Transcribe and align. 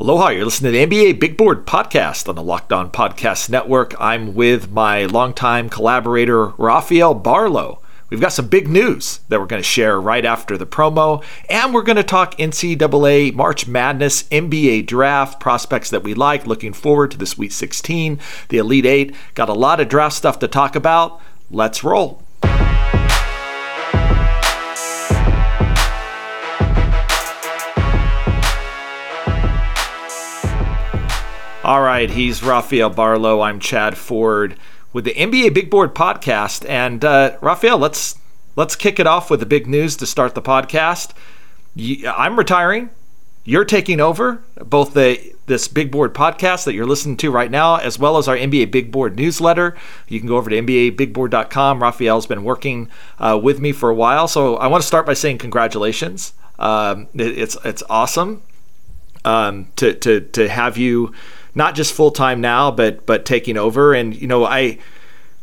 Aloha, 0.00 0.28
you're 0.28 0.44
listening 0.44 0.72
to 0.72 0.86
the 0.86 0.86
NBA 0.86 1.18
Big 1.18 1.36
Board 1.36 1.66
podcast 1.66 2.28
on 2.28 2.36
the 2.36 2.42
Locked 2.42 2.72
On 2.72 2.88
Podcast 2.88 3.50
Network. 3.50 4.00
I'm 4.00 4.32
with 4.32 4.70
my 4.70 5.06
longtime 5.06 5.68
collaborator, 5.68 6.50
Rafael 6.56 7.16
Barlowe. 7.20 7.80
We've 8.08 8.20
got 8.20 8.32
some 8.32 8.46
big 8.46 8.68
news 8.68 9.18
that 9.28 9.40
we're 9.40 9.46
going 9.46 9.60
to 9.60 9.68
share 9.68 10.00
right 10.00 10.24
after 10.24 10.56
the 10.56 10.68
promo, 10.68 11.24
and 11.50 11.74
we're 11.74 11.82
going 11.82 11.96
to 11.96 12.04
talk 12.04 12.38
NCAA 12.38 13.34
March 13.34 13.66
Madness, 13.66 14.22
NBA 14.28 14.86
draft, 14.86 15.40
prospects 15.40 15.90
that 15.90 16.04
we 16.04 16.14
like, 16.14 16.46
looking 16.46 16.72
forward 16.72 17.10
to 17.10 17.18
the 17.18 17.26
Sweet 17.26 17.52
16, 17.52 18.20
the 18.50 18.58
Elite 18.58 18.86
Eight. 18.86 19.16
Got 19.34 19.48
a 19.48 19.52
lot 19.52 19.80
of 19.80 19.88
draft 19.88 20.14
stuff 20.14 20.38
to 20.38 20.46
talk 20.46 20.76
about. 20.76 21.20
Let's 21.50 21.82
roll. 21.82 22.22
All 31.68 31.82
right, 31.82 32.08
he's 32.08 32.42
Rafael 32.42 32.90
Barlowe. 32.90 33.44
I'm 33.44 33.60
Chad 33.60 33.98
Ford 33.98 34.56
with 34.94 35.04
the 35.04 35.12
NBA 35.12 35.52
Big 35.52 35.68
Board 35.68 35.94
podcast. 35.94 36.66
And 36.66 37.04
uh, 37.04 37.36
Rafael, 37.42 37.76
let's 37.76 38.18
let's 38.56 38.74
kick 38.74 38.98
it 38.98 39.06
off 39.06 39.28
with 39.28 39.40
the 39.40 39.44
big 39.44 39.66
news 39.66 39.94
to 39.96 40.06
start 40.06 40.34
the 40.34 40.40
podcast. 40.40 41.10
I'm 42.06 42.38
retiring. 42.38 42.88
You're 43.44 43.66
taking 43.66 44.00
over 44.00 44.42
both 44.56 44.94
the 44.94 45.34
this 45.44 45.68
Big 45.68 45.90
Board 45.90 46.14
podcast 46.14 46.64
that 46.64 46.72
you're 46.72 46.86
listening 46.86 47.18
to 47.18 47.30
right 47.30 47.50
now, 47.50 47.76
as 47.76 47.98
well 47.98 48.16
as 48.16 48.28
our 48.28 48.36
NBA 48.38 48.70
Big 48.70 48.90
Board 48.90 49.16
newsletter. 49.16 49.76
You 50.08 50.20
can 50.20 50.28
go 50.30 50.38
over 50.38 50.48
to 50.48 50.56
NBABigBoard.com. 50.56 51.82
Rafael's 51.82 52.26
been 52.26 52.44
working 52.44 52.88
uh, 53.18 53.38
with 53.42 53.60
me 53.60 53.72
for 53.72 53.90
a 53.90 53.94
while, 53.94 54.26
so 54.26 54.56
I 54.56 54.68
want 54.68 54.80
to 54.80 54.86
start 54.86 55.04
by 55.04 55.12
saying 55.12 55.36
congratulations. 55.36 56.32
Um, 56.58 57.08
it, 57.12 57.36
it's 57.38 57.58
it's 57.62 57.82
awesome 57.90 58.42
um, 59.26 59.68
to 59.76 59.92
to 59.92 60.22
to 60.22 60.48
have 60.48 60.78
you 60.78 61.12
not 61.58 61.74
just 61.74 61.92
full 61.92 62.10
time 62.10 62.40
now, 62.40 62.70
but 62.70 63.04
but 63.04 63.26
taking 63.26 63.58
over. 63.58 63.92
And 63.92 64.14
you 64.14 64.26
know, 64.26 64.46
I 64.46 64.78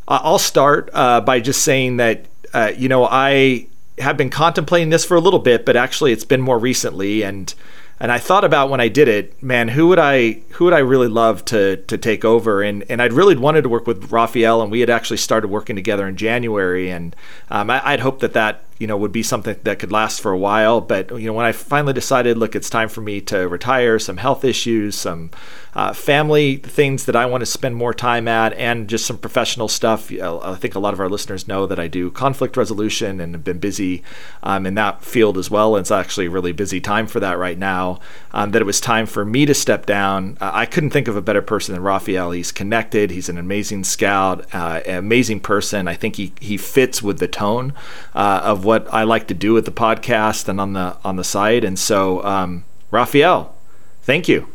I'll 0.08 0.40
start 0.40 0.90
uh, 0.92 1.20
by 1.20 1.38
just 1.38 1.62
saying 1.62 1.98
that 1.98 2.26
uh, 2.52 2.72
you 2.76 2.88
know 2.88 3.04
I 3.04 3.68
have 3.98 4.16
been 4.16 4.30
contemplating 4.30 4.90
this 4.90 5.04
for 5.04 5.16
a 5.16 5.20
little 5.20 5.38
bit, 5.38 5.64
but 5.64 5.76
actually 5.76 6.12
it's 6.12 6.24
been 6.24 6.40
more 6.40 6.58
recently 6.58 7.22
and 7.22 7.54
and 7.98 8.12
I 8.12 8.18
thought 8.18 8.44
about 8.44 8.68
when 8.68 8.80
I 8.80 8.88
did 8.88 9.08
it, 9.08 9.42
man, 9.42 9.68
who 9.68 9.86
would 9.88 9.98
I 9.98 10.40
who 10.50 10.66
would 10.66 10.74
I 10.74 10.80
really 10.80 11.08
love 11.08 11.44
to 11.46 11.76
to 11.76 11.96
take 11.96 12.24
over? 12.24 12.62
And 12.62 12.84
and 12.90 13.00
I'd 13.00 13.12
really 13.12 13.36
wanted 13.36 13.62
to 13.62 13.70
work 13.70 13.86
with 13.86 14.12
Rafael, 14.12 14.60
and 14.60 14.70
we 14.70 14.80
had 14.80 14.90
actually 14.90 15.16
started 15.16 15.48
working 15.48 15.76
together 15.76 16.06
in 16.06 16.16
January, 16.16 16.90
and 16.90 17.16
um, 17.50 17.70
I, 17.70 17.94
would 17.94 18.00
hoped 18.00 18.20
that 18.20 18.34
that 18.34 18.64
you 18.78 18.86
know 18.86 18.96
would 18.96 19.12
be 19.12 19.22
something 19.22 19.56
that 19.62 19.78
could 19.78 19.92
last 19.92 20.20
for 20.20 20.32
a 20.32 20.38
while. 20.38 20.80
But 20.80 21.10
you 21.10 21.26
know 21.26 21.32
when 21.32 21.46
I 21.46 21.52
finally 21.52 21.92
decided, 21.92 22.36
look, 22.36 22.54
it's 22.54 22.70
time 22.70 22.88
for 22.88 23.00
me 23.00 23.20
to 23.22 23.48
retire, 23.48 23.98
some 23.98 24.18
health 24.18 24.44
issues, 24.44 24.94
some 24.94 25.30
uh, 25.76 25.92
family 25.92 26.56
things 26.56 27.04
that 27.04 27.14
I 27.14 27.26
want 27.26 27.42
to 27.42 27.46
spend 27.46 27.76
more 27.76 27.92
time 27.92 28.26
at, 28.26 28.54
and 28.54 28.88
just 28.88 29.04
some 29.04 29.18
professional 29.18 29.68
stuff. 29.68 30.10
I 30.10 30.54
think 30.54 30.74
a 30.74 30.78
lot 30.78 30.94
of 30.94 31.00
our 31.00 31.08
listeners 31.08 31.46
know 31.46 31.66
that 31.66 31.78
I 31.78 31.86
do 31.86 32.10
conflict 32.10 32.56
resolution 32.56 33.20
and 33.20 33.34
have 33.34 33.44
been 33.44 33.58
busy 33.58 34.02
um, 34.42 34.64
in 34.64 34.74
that 34.76 35.04
field 35.04 35.36
as 35.36 35.50
well. 35.50 35.76
It's 35.76 35.90
actually 35.90 36.26
a 36.26 36.30
really 36.30 36.52
busy 36.52 36.80
time 36.80 37.06
for 37.06 37.20
that 37.20 37.36
right 37.36 37.58
now. 37.58 38.00
Um, 38.32 38.52
that 38.52 38.62
it 38.62 38.64
was 38.64 38.80
time 38.80 39.04
for 39.04 39.24
me 39.26 39.44
to 39.44 39.52
step 39.52 39.84
down. 39.84 40.38
Uh, 40.40 40.50
I 40.54 40.64
couldn't 40.64 40.90
think 40.90 41.08
of 41.08 41.16
a 41.16 41.22
better 41.22 41.42
person 41.42 41.74
than 41.74 41.82
Rafael. 41.82 42.30
He's 42.30 42.52
connected. 42.52 43.10
He's 43.10 43.28
an 43.28 43.36
amazing 43.36 43.84
scout, 43.84 44.46
uh, 44.54 44.80
amazing 44.86 45.40
person. 45.40 45.88
I 45.88 45.94
think 45.94 46.16
he 46.16 46.32
he 46.40 46.56
fits 46.56 47.02
with 47.02 47.18
the 47.18 47.28
tone 47.28 47.74
uh, 48.14 48.40
of 48.42 48.64
what 48.66 48.92
I 48.92 49.04
like 49.04 49.28
to 49.28 49.34
do 49.34 49.54
with 49.54 49.64
the 49.64 49.70
podcast 49.70 50.48
and 50.48 50.60
on 50.60 50.74
the 50.74 50.98
on 51.04 51.16
the 51.16 51.24
site. 51.24 51.64
And 51.64 51.78
so, 51.78 52.22
um, 52.24 52.64
Rafael, 52.90 53.54
thank 54.02 54.28
you. 54.28 54.48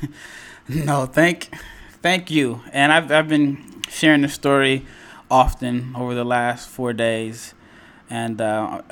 no, 0.68 1.06
thank, 1.06 1.50
thank 2.02 2.30
you. 2.30 2.62
And 2.72 2.90
I've 2.90 3.12
I've 3.12 3.28
been 3.28 3.82
sharing 3.88 4.22
the 4.22 4.28
story 4.28 4.86
often 5.30 5.94
over 5.94 6.14
the 6.14 6.24
last 6.24 6.68
four 6.68 6.92
days, 6.92 7.54
and 8.08 8.40
uh, 8.40 8.82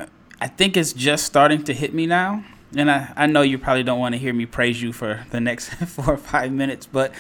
I 0.41 0.47
think 0.47 0.77
it's 0.77 0.93
just 0.93 1.25
starting 1.25 1.65
to 1.65 1.73
hit 1.73 1.95
me 1.95 2.07
now. 2.07 2.45
And 2.77 2.91
I, 2.91 3.13
I 3.17 3.27
know 3.27 3.43
you 3.43 3.59
probably 3.59 3.85
don't 3.85 3.99
want 3.99 4.15
to 4.15 4.19
hear 4.19 4.35
me 4.35 4.45
praise 4.45 4.83
you 4.83 4.93
for 4.93 5.25
the 5.31 5.41
next 5.41 5.69
four 5.87 6.15
or 6.15 6.19
five 6.19 6.53
minutes, 6.53 6.85
but 6.85 7.13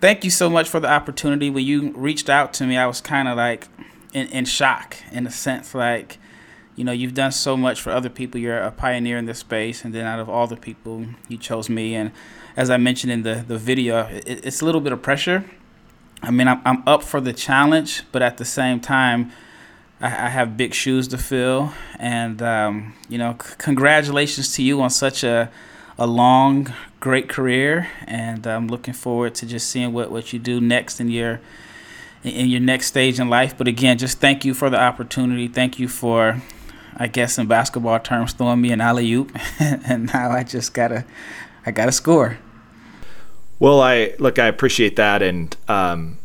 thank 0.00 0.24
you 0.24 0.30
so 0.30 0.50
much 0.50 0.68
for 0.68 0.80
the 0.80 0.90
opportunity. 0.90 1.50
When 1.50 1.64
you 1.64 1.92
reached 1.92 2.28
out 2.28 2.52
to 2.54 2.66
me, 2.66 2.76
I 2.76 2.86
was 2.86 3.00
kind 3.00 3.28
of 3.28 3.36
like 3.36 3.68
in, 4.12 4.26
in 4.28 4.44
shock 4.44 4.96
in 5.12 5.26
a 5.26 5.30
sense, 5.30 5.74
like 5.74 6.18
you 6.76 6.84
know 6.84 6.92
you've 6.92 7.14
done 7.14 7.32
so 7.32 7.56
much 7.56 7.80
for 7.80 7.90
other 7.90 8.10
people. 8.10 8.40
You're 8.40 8.58
a 8.58 8.70
pioneer 8.70 9.16
in 9.16 9.26
this 9.26 9.38
space 9.38 9.84
and 9.84 9.94
then 9.94 10.06
out 10.06 10.20
of 10.20 10.28
all 10.28 10.46
the 10.46 10.56
people 10.56 11.06
you 11.28 11.38
chose 11.38 11.68
me. 11.68 11.94
And 11.94 12.12
as 12.56 12.70
i 12.70 12.76
mentioned 12.76 13.12
in 13.12 13.22
the, 13.22 13.44
the 13.46 13.58
video 13.58 14.06
it, 14.06 14.44
it's 14.44 14.62
a 14.62 14.64
little 14.64 14.80
bit 14.80 14.92
of 14.92 15.02
pressure. 15.02 15.44
I 16.22 16.30
mean 16.30 16.48
I'm, 16.48 16.60
I'm 16.64 16.82
up 16.86 17.02
for 17.02 17.20
the 17.20 17.32
challenge 17.32 18.02
but 18.12 18.22
at 18.22 18.36
the 18.36 18.44
same 18.44 18.80
time 18.80 19.32
i, 20.00 20.06
I 20.06 20.28
have 20.28 20.56
big 20.56 20.74
shoes 20.74 21.08
to 21.08 21.18
fill. 21.18 21.72
And 21.98 22.42
um, 22.42 22.94
you 23.08 23.18
know 23.18 23.36
c- 23.42 23.54
congratulations 23.58 24.54
to 24.54 24.62
you 24.62 24.80
on 24.80 24.90
such 24.90 25.24
a, 25.24 25.50
a 25.98 26.06
long 26.06 26.72
great 27.00 27.28
career. 27.28 27.88
And 28.06 28.46
i'm 28.46 28.68
looking 28.68 28.94
forward 28.94 29.34
to 29.36 29.46
just 29.46 29.70
seeing 29.70 29.92
what, 29.92 30.10
what 30.10 30.32
you 30.32 30.38
do 30.38 30.60
next 30.60 31.00
in 31.00 31.08
your 31.10 31.40
in 32.26 32.48
your 32.48 32.60
next 32.60 32.86
stage 32.86 33.20
in 33.20 33.28
life. 33.28 33.56
But 33.56 33.68
again, 33.68 33.98
just 33.98 34.18
thank 34.18 34.44
you 34.44 34.54
for 34.54 34.70
the 34.70 34.80
opportunity. 34.80 35.48
Thank 35.48 35.78
you 35.78 35.88
for 35.88 36.42
I 36.96 37.08
guess 37.08 37.38
in 37.38 37.46
basketball 37.46 38.00
terms, 38.00 38.32
throwing 38.32 38.62
me 38.62 38.72
an 38.72 38.80
alley 38.80 39.12
oop, 39.12 39.36
and 39.60 40.06
now 40.12 40.30
I 40.30 40.42
just 40.42 40.72
gotta, 40.72 41.04
I 41.66 41.70
gotta 41.70 41.92
score. 41.92 42.38
Well, 43.58 43.80
I 43.80 44.14
look, 44.18 44.38
I 44.38 44.46
appreciate 44.46 44.96
that, 44.96 45.22
and 45.22 45.54
um, 45.68 46.18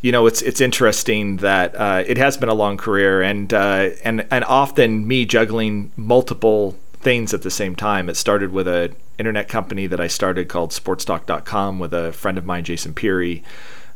you 0.00 0.12
know, 0.12 0.26
it's 0.26 0.40
it's 0.40 0.60
interesting 0.60 1.38
that 1.38 1.74
uh, 1.76 2.02
it 2.06 2.16
has 2.16 2.38
been 2.38 2.48
a 2.48 2.54
long 2.54 2.78
career, 2.78 3.22
and 3.22 3.52
uh, 3.52 3.90
and 4.04 4.26
and 4.30 4.44
often 4.44 5.06
me 5.06 5.26
juggling 5.26 5.92
multiple 5.96 6.78
things 6.94 7.34
at 7.34 7.42
the 7.42 7.50
same 7.50 7.76
time. 7.76 8.08
It 8.08 8.16
started 8.16 8.52
with 8.52 8.66
a 8.66 8.94
internet 9.18 9.48
company 9.48 9.86
that 9.86 10.00
I 10.00 10.06
started 10.06 10.48
called 10.48 10.70
Sportstalk.com 10.70 11.78
with 11.78 11.92
a 11.92 12.12
friend 12.12 12.36
of 12.36 12.44
mine, 12.44 12.64
Jason 12.64 12.94
Peary 12.94 13.42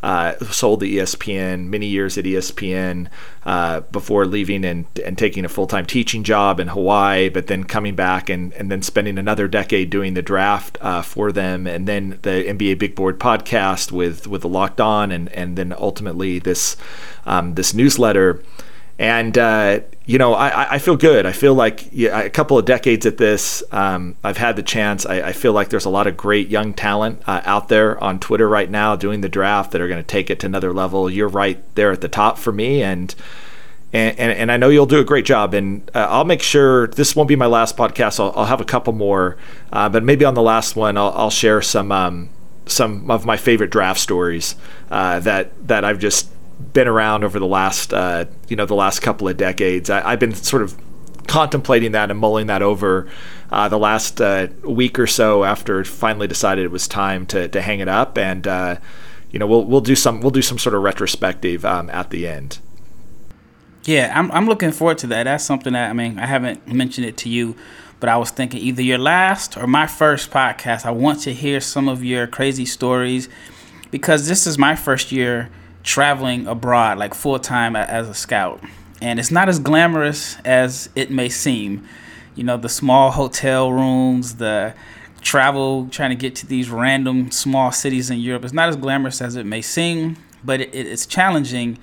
uh, 0.02 0.34
sold 0.46 0.80
to 0.80 0.86
ESPN, 0.86 1.66
many 1.66 1.86
years 1.86 2.16
at 2.16 2.24
ESPN 2.24 3.08
uh, 3.44 3.80
before 3.80 4.26
leaving 4.26 4.64
and, 4.64 4.86
and 5.04 5.18
taking 5.18 5.44
a 5.44 5.48
full 5.48 5.66
time 5.66 5.86
teaching 5.86 6.24
job 6.24 6.60
in 6.60 6.68
Hawaii, 6.68 7.28
but 7.28 7.46
then 7.46 7.64
coming 7.64 7.94
back 7.94 8.28
and, 8.28 8.52
and 8.54 8.70
then 8.70 8.82
spending 8.82 9.18
another 9.18 9.48
decade 9.48 9.90
doing 9.90 10.14
the 10.14 10.22
draft 10.22 10.78
uh, 10.80 11.02
for 11.02 11.32
them, 11.32 11.66
and 11.66 11.86
then 11.86 12.18
the 12.22 12.44
NBA 12.44 12.78
Big 12.78 12.94
Board 12.94 13.18
podcast 13.18 13.92
with 13.92 14.26
with 14.26 14.42
the 14.42 14.48
Locked 14.48 14.80
On, 14.80 15.10
and 15.10 15.28
and 15.30 15.56
then 15.56 15.74
ultimately 15.78 16.38
this 16.38 16.76
um, 17.26 17.54
this 17.54 17.74
newsletter. 17.74 18.42
And 19.00 19.38
uh, 19.38 19.80
you 20.04 20.18
know, 20.18 20.34
I, 20.34 20.74
I 20.74 20.78
feel 20.78 20.94
good. 20.94 21.24
I 21.24 21.32
feel 21.32 21.54
like 21.54 21.88
yeah, 21.90 22.20
a 22.20 22.28
couple 22.28 22.58
of 22.58 22.66
decades 22.66 23.06
at 23.06 23.16
this, 23.16 23.62
um, 23.72 24.14
I've 24.22 24.36
had 24.36 24.56
the 24.56 24.62
chance. 24.62 25.06
I, 25.06 25.28
I, 25.28 25.32
feel 25.32 25.54
like 25.54 25.70
there's 25.70 25.86
a 25.86 25.90
lot 25.90 26.06
of 26.06 26.18
great 26.18 26.48
young 26.48 26.74
talent 26.74 27.22
uh, 27.26 27.40
out 27.46 27.68
there 27.70 27.98
on 28.04 28.20
Twitter 28.20 28.46
right 28.46 28.68
now 28.68 28.96
doing 28.96 29.22
the 29.22 29.28
draft 29.30 29.70
that 29.70 29.80
are 29.80 29.88
going 29.88 30.02
to 30.02 30.06
take 30.06 30.28
it 30.28 30.40
to 30.40 30.46
another 30.46 30.74
level. 30.74 31.08
You're 31.08 31.28
right 31.28 31.62
there 31.76 31.92
at 31.92 32.02
the 32.02 32.10
top 32.10 32.36
for 32.36 32.52
me, 32.52 32.82
and 32.82 33.14
and, 33.90 34.18
and, 34.18 34.32
and 34.32 34.52
I 34.52 34.58
know 34.58 34.68
you'll 34.68 34.84
do 34.84 35.00
a 35.00 35.04
great 35.04 35.24
job. 35.24 35.54
And 35.54 35.90
uh, 35.94 36.06
I'll 36.10 36.26
make 36.26 36.42
sure 36.42 36.88
this 36.88 37.16
won't 37.16 37.28
be 37.28 37.36
my 37.36 37.46
last 37.46 37.78
podcast. 37.78 38.20
I'll, 38.20 38.34
I'll 38.36 38.44
have 38.44 38.60
a 38.60 38.66
couple 38.66 38.92
more, 38.92 39.38
uh, 39.72 39.88
but 39.88 40.04
maybe 40.04 40.26
on 40.26 40.34
the 40.34 40.42
last 40.42 40.76
one, 40.76 40.98
I'll, 40.98 41.12
I'll 41.16 41.30
share 41.30 41.62
some 41.62 41.90
um, 41.90 42.28
some 42.66 43.10
of 43.10 43.24
my 43.24 43.38
favorite 43.38 43.70
draft 43.70 44.00
stories 44.00 44.56
uh, 44.90 45.20
that 45.20 45.52
that 45.68 45.86
I've 45.86 46.00
just 46.00 46.28
been 46.72 46.88
around 46.88 47.24
over 47.24 47.38
the 47.38 47.46
last 47.46 47.92
uh, 47.92 48.26
you 48.48 48.56
know 48.56 48.66
the 48.66 48.74
last 48.74 49.00
couple 49.00 49.28
of 49.28 49.36
decades. 49.36 49.90
I, 49.90 50.10
have 50.10 50.20
been 50.20 50.34
sort 50.34 50.62
of 50.62 50.76
contemplating 51.26 51.92
that 51.92 52.10
and 52.10 52.18
mulling 52.18 52.46
that 52.48 52.62
over 52.62 53.08
uh, 53.50 53.68
the 53.68 53.78
last 53.78 54.20
uh, 54.20 54.48
week 54.64 54.98
or 54.98 55.06
so 55.06 55.44
after 55.44 55.84
finally 55.84 56.26
decided 56.26 56.64
it 56.64 56.70
was 56.70 56.88
time 56.88 57.24
to, 57.26 57.46
to 57.48 57.62
hang 57.62 57.78
it 57.78 57.88
up 57.88 58.18
and 58.18 58.48
uh, 58.48 58.76
you 59.30 59.38
know 59.38 59.46
we'll 59.46 59.64
we'll 59.64 59.80
do 59.80 59.94
some 59.94 60.20
we'll 60.20 60.30
do 60.30 60.42
some 60.42 60.58
sort 60.58 60.74
of 60.74 60.82
retrospective 60.82 61.64
um, 61.64 61.88
at 61.90 62.10
the 62.10 62.26
end. 62.26 62.58
Yeah, 63.84 64.12
I'm 64.14 64.30
I'm 64.32 64.46
looking 64.46 64.72
forward 64.72 64.98
to 64.98 65.06
that. 65.08 65.24
That's 65.24 65.44
something 65.44 65.72
that 65.72 65.90
I 65.90 65.92
mean 65.92 66.18
I 66.18 66.26
haven't 66.26 66.66
mentioned 66.66 67.06
it 67.06 67.16
to 67.18 67.28
you, 67.28 67.56
but 67.98 68.08
I 68.08 68.16
was 68.16 68.30
thinking 68.30 68.60
either 68.60 68.82
your 68.82 68.98
last 68.98 69.56
or 69.56 69.66
my 69.66 69.86
first 69.86 70.30
podcast. 70.30 70.84
I 70.84 70.90
want 70.90 71.20
to 71.22 71.32
hear 71.32 71.60
some 71.60 71.88
of 71.88 72.04
your 72.04 72.26
crazy 72.26 72.66
stories 72.66 73.28
because 73.90 74.28
this 74.28 74.46
is 74.46 74.58
my 74.58 74.76
first 74.76 75.12
year 75.12 75.50
traveling 75.82 76.46
abroad, 76.46 76.98
like 76.98 77.14
full 77.14 77.38
time 77.38 77.76
as 77.76 78.08
a 78.08 78.14
scout. 78.14 78.62
And 79.00 79.18
it's 79.18 79.30
not 79.30 79.48
as 79.48 79.58
glamorous 79.58 80.36
as 80.44 80.90
it 80.94 81.10
may 81.10 81.28
seem. 81.28 81.86
You 82.34 82.44
know, 82.44 82.56
the 82.56 82.68
small 82.68 83.10
hotel 83.10 83.72
rooms, 83.72 84.36
the 84.36 84.74
travel 85.20 85.88
trying 85.90 86.10
to 86.10 86.16
get 86.16 86.34
to 86.34 86.46
these 86.46 86.70
random 86.70 87.30
small 87.30 87.72
cities 87.72 88.10
in 88.10 88.18
Europe. 88.18 88.44
It's 88.44 88.52
not 88.52 88.68
as 88.68 88.76
glamorous 88.76 89.20
as 89.20 89.36
it 89.36 89.46
may 89.46 89.62
seem, 89.62 90.16
but 90.44 90.60
it, 90.60 90.74
it's 90.74 91.06
challenging. 91.06 91.78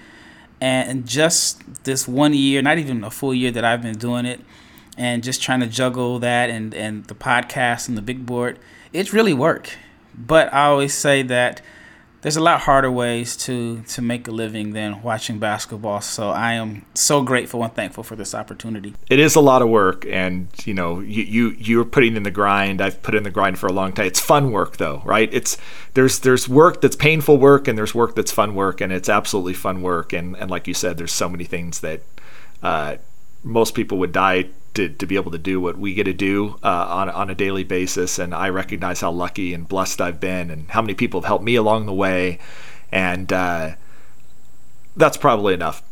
And 0.59 1.07
just 1.07 1.83
this 1.83 2.07
one 2.07 2.33
year, 2.33 2.61
not 2.61 2.77
even 2.77 3.03
a 3.03 3.11
full 3.11 3.33
year 3.33 3.51
that 3.51 3.63
I've 3.63 3.81
been 3.81 3.97
doing 3.97 4.25
it, 4.25 4.41
and 4.97 5.23
just 5.23 5.41
trying 5.41 5.59
to 5.59 5.67
juggle 5.67 6.17
that 6.19 6.49
and 6.49 6.73
and 6.73 7.05
the 7.05 7.13
podcast 7.13 7.88
and 7.88 7.95
the 7.95 8.01
big 8.01 8.25
board. 8.25 8.57
It's 8.91 9.13
really 9.13 9.33
work. 9.33 9.77
But 10.17 10.51
I 10.51 10.65
always 10.65 10.95
say 10.95 11.21
that 11.23 11.61
there's 12.27 12.35
a 12.35 12.41
lot 12.41 12.59
harder 12.59 12.91
ways 12.91 13.38
to 13.38 13.81
to 13.83 14.01
make 14.01 14.27
a 14.27 14.31
living 14.31 14.74
than 14.74 15.01
watching 15.01 15.39
basketball. 15.39 16.01
So 16.01 16.29
I 16.29 16.56
am 16.56 16.85
so 16.94 17.21
grateful 17.21 17.63
and 17.63 17.74
thankful 17.74 18.03
for 18.03 18.18
this 18.18 18.35
opportunity. 18.35 18.95
It 19.09 19.18
is 19.18 19.35
a 19.35 19.39
lot 19.39 19.62
of 19.62 19.69
work, 19.69 20.06
and 20.06 20.50
you 20.65 20.74
know, 20.74 21.00
you 21.00 21.24
you 21.24 21.56
you're 21.57 21.85
putting 21.85 22.18
in 22.18 22.24
the 22.24 22.31
grind. 22.31 22.81
I've 22.81 23.01
put 23.01 23.15
in 23.15 23.24
the 23.24 23.31
grind 23.31 23.59
for 23.59 23.68
a 23.68 23.71
long 23.71 23.94
time. 23.94 24.07
It's 24.07 24.19
fun 24.19 24.51
work, 24.51 24.75
though, 24.75 25.01
right? 25.06 25.29
It's 25.31 25.57
there's 25.94 26.19
there's 26.19 26.50
work 26.50 26.81
that's 26.81 26.97
painful 26.97 27.38
work, 27.38 27.65
and 27.65 27.77
there's 27.77 27.95
work 27.95 28.13
that's 28.13 28.33
fun 28.33 28.56
work, 28.56 28.81
and 28.81 28.91
it's 28.91 29.07
absolutely 29.07 29.53
fun 29.53 29.81
work. 29.81 30.12
And 30.12 30.35
and 30.35 30.51
like 30.51 30.68
you 30.68 30.73
said, 30.73 30.97
there's 30.97 31.13
so 31.13 31.30
many 31.30 31.45
things 31.45 31.80
that 31.80 32.01
uh, 32.62 32.97
most 33.41 33.73
people 33.73 34.00
would 34.00 34.12
die 34.12 34.50
to, 34.74 34.90
to 34.90 35.06
be 35.06 35.16
able 35.16 35.31
to 35.31 35.38
do 35.38 35.60
what 35.60 35.78
we 35.78 35.94
get 35.94 36.04
to 36.04 36.14
do 36.14 36.60
uh, 36.64 36.88
on, 36.90 37.10
on 37.10 37.30
a 37.30 37.36
daily 37.36 37.64
basis. 37.64 38.19
And 38.19 38.34
I 38.34 38.50
recognize 38.50 39.02
how 39.02 39.12
lucky 39.12 39.54
and 39.54 39.68
blessed 39.68 40.02
I've 40.02 40.19
been 40.19 40.50
and 40.50 40.69
how 40.69 40.81
many 40.81 40.94
people 40.94 41.22
have 41.22 41.28
helped 41.28 41.44
me 41.44 41.56
along 41.56 41.86
the 41.86 41.94
way. 41.94 42.40
And 42.92 43.31
uh, 43.34 43.75
that's 44.96 45.18
probably 45.18 45.54
enough. 45.54 45.84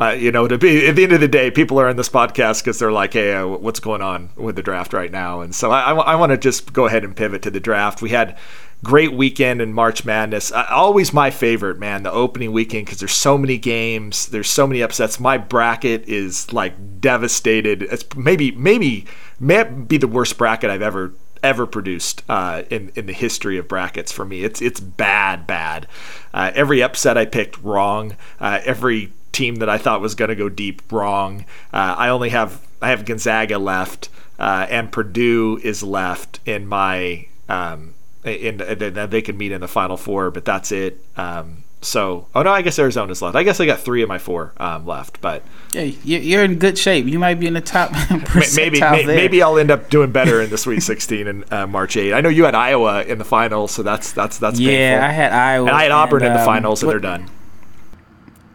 Uh, 0.00 0.10
you 0.10 0.32
know, 0.32 0.48
to 0.48 0.58
be 0.58 0.88
at 0.88 0.96
the 0.96 1.04
end 1.04 1.12
of 1.12 1.20
the 1.20 1.28
day, 1.28 1.50
people 1.50 1.78
are 1.78 1.88
in 1.88 1.96
this 1.96 2.08
podcast 2.08 2.60
because 2.60 2.78
they're 2.80 2.90
like, 2.90 3.12
"Hey, 3.12 3.34
uh, 3.34 3.46
what's 3.46 3.78
going 3.78 4.02
on 4.02 4.30
with 4.34 4.56
the 4.56 4.62
draft 4.62 4.92
right 4.92 5.12
now?" 5.12 5.42
And 5.42 5.54
so 5.54 5.70
I, 5.70 5.92
I, 5.92 5.94
I 5.94 6.14
want 6.16 6.30
to 6.30 6.38
just 6.38 6.72
go 6.72 6.86
ahead 6.86 7.04
and 7.04 7.14
pivot 7.14 7.42
to 7.42 7.52
the 7.52 7.60
draft. 7.60 8.02
We 8.02 8.10
had 8.10 8.36
great 8.84 9.12
weekend 9.12 9.62
in 9.62 9.72
March 9.72 10.04
Madness. 10.04 10.50
Uh, 10.50 10.66
always 10.70 11.12
my 11.12 11.30
favorite, 11.30 11.78
man, 11.78 12.02
the 12.02 12.12
opening 12.12 12.52
weekend 12.52 12.86
because 12.86 12.98
there's 12.98 13.12
so 13.12 13.38
many 13.38 13.58
games, 13.58 14.26
there's 14.26 14.50
so 14.50 14.66
many 14.66 14.82
upsets. 14.82 15.20
My 15.20 15.38
bracket 15.38 16.08
is 16.08 16.52
like 16.52 17.00
devastated. 17.00 17.82
It's 17.82 18.04
maybe 18.16 18.50
maybe 18.52 19.06
may 19.38 19.64
be 19.64 19.98
the 19.98 20.08
worst 20.08 20.36
bracket 20.36 20.70
I've 20.70 20.82
ever 20.82 21.12
ever 21.42 21.66
produced 21.66 22.22
uh, 22.28 22.62
in 22.70 22.92
in 22.94 23.06
the 23.06 23.12
history 23.12 23.58
of 23.58 23.68
brackets 23.68 24.12
for 24.12 24.24
me. 24.24 24.44
It's 24.44 24.60
it's 24.60 24.80
bad, 24.80 25.46
bad. 25.46 25.86
Uh, 26.34 26.50
every 26.54 26.82
upset 26.82 27.16
I 27.16 27.24
picked 27.24 27.62
wrong. 27.62 28.16
Uh, 28.40 28.60
every 28.64 29.12
team 29.32 29.56
that 29.56 29.68
I 29.68 29.78
thought 29.78 30.00
was 30.00 30.14
going 30.14 30.28
to 30.28 30.34
go 30.36 30.48
deep 30.48 30.82
wrong. 30.92 31.44
Uh, 31.72 31.94
I 31.98 32.08
only 32.08 32.30
have 32.30 32.60
I 32.80 32.90
have 32.90 33.04
Gonzaga 33.04 33.58
left, 33.58 34.08
uh, 34.38 34.66
and 34.68 34.90
Purdue 34.90 35.60
is 35.62 35.82
left 35.82 36.40
in 36.44 36.66
my 36.66 37.26
um, 37.48 37.91
and, 38.24 38.60
and 38.60 39.10
they 39.10 39.22
can 39.22 39.36
meet 39.36 39.52
in 39.52 39.60
the 39.60 39.68
final 39.68 39.96
four, 39.96 40.30
but 40.30 40.44
that's 40.44 40.72
it. 40.72 41.02
Um, 41.16 41.64
so, 41.84 42.28
oh 42.32 42.42
no, 42.42 42.52
I 42.52 42.62
guess 42.62 42.78
Arizona's 42.78 43.20
left. 43.20 43.34
I 43.34 43.42
guess 43.42 43.58
I 43.58 43.66
got 43.66 43.80
three 43.80 44.02
of 44.02 44.08
my 44.08 44.18
four 44.18 44.52
um, 44.58 44.86
left, 44.86 45.20
but 45.20 45.42
yeah, 45.72 45.82
you're 45.82 46.44
in 46.44 46.60
good 46.60 46.78
shape. 46.78 47.06
You 47.06 47.18
might 47.18 47.40
be 47.40 47.48
in 47.48 47.54
the 47.54 47.60
top. 47.60 47.90
maybe 48.56 48.80
may, 48.80 49.04
maybe 49.04 49.42
I'll 49.42 49.58
end 49.58 49.72
up 49.72 49.90
doing 49.90 50.12
better 50.12 50.40
in 50.40 50.50
the 50.50 50.58
Sweet 50.58 50.80
16 50.80 51.26
in 51.26 51.44
uh, 51.50 51.66
March 51.66 51.96
8. 51.96 52.14
I 52.14 52.20
know 52.20 52.28
you 52.28 52.44
had 52.44 52.54
Iowa 52.54 53.02
in 53.02 53.18
the 53.18 53.24
finals, 53.24 53.72
so 53.72 53.82
that's 53.82 54.12
that's 54.12 54.38
that's 54.38 54.60
yeah. 54.60 55.00
Painful. 55.00 55.04
I 55.04 55.12
had 55.12 55.32
Iowa. 55.32 55.66
And 55.68 55.76
I 55.76 55.82
had 55.82 55.90
Auburn 55.90 56.22
and, 56.22 56.28
in 56.28 56.32
the 56.34 56.40
um, 56.40 56.46
finals, 56.46 56.82
and 56.84 56.92
they're 56.92 57.00
done. 57.00 57.28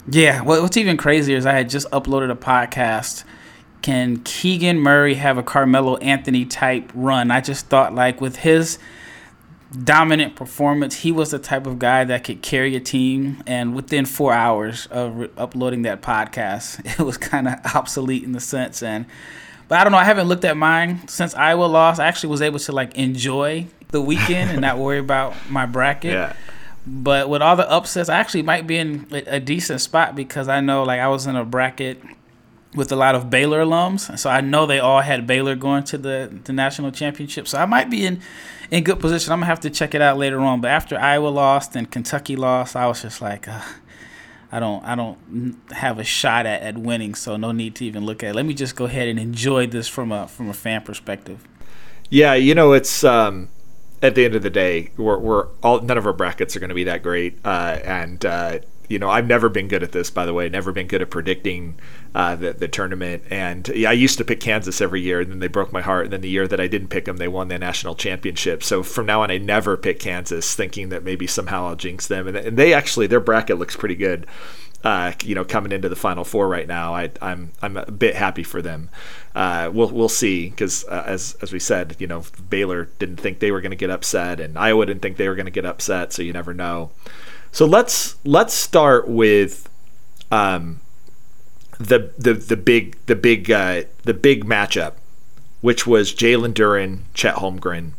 Yeah, 0.10 0.42
what's 0.42 0.78
even 0.78 0.96
crazier 0.96 1.36
is 1.36 1.46
I 1.46 1.52
had 1.52 1.70
just 1.70 1.90
uploaded 1.92 2.32
a 2.32 2.36
podcast. 2.36 3.26
Can 3.82 4.22
Keegan 4.24 4.80
Murray 4.80 5.16
have 5.16 5.38
a 5.38 5.44
Carmelo 5.44 5.98
Anthony 5.98 6.46
type 6.46 6.92
run? 6.96 7.30
I 7.30 7.42
just 7.42 7.66
thought 7.66 7.94
like 7.94 8.22
with 8.22 8.38
his 8.38 8.80
dominant 9.84 10.36
performance. 10.36 10.96
He 10.96 11.12
was 11.12 11.32
the 11.32 11.40
type 11.40 11.68
of 11.68 11.80
guy 11.80 12.04
that 12.04 12.24
could 12.24 12.42
carry 12.42 12.76
a 12.76 12.80
team. 12.80 13.44
And 13.46 13.76
within 13.76 14.06
four 14.06 14.34
hours 14.34 14.88
of 14.88 15.18
re- 15.18 15.30
uploading 15.38 15.82
that 15.84 16.02
podcast, 16.02 16.80
it 17.00 17.04
was 17.04 17.18
kind 17.18 17.48
of 17.48 17.56
obsolete 17.76 18.24
in 18.24 18.32
the 18.32 18.40
sense. 18.40 18.82
And 18.82 19.06
but 19.68 19.80
I 19.80 19.84
don't 19.84 19.92
know. 19.92 19.98
I 19.98 20.06
haven't 20.06 20.28
looked 20.28 20.46
at 20.46 20.56
mine 20.56 21.08
since 21.08 21.36
Iowa 21.36 21.66
lost. 21.66 22.00
I 22.00 22.08
actually 22.08 22.30
was 22.30 22.42
able 22.42 22.60
to 22.60 22.72
like 22.72 22.98
enjoy 22.98 23.68
the 23.90 24.02
weekend 24.02 24.52
and 24.52 24.62
not 24.62 24.78
worry 24.78 25.00
about 25.00 25.34
my 25.50 25.66
bracket. 25.66 26.14
Yeah. 26.14 26.36
But 26.86 27.28
with 27.28 27.42
all 27.42 27.58
the 27.58 27.70
upsets, 27.70 28.08
I 28.08 28.18
actually 28.18 28.44
might 28.44 28.66
be 28.66 28.78
in 28.78 29.08
a 29.12 29.42
decent 29.42 29.82
spot 29.82 30.16
because 30.16 30.48
I 30.48 30.62
know 30.62 30.84
like 30.84 31.02
I 31.02 31.10
was 31.10 31.28
in 31.28 31.36
a 31.36 31.44
bracket 31.44 32.02
with 32.78 32.92
a 32.92 32.96
lot 32.96 33.16
of 33.16 33.30
Baylor 33.30 33.64
alums, 33.64 34.18
so 34.18 34.30
I 34.30 34.40
know 34.42 34.66
they 34.66 34.80
all 34.80 35.02
had 35.02 35.28
Baylor 35.28 35.56
going 35.56 35.84
to 35.86 35.98
the 35.98 36.40
the 36.44 36.54
national 36.54 36.92
championship. 36.92 37.48
So 37.48 37.58
I 37.58 37.66
might 37.66 37.90
be 37.90 38.06
in 38.06 38.22
in 38.72 38.84
good 38.84 39.00
position. 39.00 39.34
I'm 39.34 39.40
gonna 39.40 39.48
have 39.48 39.60
to 39.62 39.70
check 39.70 39.96
it 39.96 40.02
out 40.02 40.18
later 40.18 40.40
on. 40.40 40.62
But 40.62 40.72
after 40.72 40.98
Iowa 40.98 41.28
lost 41.28 41.76
and 41.76 41.92
Kentucky 41.92 42.36
lost, 42.36 42.76
I 42.76 42.88
was 42.88 43.02
just 43.02 43.22
like, 43.22 43.48
uh, 43.48 43.62
I 44.52 44.60
don't 44.60 44.84
I 44.86 44.96
don't 44.96 45.58
have 45.72 46.00
a 46.00 46.04
shot 46.04 46.46
at, 46.46 46.62
at 46.62 46.78
winning, 46.78 47.16
so 47.16 47.36
no 47.36 47.52
need 47.52 47.76
to 47.76 47.86
even 47.86 48.06
look 48.06 48.24
at 48.24 48.30
it. 48.30 48.36
Let 48.36 48.46
me 48.46 48.54
just 48.54 48.76
go 48.76 48.86
ahead 48.86 49.08
and 49.08 49.20
enjoy 49.20 49.68
this 49.68 49.88
from 49.88 50.12
a 50.12 50.28
from 50.28 50.48
a 50.48 50.54
fan 50.54 50.82
perspective. 50.84 51.46
Yeah, 52.10 52.36
you 52.36 52.56
know 52.56 52.74
it's. 52.74 53.04
Um 53.04 53.50
at 54.02 54.16
the 54.16 54.26
end 54.26 54.36
of 54.36 54.44
the 54.44 54.50
day, 54.50 54.92
we're, 54.98 55.18
we're 55.18 55.48
all 55.64 55.82
none 55.82 55.98
of 55.98 56.06
our 56.06 56.14
brackets 56.14 56.56
are 56.56 56.60
going 56.60 56.70
to 56.70 56.76
be 56.76 56.84
that 56.84 57.02
great, 57.02 57.40
uh, 57.44 57.80
and 57.84 58.24
uh, 58.26 58.60
you 58.88 59.00
know, 59.00 59.10
I've 59.10 59.28
never 59.28 59.50
been 59.50 59.68
good 59.68 59.84
at 59.84 59.92
this, 59.92 60.10
by 60.10 60.26
the 60.26 60.34
way. 60.34 60.48
Never 60.48 60.72
been 60.72 60.88
good 60.88 61.02
at 61.02 61.10
predicting 61.10 61.76
uh, 62.16 62.36
the, 62.36 62.54
the 62.54 62.68
tournament. 62.68 63.24
And 63.30 63.68
yeah, 63.70 63.90
I 63.90 63.94
used 63.94 64.18
to 64.18 64.26
pick 64.26 64.40
Kansas 64.40 64.80
every 64.80 65.02
year, 65.02 65.20
and 65.20 65.30
then 65.30 65.40
they 65.40 65.48
broke 65.48 65.74
my 65.74 65.82
heart. 65.82 66.06
And 66.06 66.14
then 66.14 66.22
the 66.22 66.30
year 66.30 66.48
that 66.48 66.62
I 66.62 66.68
didn't 66.68 66.88
pick 66.88 67.06
them, 67.06 67.18
they 67.18 67.28
won 67.28 67.50
the 67.50 67.60
national 67.60 67.96
championship. 67.96 68.64
So 68.64 68.84
from 68.84 69.06
now 69.06 69.24
on, 69.24 69.32
I 69.32 69.38
never 69.38 69.76
pick 69.76 70.00
Kansas, 70.00 70.56
thinking 70.56 70.90
that 70.90 71.04
maybe 71.04 71.28
somehow 71.28 71.68
I'll 71.68 71.76
jinx 71.76 72.08
them. 72.08 72.28
And, 72.28 72.38
and 72.38 72.58
they 72.58 72.74
actually, 72.74 73.08
their 73.08 73.20
bracket 73.20 73.60
looks 73.60 73.76
pretty 73.76 73.96
good. 73.96 74.26
Uh, 74.84 75.12
you 75.24 75.36
know, 75.36 75.44
coming 75.44 75.72
into 75.72 75.90
the 75.90 75.96
Final 75.96 76.24
Four 76.24 76.48
right 76.48 76.68
now, 76.68 76.94
I, 76.94 77.06
am 77.06 77.12
I'm, 77.22 77.52
I'm 77.62 77.78
a 77.78 77.92
bit 77.92 78.16
happy 78.16 78.44
for 78.44 78.62
them. 78.62 78.90
Uh, 79.36 79.70
we'll 79.74 79.90
we'll 79.90 80.08
see 80.08 80.50
because 80.50 80.86
uh, 80.86 81.04
as 81.06 81.36
as 81.42 81.52
we 81.52 81.60
said, 81.60 81.96
you 82.00 82.08
know, 82.08 82.24
Baylor 82.50 82.86
didn't 83.00 83.18
think 83.18 83.40
they 83.40 83.52
were 83.52 83.60
going 83.60 83.72
to 83.72 83.76
get 83.76 83.90
upset, 83.90 84.40
and 84.40 84.58
Iowa 84.58 84.86
didn't 84.86 85.02
think 85.02 85.18
they 85.18 85.28
were 85.28 85.36
going 85.36 85.48
to 85.48 85.52
get 85.52 85.66
upset. 85.66 86.14
So 86.14 86.22
you 86.22 86.32
never 86.32 86.54
know. 86.54 86.92
So 87.52 87.66
let's 87.66 88.16
let's 88.24 88.54
start 88.54 89.08
with 89.08 89.70
um, 90.32 90.82
the 91.80 92.12
the 92.18 92.34
the 92.34 92.58
big 92.58 92.98
the 93.06 93.16
big 93.16 93.50
uh, 93.52 93.84
the 94.04 94.14
big 94.14 94.46
matchup, 94.46 94.94
which 95.62 95.88
was 95.88 96.14
Jalen 96.14 96.54
Duren, 96.54 97.02
Chet 97.14 97.36
Holmgren. 97.36 97.92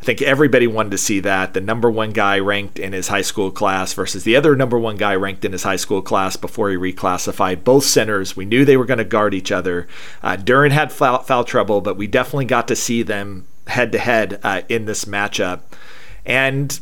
I 0.00 0.04
think 0.04 0.22
everybody 0.22 0.68
wanted 0.68 0.92
to 0.92 0.98
see 0.98 1.18
that 1.20 1.54
the 1.54 1.60
number 1.60 1.90
one 1.90 2.10
guy 2.10 2.38
ranked 2.38 2.78
in 2.78 2.92
his 2.92 3.08
high 3.08 3.22
school 3.22 3.50
class 3.50 3.92
versus 3.92 4.22
the 4.22 4.36
other 4.36 4.54
number 4.54 4.78
one 4.78 4.96
guy 4.96 5.16
ranked 5.16 5.44
in 5.44 5.50
his 5.50 5.64
high 5.64 5.76
school 5.76 6.02
class 6.02 6.36
before 6.36 6.70
he 6.70 6.76
reclassified. 6.76 7.64
Both 7.64 7.84
centers, 7.84 8.36
we 8.36 8.44
knew 8.44 8.64
they 8.64 8.76
were 8.76 8.84
going 8.84 8.98
to 8.98 9.04
guard 9.04 9.34
each 9.34 9.50
other. 9.50 9.88
Uh, 10.22 10.36
Duren 10.36 10.70
had 10.70 10.92
foul, 10.92 11.22
foul, 11.24 11.42
trouble, 11.42 11.80
but 11.80 11.96
we 11.96 12.06
definitely 12.06 12.44
got 12.44 12.68
to 12.68 12.76
see 12.76 13.02
them 13.02 13.46
head 13.66 13.90
to 13.90 13.98
head 13.98 14.40
in 14.68 14.84
this 14.84 15.04
matchup. 15.04 15.62
And 16.24 16.78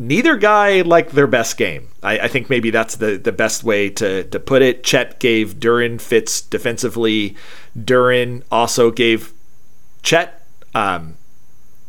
neither 0.00 0.36
guy 0.36 0.80
liked 0.80 1.10
their 1.10 1.26
best 1.26 1.58
game. 1.58 1.88
I, 2.02 2.20
I, 2.20 2.28
think 2.28 2.48
maybe 2.48 2.70
that's 2.70 2.96
the, 2.96 3.18
the 3.18 3.32
best 3.32 3.62
way 3.62 3.90
to, 3.90 4.24
to 4.24 4.40
put 4.40 4.62
it. 4.62 4.82
Chet 4.82 5.20
gave 5.20 5.56
Duren 5.56 6.00
fits 6.00 6.40
defensively. 6.40 7.36
Duren 7.78 8.42
also 8.50 8.90
gave 8.90 9.34
Chet 10.02 10.42
um, 10.74 11.18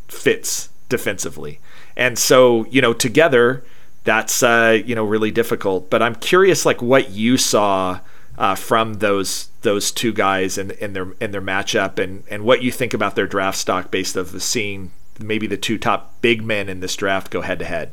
fits 0.08 0.68
defensively. 0.90 1.58
And 1.96 2.18
so, 2.18 2.66
you 2.66 2.82
know, 2.82 2.92
together, 2.92 3.64
that's, 4.04 4.42
uh, 4.42 4.78
you 4.84 4.94
know, 4.94 5.04
really 5.04 5.30
difficult. 5.30 5.88
But 5.88 6.02
I'm 6.02 6.14
curious, 6.16 6.66
like, 6.66 6.82
what 6.82 7.10
you 7.10 7.38
saw 7.38 8.00
uh, 8.36 8.54
from 8.54 8.94
those 8.94 9.48
those 9.62 9.92
two 9.92 10.12
guys 10.12 10.58
and 10.58 10.72
in, 10.72 10.78
in 10.78 10.92
their 10.92 11.12
in 11.20 11.30
their 11.30 11.42
matchup 11.42 11.98
and, 11.98 12.24
and 12.28 12.44
what 12.44 12.62
you 12.62 12.72
think 12.72 12.92
about 12.92 13.14
their 13.14 13.26
draft 13.26 13.58
stock 13.58 13.90
based 13.90 14.16
of 14.16 14.32
the 14.32 14.40
seeing 14.40 14.90
maybe 15.20 15.46
the 15.46 15.56
two 15.56 15.78
top 15.78 16.20
big 16.22 16.42
men 16.42 16.68
in 16.68 16.80
this 16.80 16.96
draft 16.96 17.30
go 17.30 17.42
head 17.42 17.58
to 17.58 17.64
head. 17.64 17.92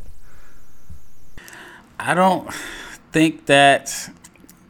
I 1.99 2.13
don't 2.13 2.51
think 3.11 3.47
that 3.47 4.09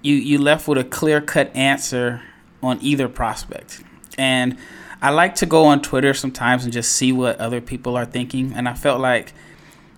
you 0.02 0.16
you 0.16 0.40
left 0.40 0.68
with 0.68 0.78
a 0.78 0.84
clear 0.84 1.22
cut 1.22 1.56
answer 1.56 2.22
on 2.62 2.80
either 2.82 3.08
prospect. 3.08 3.84
And 4.18 4.58
I 5.02 5.12
like 5.12 5.36
to 5.36 5.46
go 5.46 5.66
on 5.66 5.82
Twitter 5.82 6.14
sometimes 6.14 6.66
and 6.66 6.74
just 6.74 6.92
see 6.92 7.12
what 7.12 7.40
other 7.40 7.62
people 7.62 7.96
are 7.96 8.06
thinking. 8.06 8.54
And 8.54 8.68
I 8.68 8.74
felt 8.74 9.00
like 9.00 9.34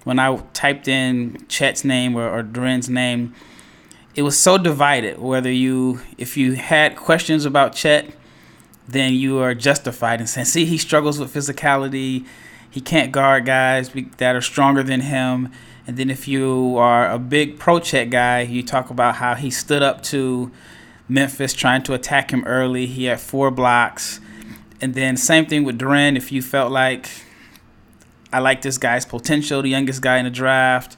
when 0.03 0.19
I 0.19 0.35
typed 0.53 0.87
in 0.87 1.45
Chet's 1.47 1.83
name 1.83 2.15
or, 2.15 2.29
or 2.29 2.43
Duren's 2.43 2.89
name, 2.89 3.33
it 4.13 4.21
was 4.23 4.37
so 4.37 4.57
divided. 4.57 5.17
Whether 5.17 5.51
you, 5.51 6.01
if 6.17 6.37
you 6.37 6.53
had 6.53 6.95
questions 6.95 7.45
about 7.45 7.73
Chet, 7.73 8.13
then 8.87 9.13
you 9.13 9.39
are 9.39 9.55
justified 9.55 10.21
in 10.21 10.27
saying, 10.27 10.45
see, 10.45 10.65
he 10.65 10.77
struggles 10.77 11.19
with 11.19 11.33
physicality. 11.33 12.25
He 12.69 12.81
can't 12.81 13.11
guard 13.11 13.45
guys 13.45 13.89
that 14.17 14.35
are 14.35 14.41
stronger 14.41 14.83
than 14.83 15.01
him. 15.01 15.51
And 15.91 15.97
then 15.97 16.09
if 16.09 16.25
you 16.25 16.77
are 16.77 17.11
a 17.11 17.19
big 17.19 17.59
pro 17.59 17.77
Chet 17.81 18.09
guy, 18.09 18.43
you 18.43 18.63
talk 18.63 18.89
about 18.89 19.15
how 19.15 19.35
he 19.35 19.51
stood 19.51 19.83
up 19.83 20.01
to 20.03 20.49
Memphis 21.09 21.53
trying 21.53 21.83
to 21.83 21.93
attack 21.93 22.31
him 22.31 22.45
early. 22.45 22.85
He 22.85 23.03
had 23.03 23.19
four 23.19 23.51
blocks. 23.51 24.21
And 24.79 24.93
then 24.93 25.17
same 25.17 25.47
thing 25.47 25.65
with 25.65 25.77
Duren. 25.77 26.15
If 26.15 26.31
you 26.31 26.41
felt 26.41 26.71
like 26.71 27.09
I 28.31 28.39
like 28.39 28.61
this 28.61 28.77
guy's 28.77 29.05
potential, 29.05 29.61
the 29.61 29.67
youngest 29.67 30.01
guy 30.01 30.17
in 30.17 30.23
the 30.23 30.31
draft, 30.31 30.95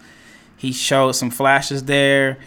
he 0.58 0.72
showed 0.72 1.14
some 1.14 1.32
flashes 1.32 1.86
there. 1.86 2.38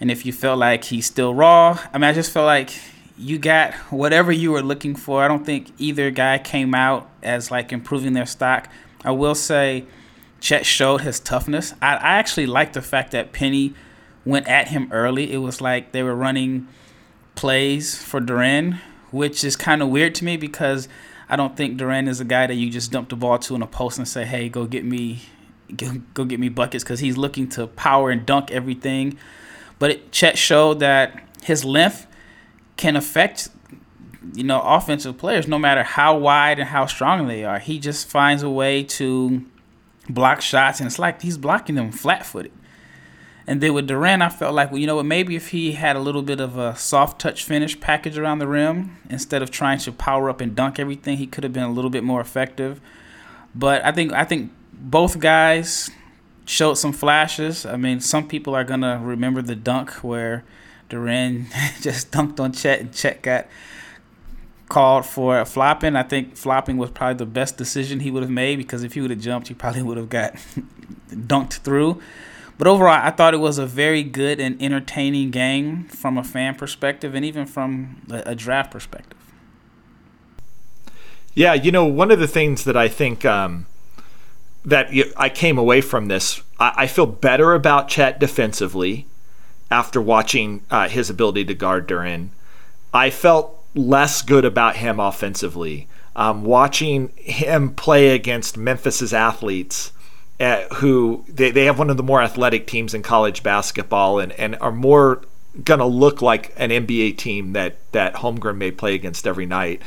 And 0.00 0.10
if 0.10 0.24
you 0.24 0.32
felt 0.32 0.58
like 0.58 0.84
he's 0.84 1.04
still 1.04 1.34
raw, 1.34 1.78
I 1.92 1.98
mean, 1.98 2.04
I 2.04 2.14
just 2.14 2.32
felt 2.32 2.46
like 2.46 2.70
you 3.18 3.38
got 3.38 3.74
whatever 3.90 4.32
you 4.32 4.52
were 4.52 4.62
looking 4.62 4.94
for. 4.94 5.22
I 5.22 5.28
don't 5.28 5.44
think 5.44 5.70
either 5.76 6.10
guy 6.10 6.38
came 6.38 6.74
out 6.74 7.10
as 7.22 7.50
like 7.50 7.74
improving 7.74 8.14
their 8.14 8.24
stock. 8.24 8.70
I 9.04 9.10
will 9.10 9.34
say 9.34 9.84
Chet 10.40 10.64
showed 10.66 11.02
his 11.02 11.20
toughness. 11.20 11.74
I, 11.80 11.96
I 11.96 12.18
actually 12.18 12.46
like 12.46 12.72
the 12.72 12.82
fact 12.82 13.12
that 13.12 13.32
Penny 13.32 13.74
went 14.24 14.48
at 14.48 14.68
him 14.68 14.88
early. 14.90 15.32
It 15.32 15.38
was 15.38 15.60
like 15.60 15.92
they 15.92 16.02
were 16.02 16.14
running 16.14 16.66
plays 17.34 18.02
for 18.02 18.20
Duren, 18.20 18.80
which 19.10 19.44
is 19.44 19.56
kind 19.56 19.82
of 19.82 19.88
weird 19.88 20.14
to 20.16 20.24
me 20.24 20.36
because 20.36 20.88
I 21.28 21.36
don't 21.36 21.56
think 21.56 21.78
Duren 21.78 22.08
is 22.08 22.20
a 22.20 22.24
guy 22.24 22.46
that 22.46 22.54
you 22.54 22.70
just 22.70 22.90
dump 22.90 23.10
the 23.10 23.16
ball 23.16 23.38
to 23.38 23.54
in 23.54 23.62
a 23.62 23.66
post 23.66 23.98
and 23.98 24.08
say, 24.08 24.24
"Hey, 24.24 24.48
go 24.48 24.66
get 24.66 24.84
me, 24.84 25.20
go 26.14 26.24
get 26.24 26.40
me 26.40 26.48
buckets," 26.48 26.82
because 26.82 27.00
he's 27.00 27.16
looking 27.16 27.48
to 27.50 27.66
power 27.66 28.10
and 28.10 28.26
dunk 28.26 28.50
everything. 28.50 29.16
But 29.78 29.90
it, 29.90 30.12
Chet 30.12 30.36
showed 30.36 30.80
that 30.80 31.22
his 31.42 31.64
length 31.64 32.06
can 32.76 32.96
affect, 32.96 33.48
you 34.34 34.44
know, 34.44 34.60
offensive 34.60 35.18
players 35.18 35.46
no 35.46 35.58
matter 35.58 35.82
how 35.82 36.16
wide 36.16 36.58
and 36.58 36.68
how 36.68 36.86
strong 36.86 37.28
they 37.28 37.44
are. 37.44 37.58
He 37.58 37.78
just 37.78 38.08
finds 38.08 38.42
a 38.42 38.50
way 38.50 38.82
to 38.84 39.44
block 40.12 40.40
shots, 40.40 40.80
and 40.80 40.86
it's 40.86 40.98
like 40.98 41.22
he's 41.22 41.38
blocking 41.38 41.74
them 41.74 41.92
flat-footed. 41.92 42.52
And 43.46 43.60
then 43.60 43.74
with 43.74 43.88
Duren, 43.88 44.22
I 44.22 44.28
felt 44.28 44.54
like, 44.54 44.70
well, 44.70 44.78
you 44.78 44.86
know 44.86 44.96
what, 44.96 45.06
maybe 45.06 45.34
if 45.34 45.48
he 45.48 45.72
had 45.72 45.96
a 45.96 46.00
little 46.00 46.22
bit 46.22 46.40
of 46.40 46.56
a 46.56 46.76
soft 46.76 47.20
touch 47.20 47.42
finish 47.42 47.80
package 47.80 48.16
around 48.16 48.38
the 48.38 48.46
rim, 48.46 48.98
instead 49.08 49.42
of 49.42 49.50
trying 49.50 49.78
to 49.78 49.92
power 49.92 50.30
up 50.30 50.40
and 50.40 50.54
dunk 50.54 50.78
everything, 50.78 51.16
he 51.16 51.26
could 51.26 51.42
have 51.42 51.52
been 51.52 51.64
a 51.64 51.72
little 51.72 51.90
bit 51.90 52.04
more 52.04 52.20
effective. 52.20 52.80
But 53.54 53.84
I 53.84 53.90
think 53.90 54.12
I 54.12 54.24
think 54.24 54.52
both 54.72 55.18
guys 55.18 55.90
showed 56.44 56.74
some 56.74 56.92
flashes. 56.92 57.66
I 57.66 57.76
mean, 57.76 58.00
some 58.00 58.28
people 58.28 58.54
are 58.54 58.64
gonna 58.64 59.00
remember 59.02 59.42
the 59.42 59.56
dunk 59.56 59.90
where 60.04 60.44
Duren 60.88 61.46
just 61.80 62.12
dunked 62.12 62.38
on 62.38 62.52
Chet 62.52 62.80
and 62.80 62.92
Chet 62.92 63.22
got 63.22 63.48
called 64.70 65.04
for 65.04 65.44
flopping. 65.44 65.96
I 65.96 66.02
think 66.02 66.36
flopping 66.36 66.78
was 66.78 66.90
probably 66.90 67.18
the 67.18 67.26
best 67.26 67.58
decision 67.58 68.00
he 68.00 68.10
would 68.10 68.22
have 68.22 68.30
made 68.30 68.56
because 68.56 68.82
if 68.82 68.94
he 68.94 69.02
would 69.02 69.10
have 69.10 69.20
jumped, 69.20 69.48
he 69.48 69.54
probably 69.54 69.82
would 69.88 69.98
have 69.98 70.08
got 70.08 70.34
dunked 71.10 71.58
through. 71.58 72.00
But 72.56 72.66
overall, 72.66 73.00
I 73.02 73.10
thought 73.10 73.32
it 73.32 73.38
was 73.38 73.58
a 73.58 73.66
very 73.66 74.02
good 74.02 74.38
and 74.38 74.60
entertaining 74.62 75.30
game 75.30 75.84
from 75.84 76.18
a 76.18 76.24
fan 76.24 76.54
perspective 76.54 77.14
and 77.14 77.24
even 77.24 77.46
from 77.46 78.02
a, 78.10 78.34
draft 78.34 78.70
perspective. 78.70 79.16
Yeah, 81.34 81.54
you 81.54 81.72
know, 81.72 81.86
one 81.86 82.10
of 82.10 82.18
the 82.18 82.28
things 82.28 82.64
that 82.64 82.76
I 82.76 82.86
think 82.86 83.24
um, 83.24 83.66
that 84.64 84.90
I 85.16 85.30
came 85.30 85.56
away 85.56 85.80
from 85.80 86.08
this, 86.08 86.42
I, 86.58 86.86
feel 86.86 87.06
better 87.06 87.54
about 87.54 87.88
Chet 87.88 88.20
defensively 88.20 89.06
after 89.70 90.02
watching 90.02 90.62
uh, 90.70 90.88
his 90.88 91.08
ability 91.08 91.46
to 91.46 91.54
guard 91.54 91.88
Duren. 91.88 92.28
I 92.92 93.08
felt 93.08 93.59
less 93.74 94.22
good 94.22 94.44
about 94.44 94.76
him 94.76 94.98
offensively. 94.98 95.88
Um, 96.16 96.44
watching 96.44 97.12
him 97.16 97.74
play 97.74 98.08
against 98.10 98.56
Memphis's 98.56 99.14
athletes 99.14 99.92
uh, 100.40 100.62
who 100.76 101.24
they, 101.28 101.50
they 101.50 101.66
have 101.66 101.78
one 101.78 101.90
of 101.90 101.98
the 101.98 102.02
more 102.02 102.22
athletic 102.22 102.66
teams 102.66 102.94
in 102.94 103.02
college 103.02 103.42
basketball 103.42 104.18
and, 104.18 104.32
and 104.32 104.56
are 104.56 104.72
more 104.72 105.22
going 105.64 105.80
to 105.80 105.86
look 105.86 106.22
like 106.22 106.54
an 106.56 106.70
NBA 106.70 107.18
team 107.18 107.52
that, 107.52 107.76
that 107.92 108.14
Holmgren 108.14 108.56
may 108.56 108.70
play 108.70 108.94
against 108.94 109.26
every 109.26 109.44
night. 109.44 109.82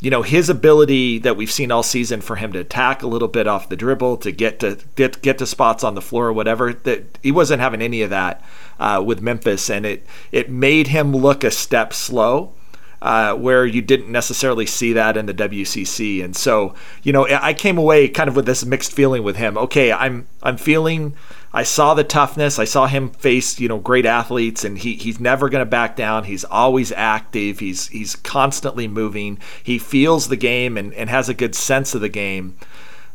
You 0.00 0.10
know, 0.10 0.20
his 0.20 0.50
ability 0.50 1.18
that 1.20 1.38
we've 1.38 1.50
seen 1.50 1.72
all 1.72 1.82
season 1.82 2.20
for 2.20 2.36
him 2.36 2.52
to 2.52 2.58
attack 2.58 3.02
a 3.02 3.06
little 3.06 3.28
bit 3.28 3.46
off 3.46 3.70
the 3.70 3.76
dribble, 3.76 4.18
to 4.18 4.30
get 4.30 4.60
to 4.60 4.78
get, 4.96 5.22
get 5.22 5.38
to 5.38 5.46
spots 5.46 5.82
on 5.82 5.94
the 5.94 6.02
floor 6.02 6.26
or 6.26 6.32
whatever, 6.34 6.74
that 6.74 7.18
he 7.22 7.32
wasn't 7.32 7.62
having 7.62 7.80
any 7.80 8.02
of 8.02 8.10
that 8.10 8.44
uh, 8.78 9.02
with 9.04 9.22
Memphis, 9.22 9.70
and 9.70 9.86
it 9.86 10.04
it 10.30 10.50
made 10.50 10.88
him 10.88 11.16
look 11.16 11.42
a 11.42 11.50
step 11.50 11.94
slow 11.94 12.52
uh, 13.04 13.34
where 13.34 13.66
you 13.66 13.82
didn't 13.82 14.10
necessarily 14.10 14.64
see 14.64 14.94
that 14.94 15.18
in 15.18 15.26
the 15.26 15.34
WCC. 15.34 16.24
And 16.24 16.34
so, 16.34 16.74
you 17.02 17.12
know, 17.12 17.28
I 17.28 17.52
came 17.52 17.76
away 17.76 18.08
kind 18.08 18.30
of 18.30 18.34
with 18.34 18.46
this 18.46 18.64
mixed 18.64 18.92
feeling 18.92 19.22
with 19.22 19.36
him. 19.36 19.58
Okay, 19.58 19.92
I'm 19.92 20.26
I'm 20.42 20.56
feeling. 20.56 21.14
I 21.52 21.64
saw 21.64 21.92
the 21.92 22.02
toughness. 22.02 22.58
I 22.58 22.64
saw 22.64 22.86
him 22.86 23.10
face, 23.10 23.60
you 23.60 23.68
know, 23.68 23.78
great 23.78 24.06
athletes, 24.06 24.64
and 24.64 24.78
he, 24.78 24.94
he's 24.94 25.20
never 25.20 25.50
going 25.50 25.60
to 25.60 25.70
back 25.70 25.96
down. 25.96 26.24
He's 26.24 26.44
always 26.44 26.92
active. 26.92 27.58
He's 27.58 27.88
he's 27.88 28.16
constantly 28.16 28.88
moving. 28.88 29.38
He 29.62 29.78
feels 29.78 30.28
the 30.28 30.36
game 30.36 30.78
and, 30.78 30.94
and 30.94 31.10
has 31.10 31.28
a 31.28 31.34
good 31.34 31.54
sense 31.54 31.94
of 31.94 32.00
the 32.00 32.08
game. 32.08 32.56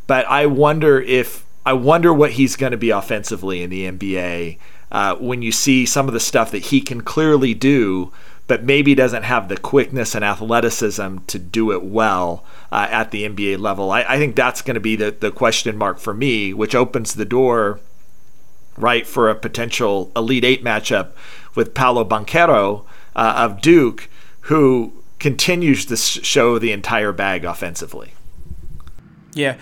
But 0.05 0.27
I 0.27 0.45
wonder 0.45 1.01
if 1.01 1.45
I 1.65 1.73
wonder 1.73 2.13
what 2.13 2.33
he's 2.33 2.55
going 2.55 2.73
to 2.73 2.77
be 2.77 2.91
offensively 2.91 3.63
in 3.63 3.71
the 3.71 3.91
NBA 3.91 4.59
uh, 4.91 5.15
when 5.15 5.41
you 5.41 5.51
see 5.51 5.87
some 5.87 6.07
of 6.07 6.13
the 6.13 6.19
stuff 6.19 6.51
that 6.51 6.65
he 6.65 6.79
can 6.79 7.01
clearly 7.01 7.55
do 7.55 8.13
but 8.49 8.63
maybe 8.63 8.95
doesn't 8.95 9.21
have 9.21 9.47
the 9.47 9.55
quickness 9.55 10.15
and 10.15 10.25
athleticism 10.25 11.17
to 11.27 11.37
do 11.37 11.71
it 11.71 11.83
well 11.83 12.43
uh, 12.71 12.87
at 12.89 13.11
the 13.11 13.29
NBA 13.29 13.59
level. 13.59 13.91
I, 13.91 14.01
I 14.01 14.17
think 14.17 14.35
that's 14.35 14.63
going 14.63 14.73
to 14.73 14.81
be 14.81 14.95
the, 14.95 15.11
the 15.11 15.29
question 15.31 15.77
mark 15.77 15.99
for 15.99 16.15
me, 16.15 16.51
which 16.51 16.73
opens 16.73 17.13
the 17.13 17.25
door, 17.25 17.79
right, 18.75 19.05
for 19.05 19.29
a 19.29 19.35
potential 19.35 20.11
Elite 20.15 20.43
Eight 20.43 20.63
matchup 20.63 21.11
with 21.53 21.75
Paolo 21.75 22.03
Banchero 22.03 22.85
uh, 23.15 23.33
of 23.37 23.61
Duke, 23.61 24.09
who 24.41 24.93
continues 25.19 25.85
to 25.85 25.95
show 25.95 26.57
the 26.57 26.71
entire 26.71 27.11
bag 27.11 27.45
offensively. 27.45 28.13
Yeah. 29.35 29.57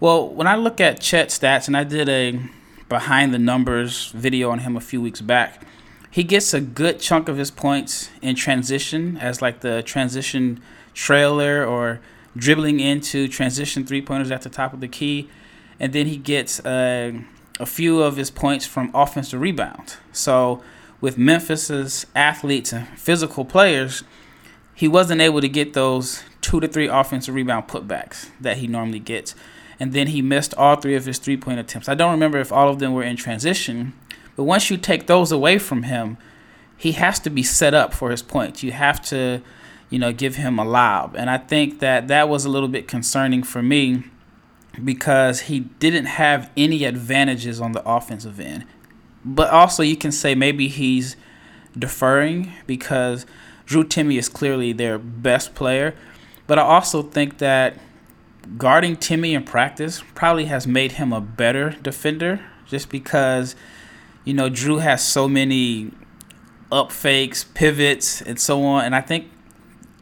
Well, 0.00 0.26
when 0.26 0.46
I 0.46 0.56
look 0.56 0.80
at 0.80 1.02
Chet 1.02 1.28
stats, 1.28 1.66
and 1.66 1.76
I 1.76 1.84
did 1.84 2.08
a 2.08 2.40
behind 2.88 3.34
the 3.34 3.38
numbers 3.38 4.06
video 4.12 4.50
on 4.50 4.60
him 4.60 4.78
a 4.78 4.80
few 4.80 5.02
weeks 5.02 5.20
back 5.20 5.66
he 6.10 6.24
gets 6.24 6.52
a 6.52 6.60
good 6.60 6.98
chunk 6.98 7.28
of 7.28 7.36
his 7.36 7.50
points 7.50 8.10
in 8.20 8.34
transition 8.34 9.16
as 9.18 9.40
like 9.40 9.60
the 9.60 9.82
transition 9.82 10.60
trailer 10.92 11.64
or 11.64 12.00
dribbling 12.36 12.80
into 12.80 13.28
transition 13.28 13.84
three 13.84 14.02
pointers 14.02 14.30
at 14.30 14.42
the 14.42 14.48
top 14.48 14.72
of 14.72 14.80
the 14.80 14.88
key, 14.88 15.28
and 15.78 15.92
then 15.92 16.06
he 16.06 16.16
gets 16.16 16.60
uh, 16.60 17.12
a 17.58 17.66
few 17.66 18.02
of 18.02 18.16
his 18.16 18.30
points 18.30 18.66
from 18.66 18.90
offensive 18.94 19.40
rebound. 19.40 19.96
So 20.12 20.62
with 21.00 21.16
Memphis's 21.16 22.06
athletes 22.14 22.72
and 22.72 22.86
physical 22.98 23.44
players, 23.44 24.02
he 24.74 24.88
wasn't 24.88 25.20
able 25.20 25.40
to 25.40 25.48
get 25.48 25.74
those 25.74 26.22
two 26.40 26.60
to 26.60 26.68
three 26.68 26.88
offensive 26.88 27.34
rebound 27.34 27.68
putbacks 27.68 28.30
that 28.40 28.58
he 28.58 28.66
normally 28.66 28.98
gets. 28.98 29.34
And 29.78 29.92
then 29.92 30.08
he 30.08 30.20
missed 30.20 30.54
all 30.54 30.76
three 30.76 30.94
of 30.94 31.06
his 31.06 31.18
three 31.18 31.36
point 31.36 31.58
attempts. 31.58 31.88
I 31.88 31.94
don't 31.94 32.10
remember 32.10 32.38
if 32.38 32.52
all 32.52 32.68
of 32.68 32.78
them 32.78 32.92
were 32.92 33.02
in 33.02 33.16
transition, 33.16 33.94
but 34.40 34.44
once 34.44 34.70
you 34.70 34.78
take 34.78 35.06
those 35.06 35.30
away 35.30 35.58
from 35.58 35.82
him, 35.82 36.16
he 36.74 36.92
has 36.92 37.20
to 37.20 37.28
be 37.28 37.42
set 37.42 37.74
up 37.74 37.92
for 37.92 38.10
his 38.10 38.22
points. 38.22 38.62
You 38.62 38.72
have 38.72 39.02
to, 39.10 39.42
you 39.90 39.98
know, 39.98 40.14
give 40.14 40.36
him 40.36 40.58
a 40.58 40.64
lob. 40.64 41.14
And 41.14 41.28
I 41.28 41.36
think 41.36 41.80
that 41.80 42.08
that 42.08 42.26
was 42.26 42.46
a 42.46 42.48
little 42.48 42.70
bit 42.70 42.88
concerning 42.88 43.42
for 43.42 43.62
me 43.62 44.04
because 44.82 45.40
he 45.40 45.60
didn't 45.60 46.06
have 46.06 46.50
any 46.56 46.84
advantages 46.84 47.60
on 47.60 47.72
the 47.72 47.86
offensive 47.86 48.40
end. 48.40 48.64
But 49.26 49.50
also, 49.50 49.82
you 49.82 49.94
can 49.94 50.10
say 50.10 50.34
maybe 50.34 50.68
he's 50.68 51.16
deferring 51.78 52.50
because 52.66 53.26
Drew 53.66 53.84
Timme 53.84 54.16
is 54.16 54.30
clearly 54.30 54.72
their 54.72 54.98
best 54.98 55.54
player. 55.54 55.94
But 56.46 56.58
I 56.58 56.62
also 56.62 57.02
think 57.02 57.36
that 57.40 57.76
guarding 58.56 58.96
Timme 58.96 59.34
in 59.34 59.44
practice 59.44 60.02
probably 60.14 60.46
has 60.46 60.66
made 60.66 60.92
him 60.92 61.12
a 61.12 61.20
better 61.20 61.76
defender 61.82 62.40
just 62.64 62.88
because 62.88 63.54
you 64.24 64.34
know, 64.34 64.48
Drew 64.48 64.78
has 64.78 65.04
so 65.06 65.28
many 65.28 65.92
up 66.70 66.92
fakes, 66.92 67.44
pivots, 67.44 68.20
and 68.20 68.38
so 68.38 68.62
on. 68.62 68.84
And 68.84 68.94
I 68.94 69.00
think 69.00 69.30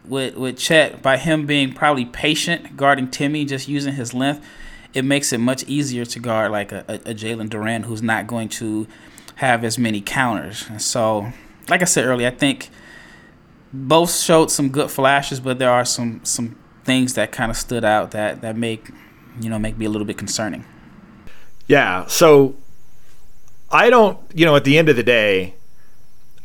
with 0.05 0.35
with 0.35 0.57
Chet, 0.57 1.01
by 1.01 1.17
him 1.17 1.45
being 1.45 1.73
probably 1.73 2.05
patient 2.05 2.75
guarding 2.75 3.07
Timme, 3.07 3.47
just 3.47 3.67
using 3.67 3.93
his 3.93 4.13
length, 4.13 4.45
it 4.93 5.03
makes 5.03 5.31
it 5.31 5.39
much 5.39 5.63
easier 5.63 6.05
to 6.05 6.19
guard 6.19 6.51
like 6.51 6.71
a, 6.71 6.83
a, 6.87 6.93
a 7.11 7.13
Jalen 7.13 7.49
Duren 7.49 7.85
who's 7.85 8.01
not 8.01 8.27
going 8.27 8.49
to 8.49 8.87
have 9.35 9.63
as 9.63 9.77
many 9.77 10.01
counters. 10.01 10.65
And 10.69 10.81
so, 10.81 11.31
like 11.69 11.81
I 11.81 11.85
said 11.85 12.05
earlier, 12.05 12.27
I 12.27 12.31
think 12.31 12.69
both 13.71 14.13
showed 14.13 14.51
some 14.51 14.69
good 14.69 14.91
flashes, 14.91 15.39
but 15.39 15.59
there 15.59 15.71
are 15.71 15.85
some 15.85 16.21
some 16.23 16.57
things 16.83 17.13
that 17.13 17.31
kind 17.31 17.51
of 17.51 17.57
stood 17.57 17.85
out 17.85 18.11
that 18.11 18.41
that 18.41 18.57
make 18.57 18.89
you 19.39 19.49
know 19.49 19.59
make 19.59 19.77
me 19.77 19.85
a 19.85 19.89
little 19.89 20.07
bit 20.07 20.17
concerning. 20.17 20.65
Yeah. 21.67 22.07
So 22.07 22.55
I 23.71 23.89
don't, 23.89 24.17
you 24.33 24.45
know, 24.45 24.55
at 24.55 24.63
the 24.63 24.77
end 24.77 24.89
of 24.89 24.95
the 24.95 25.03
day, 25.03 25.55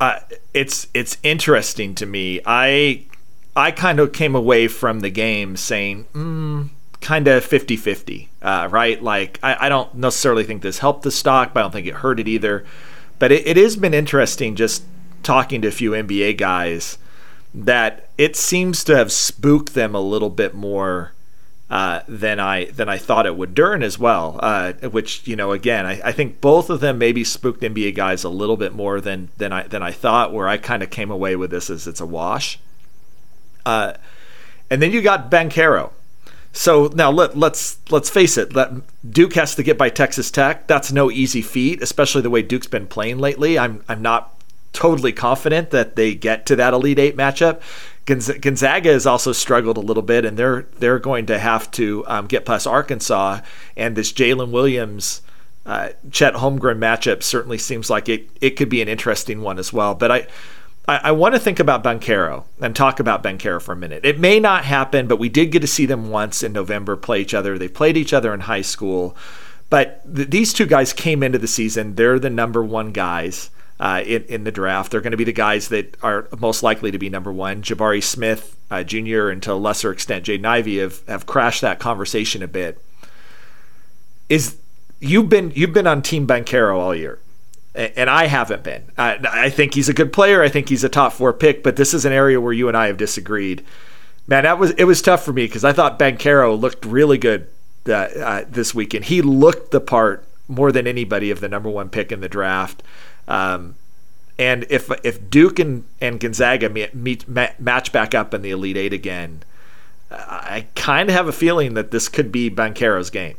uh, 0.00 0.20
it's 0.52 0.88
it's 0.92 1.16
interesting 1.22 1.94
to 1.96 2.06
me. 2.06 2.40
I 2.44 3.04
I 3.56 3.70
kind 3.70 4.00
of 4.00 4.12
came 4.12 4.34
away 4.34 4.68
from 4.68 5.00
the 5.00 5.10
game 5.10 5.56
saying, 5.56 6.06
mm, 6.12 6.68
kind 7.00 7.28
of 7.28 7.44
50 7.44 7.76
50, 7.76 8.28
uh, 8.42 8.68
right? 8.70 9.02
Like, 9.02 9.38
I, 9.42 9.66
I, 9.66 9.68
don't 9.68 9.94
necessarily 9.94 10.42
think 10.42 10.62
this 10.62 10.78
helped 10.78 11.02
the 11.02 11.12
stock, 11.12 11.54
but 11.54 11.60
I 11.60 11.62
don't 11.62 11.72
think 11.72 11.86
it 11.86 11.94
hurt 11.96 12.18
it 12.18 12.26
either. 12.26 12.64
But 13.18 13.30
it, 13.30 13.46
it 13.46 13.56
has 13.56 13.76
been 13.76 13.94
interesting 13.94 14.56
just 14.56 14.82
talking 15.22 15.62
to 15.62 15.68
a 15.68 15.72
few 15.72 15.92
NBA 15.92 16.36
guys 16.36 16.98
that 17.54 18.08
it 18.18 18.34
seems 18.34 18.82
to 18.84 18.96
have 18.96 19.12
spooked 19.12 19.74
them 19.74 19.94
a 19.94 20.00
little 20.00 20.30
bit 20.30 20.54
more 20.54 21.12
uh, 21.70 22.00
than 22.06 22.38
I 22.38 22.66
than 22.66 22.88
I 22.88 22.98
thought 22.98 23.26
it 23.26 23.36
would. 23.36 23.54
Duren 23.54 23.82
as 23.82 23.98
well, 23.98 24.38
uh, 24.42 24.72
which 24.90 25.26
you 25.26 25.34
know, 25.34 25.52
again, 25.52 25.86
I, 25.86 26.00
I, 26.04 26.12
think 26.12 26.40
both 26.40 26.68
of 26.68 26.80
them 26.80 26.98
maybe 26.98 27.24
spooked 27.24 27.62
NBA 27.62 27.94
guys 27.94 28.22
a 28.22 28.28
little 28.28 28.56
bit 28.56 28.74
more 28.74 29.00
than 29.00 29.30
than 29.38 29.52
I 29.52 29.62
than 29.64 29.82
I 29.82 29.90
thought. 29.90 30.32
Where 30.32 30.46
I 30.46 30.58
kind 30.58 30.82
of 30.82 30.90
came 30.90 31.10
away 31.10 31.36
with 31.36 31.50
this 31.50 31.70
as 31.70 31.86
it's 31.86 32.00
a 32.00 32.06
wash. 32.06 32.58
Uh, 33.64 33.94
and 34.70 34.82
then 34.82 34.92
you 34.92 35.00
got 35.00 35.30
Banchero. 35.30 35.92
So 36.52 36.90
now 36.94 37.10
let, 37.10 37.36
let's 37.36 37.78
let's 37.90 38.08
face 38.08 38.38
it. 38.38 38.54
Let, 38.54 38.70
Duke 39.10 39.34
has 39.34 39.56
to 39.56 39.62
get 39.62 39.76
by 39.76 39.88
Texas 39.88 40.30
Tech. 40.30 40.68
That's 40.68 40.92
no 40.92 41.10
easy 41.10 41.42
feat, 41.42 41.82
especially 41.82 42.22
the 42.22 42.30
way 42.30 42.42
Duke's 42.42 42.68
been 42.68 42.86
playing 42.86 43.18
lately. 43.18 43.58
I'm 43.58 43.82
I'm 43.88 44.02
not 44.02 44.34
totally 44.72 45.12
confident 45.12 45.70
that 45.70 45.96
they 45.96 46.14
get 46.14 46.46
to 46.46 46.56
that 46.56 46.72
Elite 46.72 46.98
Eight 46.98 47.16
matchup. 47.16 47.60
Gonzaga 48.06 48.92
has 48.92 49.06
also 49.06 49.32
struggled 49.32 49.78
a 49.78 49.80
little 49.80 50.02
bit, 50.02 50.24
and 50.24 50.36
they're 50.36 50.66
they're 50.78 50.98
going 50.98 51.26
to 51.26 51.38
have 51.38 51.70
to 51.72 52.04
um, 52.06 52.26
get 52.26 52.44
past 52.44 52.66
Arkansas. 52.66 53.40
And 53.76 53.96
this 53.96 54.12
Jalen 54.12 54.50
Williams, 54.50 55.22
uh, 55.64 55.90
Chet 56.10 56.34
Holmgren 56.34 56.78
matchup 56.78 57.22
certainly 57.22 57.58
seems 57.58 57.88
like 57.88 58.08
it 58.08 58.28
it 58.40 58.50
could 58.50 58.68
be 58.68 58.82
an 58.82 58.88
interesting 58.88 59.40
one 59.40 59.58
as 59.58 59.72
well. 59.72 59.94
But 59.94 60.10
I 60.10 60.26
I, 60.86 61.00
I 61.04 61.12
want 61.12 61.34
to 61.34 61.40
think 61.40 61.58
about 61.58 61.82
Banchero 61.82 62.44
and 62.60 62.76
talk 62.76 63.00
about 63.00 63.22
Banchero 63.22 63.60
for 63.60 63.72
a 63.72 63.76
minute. 63.76 64.04
It 64.04 64.20
may 64.20 64.38
not 64.38 64.64
happen, 64.64 65.06
but 65.06 65.18
we 65.18 65.30
did 65.30 65.50
get 65.50 65.60
to 65.60 65.66
see 65.66 65.86
them 65.86 66.10
once 66.10 66.42
in 66.42 66.52
November 66.52 66.96
play 66.96 67.20
each 67.20 67.34
other. 67.34 67.56
They 67.56 67.68
played 67.68 67.96
each 67.96 68.12
other 68.12 68.34
in 68.34 68.40
high 68.40 68.62
school. 68.62 69.16
But 69.70 70.02
th- 70.14 70.28
these 70.28 70.52
two 70.52 70.66
guys 70.66 70.92
came 70.92 71.22
into 71.22 71.38
the 71.38 71.48
season. 71.48 71.94
They're 71.94 72.18
the 72.18 72.28
number 72.30 72.62
one 72.62 72.92
guys 72.92 73.50
uh, 73.80 74.02
in, 74.04 74.24
in 74.24 74.44
the 74.44 74.52
draft. 74.52 74.90
They're 74.90 75.00
going 75.00 75.12
to 75.12 75.16
be 75.16 75.24
the 75.24 75.32
guys 75.32 75.68
that 75.68 75.96
are 76.02 76.28
most 76.38 76.62
likely 76.62 76.90
to 76.90 76.98
be 76.98 77.10
number 77.10 77.32
one. 77.32 77.62
Jabari 77.62 78.02
Smith 78.02 78.56
uh, 78.70 78.82
Jr. 78.82 79.28
and 79.28 79.42
to 79.42 79.52
a 79.52 79.54
lesser 79.54 79.90
extent 79.90 80.24
Jay 80.24 80.42
Ivey 80.42 80.78
have, 80.78 81.06
have 81.06 81.26
crashed 81.26 81.60
that 81.60 81.78
conversation 81.78 82.42
a 82.42 82.48
bit. 82.48 82.82
Is 84.28 84.56
you've 85.00 85.28
been 85.28 85.52
you've 85.54 85.72
been 85.72 85.86
on 85.86 86.02
Team 86.02 86.26
Banchero 86.26 86.76
all 86.76 86.94
year 86.94 87.18
and 87.74 88.08
I 88.08 88.26
haven't 88.26 88.62
been. 88.62 88.84
I, 88.96 89.18
I, 89.28 89.50
think 89.50 89.74
he's 89.74 89.88
a 89.88 89.94
good 89.94 90.12
player. 90.12 90.42
I 90.42 90.48
think 90.48 90.68
he's 90.68 90.84
a 90.84 90.88
top 90.88 91.12
four 91.12 91.32
pick, 91.32 91.64
but 91.64 91.74
this 91.76 91.92
is 91.92 92.04
an 92.04 92.12
area 92.12 92.40
where 92.40 92.52
you 92.52 92.68
and 92.68 92.76
I 92.76 92.86
have 92.86 92.96
disagreed. 92.96 93.64
Man, 94.28 94.44
that 94.44 94.58
was 94.58 94.70
it 94.72 94.84
was 94.84 95.02
tough 95.02 95.24
for 95.24 95.32
me 95.32 95.46
because 95.46 95.64
I 95.64 95.72
thought 95.72 95.98
Banchero 95.98 96.58
looked 96.58 96.84
really 96.84 97.18
good 97.18 97.48
uh, 97.88 97.92
uh, 97.92 98.44
this 98.48 98.74
weekend. 98.74 99.06
He 99.06 99.22
looked 99.22 99.72
the 99.72 99.80
part 99.80 100.26
more 100.46 100.70
than 100.70 100.86
anybody 100.86 101.30
of 101.30 101.40
the 101.40 101.48
number 101.48 101.68
one 101.68 101.88
pick 101.88 102.12
in 102.12 102.20
the 102.20 102.28
draft. 102.28 102.82
Um, 103.26 103.76
and 104.38 104.66
if 104.68 104.90
if 105.04 105.30
Duke 105.30 105.58
and, 105.58 105.84
and 106.00 106.18
Gonzaga 106.18 106.68
meet, 106.68 106.94
meet 106.94 107.28
match 107.28 107.92
back 107.92 108.14
up 108.14 108.34
in 108.34 108.42
the 108.42 108.50
Elite 108.50 108.76
Eight 108.76 108.92
again, 108.92 109.42
I 110.10 110.66
kind 110.74 111.08
of 111.08 111.14
have 111.14 111.28
a 111.28 111.32
feeling 111.32 111.74
that 111.74 111.90
this 111.90 112.08
could 112.08 112.32
be 112.32 112.48
Banchero's 112.48 113.10
game 113.10 113.36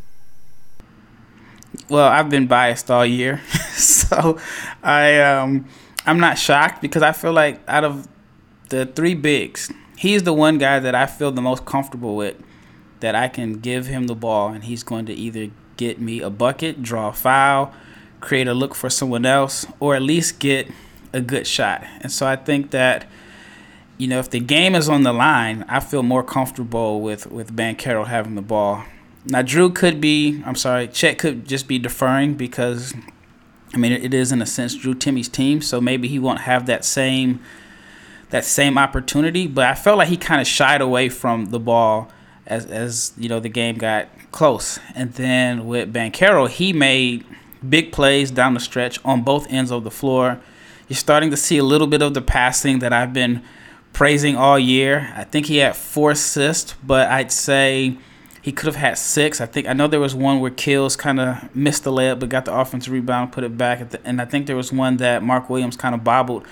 well, 1.90 2.08
I've 2.08 2.30
been 2.30 2.48
biased 2.48 2.90
all 2.90 3.06
year, 3.06 3.42
so 3.74 4.40
I 4.84 5.20
um, 5.20 5.68
I'm 6.06 6.20
not 6.20 6.38
shocked 6.38 6.82
because 6.82 7.04
I 7.04 7.12
feel 7.12 7.34
like 7.34 7.60
out 7.68 7.84
of 7.84 8.08
the 8.70 8.86
three 8.86 9.14
bigs, 9.14 9.72
he's 9.98 10.24
the 10.24 10.34
one 10.34 10.58
guy 10.58 10.80
that 10.80 10.96
I 10.96 11.06
feel 11.06 11.32
the 11.32 11.42
most 11.42 11.66
comfortable 11.66 12.16
with. 12.16 12.38
That 13.02 13.14
I 13.14 13.28
can 13.28 13.60
give 13.60 13.88
him 13.88 14.08
the 14.08 14.16
ball 14.16 14.50
and 14.50 14.64
he's 14.64 14.82
going 14.82 15.06
to 15.08 15.14
either 15.14 15.52
get 15.78 16.00
me 16.00 16.22
a 16.22 16.30
bucket, 16.30 16.82
draw 16.82 17.10
a 17.10 17.14
foul, 17.14 17.74
create 18.26 18.48
a 18.48 18.54
look 18.54 18.76
for 18.76 18.90
someone 18.90 19.26
else, 19.26 19.66
or 19.80 19.96
at 19.96 20.02
least 20.02 20.40
get 20.40 20.70
a 21.14 21.22
good 21.22 21.48
shot. 21.48 21.84
And 22.02 22.12
so 22.12 22.28
I 22.28 22.36
think 22.36 22.72
that 22.72 23.06
you 23.98 24.08
know 24.08 24.20
if 24.20 24.30
the 24.30 24.40
game 24.40 24.76
is 24.76 24.90
on 24.90 25.04
the 25.04 25.14
line, 25.14 25.64
I 25.70 25.80
feel 25.80 26.04
more 26.04 26.24
comfortable 26.24 27.02
with 27.02 27.28
with 27.28 27.56
Banchero 27.56 28.08
having 28.08 28.36
the 28.36 28.42
ball 28.42 28.84
now 29.28 29.42
Drew 29.42 29.72
could 29.72 30.00
be, 30.00 30.42
I'm 30.46 30.56
sorry, 30.56 30.88
Chet 30.88 31.18
could 31.18 31.48
just 31.48 31.68
be 31.68 31.80
deferring 31.80 32.36
because, 32.36 32.94
I 33.74 33.78
mean, 33.78 33.92
it 33.92 34.14
is 34.14 34.32
in 34.32 34.42
a 34.42 34.46
sense 34.46 34.76
Drew 34.76 34.94
Timme's 34.94 35.28
team, 35.28 35.62
so 35.62 35.82
maybe 35.82 36.08
he 36.08 36.20
won't 36.20 36.42
have 36.42 36.66
that 36.68 36.86
same 36.86 37.42
that 38.30 38.44
same 38.44 38.78
opportunity. 38.78 39.48
But 39.48 39.66
I 39.66 39.76
felt 39.76 39.98
like 39.98 40.10
he 40.10 40.18
kind 40.18 40.42
of 40.42 40.48
shied 40.48 40.82
away 40.82 41.10
from 41.10 41.48
the 41.48 41.60
ball 41.60 42.12
as 42.46 42.66
as 42.68 43.14
you 43.18 43.28
know 43.28 43.40
the 43.40 43.50
game 43.50 43.78
got 43.78 44.08
close. 44.32 44.80
And 44.94 45.14
then 45.14 45.66
with 45.66 45.92
Banchero, 45.92 46.48
he 46.48 46.72
made 46.72 47.26
big 47.70 47.92
plays 47.92 48.32
down 48.32 48.54
the 48.54 48.60
stretch 48.60 49.00
on 49.06 49.24
both 49.24 49.52
ends 49.52 49.72
of 49.72 49.84
the 49.84 49.92
floor. 49.92 50.40
You're 50.88 50.98
starting 50.98 51.32
to 51.32 51.38
see 51.38 51.58
a 51.58 51.64
little 51.64 51.88
bit 51.88 52.02
of 52.02 52.14
the 52.14 52.22
passing 52.22 52.80
that 52.80 52.94
I've 52.94 53.14
been 53.14 53.44
praising 53.94 54.36
all 54.36 54.60
year. 54.60 55.14
I 55.16 55.24
think 55.24 55.48
he 55.48 55.58
had 55.58 55.76
four 55.76 56.12
assists, 56.12 56.76
but 56.84 57.10
I'd 57.10 57.32
say 57.32 57.98
he 58.42 58.52
could 58.52 58.68
have 58.68 58.76
had 58.76 58.98
six. 58.98 59.42
I 59.42 59.48
think 59.48 59.68
I 59.68 59.74
know 59.74 59.88
there 59.88 60.00
was 60.00 60.14
one 60.14 60.40
where 60.40 60.52
Keels 60.52 60.96
kind 60.96 61.20
of 61.20 61.56
missed 61.56 61.84
the 61.84 61.92
layup 61.92 62.20
but 62.20 62.30
got 62.30 62.46
the 62.46 62.54
offensive 62.54 62.94
rebound, 62.94 63.32
put 63.32 63.44
it 63.44 63.58
back, 63.58 63.90
the, 63.90 64.06
and 64.06 64.22
I 64.22 64.26
think 64.26 64.46
there 64.46 64.56
was 64.56 64.72
one 64.72 64.98
that 64.98 65.24
Mark 65.24 65.50
Williams 65.50 65.76
kind 65.76 65.96
of 65.96 66.04
bobbled. 66.04 66.46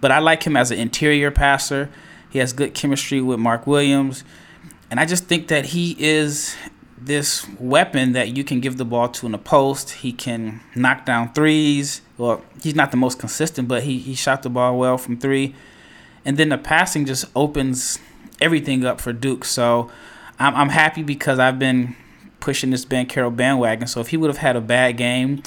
But 0.00 0.10
I 0.10 0.20
like 0.20 0.44
him 0.44 0.56
as 0.56 0.70
an 0.70 0.78
interior 0.78 1.30
passer. 1.30 1.90
He 2.30 2.38
has 2.38 2.52
good 2.52 2.74
chemistry 2.74 3.20
with 3.20 3.38
Mark 3.38 3.66
Williams, 3.66 4.24
and 4.90 4.98
I 4.98 5.04
just 5.04 5.24
think 5.24 5.48
that 5.48 5.66
he 5.66 5.96
is 5.98 6.56
this 7.04 7.46
weapon 7.58 8.12
that 8.12 8.36
you 8.36 8.44
can 8.44 8.60
give 8.60 8.76
the 8.76 8.84
ball 8.84 9.08
to 9.08 9.26
in 9.26 9.32
the 9.32 9.38
post. 9.38 9.90
He 9.90 10.12
can 10.12 10.60
knock 10.74 11.04
down 11.04 11.32
threes. 11.32 12.00
Well, 12.16 12.42
he's 12.62 12.74
not 12.74 12.90
the 12.90 12.96
most 12.96 13.18
consistent, 13.18 13.68
but 13.68 13.82
he, 13.82 13.98
he 13.98 14.14
shot 14.14 14.42
the 14.42 14.50
ball 14.50 14.78
well 14.78 14.96
from 14.96 15.18
three. 15.18 15.54
And 16.24 16.36
then 16.36 16.48
the 16.48 16.58
passing 16.58 17.04
just 17.04 17.26
opens 17.36 17.98
everything 18.40 18.84
up 18.84 19.00
for 19.00 19.12
Duke. 19.12 19.44
So 19.44 19.90
I'm, 20.38 20.54
I'm 20.54 20.68
happy 20.70 21.02
because 21.02 21.38
I've 21.38 21.58
been 21.58 21.94
pushing 22.40 22.70
this 22.70 22.84
Banchero 22.84 23.34
bandwagon. 23.34 23.86
So 23.86 24.00
if 24.00 24.08
he 24.08 24.16
would 24.16 24.28
have 24.28 24.38
had 24.38 24.56
a 24.56 24.60
bad 24.60 24.96
game, 24.96 25.42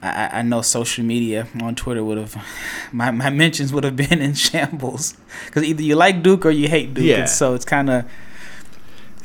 I, 0.00 0.28
I 0.38 0.42
know 0.42 0.62
social 0.62 1.04
media 1.04 1.48
on 1.60 1.74
Twitter 1.74 2.04
would 2.04 2.18
have 2.18 2.36
my, 2.92 3.10
my 3.10 3.30
mentions 3.30 3.72
would 3.72 3.84
have 3.84 3.96
been 3.96 4.20
in 4.20 4.34
shambles 4.34 5.16
because 5.46 5.64
either 5.64 5.82
you 5.82 5.96
like 5.96 6.22
Duke 6.22 6.46
or 6.46 6.50
you 6.50 6.68
hate 6.68 6.94
Duke. 6.94 7.04
Yeah. 7.04 7.16
And 7.16 7.28
so 7.28 7.54
it's 7.54 7.64
kind 7.64 7.90
of 7.90 8.04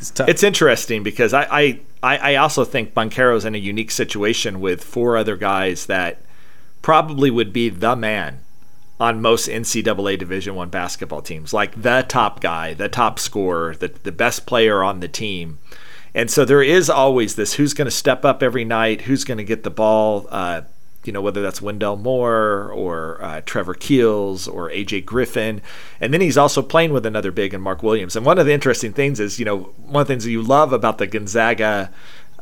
it's 0.04 0.12
tough. 0.12 0.28
It's 0.30 0.44
interesting 0.44 1.02
because 1.02 1.34
I, 1.34 1.46
I 1.50 1.80
I 2.04 2.36
also 2.36 2.66
think 2.66 2.94
Banchero's 2.94 3.46
in 3.46 3.56
a 3.56 3.60
unique 3.60 3.92
situation 3.92 4.60
with 4.60 4.84
four 4.84 5.16
other 5.16 5.38
guys 5.38 5.86
that 5.86 6.22
probably 6.82 7.32
would 7.32 7.54
be 7.54 7.70
the 7.70 7.96
man 7.96 8.42
on 9.00 9.22
most 9.22 9.48
NCAA 9.48 10.20
Division 10.20 10.56
One 10.56 10.70
basketball 10.70 11.22
teams, 11.22 11.54
like 11.54 11.82
the 11.82 12.06
top 12.08 12.42
guy, 12.42 12.74
the 12.74 12.90
top 12.90 13.20
scorer, 13.20 13.76
the 13.76 13.88
the 13.88 14.12
best 14.12 14.46
player 14.46 14.84
on 14.84 15.00
the 15.00 15.08
team. 15.08 15.60
And 16.14 16.30
so 16.30 16.44
there 16.44 16.62
is 16.62 16.90
always 16.90 17.36
this: 17.36 17.54
who's 17.54 17.74
going 17.74 17.86
to 17.86 17.92
step 17.92 18.26
up 18.26 18.44
every 18.44 18.66
night? 18.66 19.02
Who's 19.04 19.24
going 19.24 19.38
to 19.38 19.44
get 19.46 19.64
the 19.64 19.72
ball? 19.72 20.28
Uh, 20.30 20.64
you 21.06 21.14
know, 21.14 21.22
whether 21.22 21.42
that's 21.42 21.62
Wendell 21.62 21.98
Moore 21.98 22.72
or 22.72 23.24
uh, 23.24 23.42
Trevor 23.46 23.74
Keels 23.74 24.48
or 24.48 24.70
AJ 24.70 25.06
Griffin. 25.06 25.62
And 26.00 26.14
then 26.14 26.22
he's 26.22 26.38
also 26.38 26.62
playing 26.62 26.94
with 26.94 27.06
another 27.06 27.32
big 27.32 27.54
and 27.54 27.64
Mark 27.64 27.84
Williams. 27.84 28.16
And 28.16 28.26
one 28.26 28.40
of 28.40 28.46
the 28.46 28.54
interesting 28.54 28.94
things 28.94 29.20
is, 29.20 29.40
you 29.40 29.46
know, 29.46 29.74
one 29.78 30.02
of 30.02 30.08
the 30.08 30.14
things 30.14 30.24
that 30.24 30.32
you 30.32 30.42
love 30.42 30.74
about 30.74 30.98
the 30.98 31.08
Gonzaga 31.08 31.92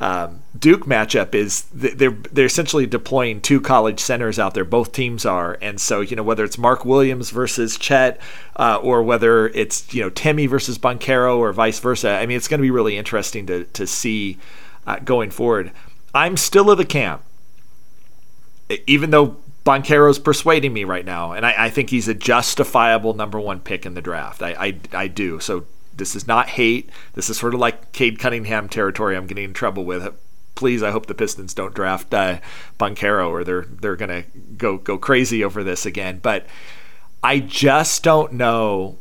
um, 0.01 0.41
Duke 0.57 0.85
matchup 0.87 1.35
is 1.35 1.65
they're 1.71 2.09
they're 2.09 2.45
essentially 2.47 2.87
deploying 2.87 3.39
two 3.39 3.61
college 3.61 3.99
centers 3.99 4.39
out 4.39 4.55
there. 4.55 4.65
Both 4.65 4.93
teams 4.93 5.27
are, 5.27 5.59
and 5.61 5.79
so 5.79 6.01
you 6.01 6.15
know 6.15 6.23
whether 6.23 6.43
it's 6.43 6.57
Mark 6.57 6.83
Williams 6.83 7.29
versus 7.29 7.77
Chet, 7.77 8.19
uh, 8.55 8.79
or 8.81 9.03
whether 9.03 9.49
it's 9.49 9.93
you 9.93 10.01
know 10.01 10.09
Timme 10.09 10.49
versus 10.49 10.79
Banchero, 10.79 11.37
or 11.37 11.53
vice 11.53 11.77
versa. 11.77 12.17
I 12.17 12.25
mean, 12.25 12.35
it's 12.35 12.47
going 12.47 12.57
to 12.57 12.63
be 12.63 12.71
really 12.71 12.97
interesting 12.97 13.45
to 13.45 13.65
to 13.65 13.85
see 13.85 14.39
uh, 14.87 14.97
going 15.05 15.29
forward. 15.29 15.71
I'm 16.15 16.35
still 16.35 16.71
of 16.71 16.79
the 16.79 16.85
camp, 16.85 17.21
even 18.87 19.11
though 19.11 19.37
Banchero's 19.63 20.19
persuading 20.19 20.73
me 20.73 20.83
right 20.83 21.05
now, 21.05 21.33
and 21.33 21.45
I, 21.45 21.65
I, 21.65 21.69
think 21.69 21.89
he's 21.89 22.07
a 22.07 22.13
justifiable 22.13 23.13
number 23.13 23.39
one 23.39 23.59
pick 23.59 23.85
in 23.85 23.93
the 23.93 24.01
draft. 24.01 24.41
I, 24.41 24.55
I, 24.59 24.79
I 24.93 25.07
do. 25.07 25.39
So 25.39 25.65
this 25.95 26.15
is 26.15 26.27
not 26.27 26.49
hate. 26.49 26.89
This 27.13 27.29
is 27.29 27.37
sort 27.37 27.53
of 27.53 27.59
like 27.59 27.91
Cade 27.91 28.17
Cunningham 28.17 28.69
territory. 28.69 29.15
I'm 29.15 29.27
getting 29.27 29.45
in 29.45 29.53
trouble 29.53 29.85
with. 29.85 30.13
Please, 30.55 30.83
I 30.83 30.91
hope 30.91 31.05
the 31.05 31.13
Pistons 31.13 31.53
don't 31.53 31.75
draft 31.75 32.13
uh, 32.13 32.39
Banchero 32.79 33.29
or 33.29 33.43
they're 33.43 33.65
they're 33.65 33.95
gonna 33.95 34.23
go 34.57 34.77
go 34.77 34.97
crazy 34.97 35.43
over 35.43 35.63
this 35.63 35.85
again. 35.85 36.19
But 36.21 36.47
I 37.23 37.39
just 37.39 38.03
don't 38.03 38.33
know. 38.33 38.97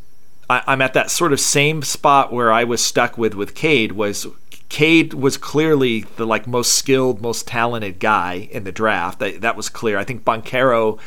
I, 0.48 0.62
I'm 0.66 0.82
at 0.82 0.94
that 0.94 1.10
sort 1.10 1.32
of 1.32 1.40
same 1.40 1.82
spot 1.82 2.32
where 2.32 2.52
I 2.52 2.64
was 2.64 2.82
stuck 2.84 3.16
with 3.16 3.34
with 3.34 3.54
Cade 3.54 3.92
was 3.92 4.26
Cade 4.70 5.14
was 5.14 5.36
clearly 5.36 6.02
the 6.16 6.24
like 6.24 6.46
most 6.46 6.74
skilled, 6.74 7.20
most 7.20 7.46
talented 7.46 7.98
guy 7.98 8.48
in 8.50 8.64
the 8.64 8.72
draft. 8.72 9.18
That, 9.18 9.42
that 9.42 9.56
was 9.56 9.68
clear. 9.68 9.98
I 9.98 10.04
think 10.04 10.24
Banchero 10.24 10.98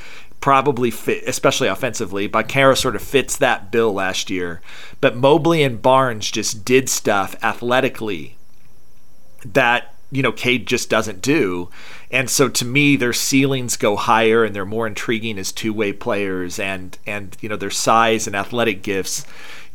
probably 0.42 0.92
fit, 0.92 1.24
especially 1.26 1.70
offensively. 1.70 2.28
Banchero 2.28 2.78
sort 2.78 2.98
of 2.98 3.02
fits 3.02 3.38
that 3.38 3.72
bill 3.72 3.94
last 3.94 4.30
year. 4.30 4.62
But 5.00 5.16
Mobley 5.16 5.64
and 5.64 5.82
Barnes 5.82 6.30
just 6.30 6.66
did 6.66 6.90
stuff 6.90 7.38
athletically 7.42 8.36
that, 9.46 9.96
you 10.12 10.22
know, 10.22 10.34
Cade 10.34 10.68
just 10.68 10.90
doesn't 10.90 11.22
do. 11.22 11.70
And 12.12 12.30
so 12.30 12.50
to 12.50 12.66
me, 12.66 12.98
their 12.98 13.14
ceilings 13.14 13.78
go 13.78 13.96
higher 13.96 14.44
and 14.44 14.54
they're 14.54 14.66
more 14.66 14.86
intriguing 14.86 15.40
as 15.40 15.54
two 15.54 15.74
way 15.74 15.94
players 15.94 16.60
and, 16.60 16.98
and, 17.08 17.38
you 17.40 17.48
know, 17.48 17.56
their 17.56 17.72
size 17.72 18.28
and 18.28 18.36
athletic 18.36 18.84
gifts 18.84 19.26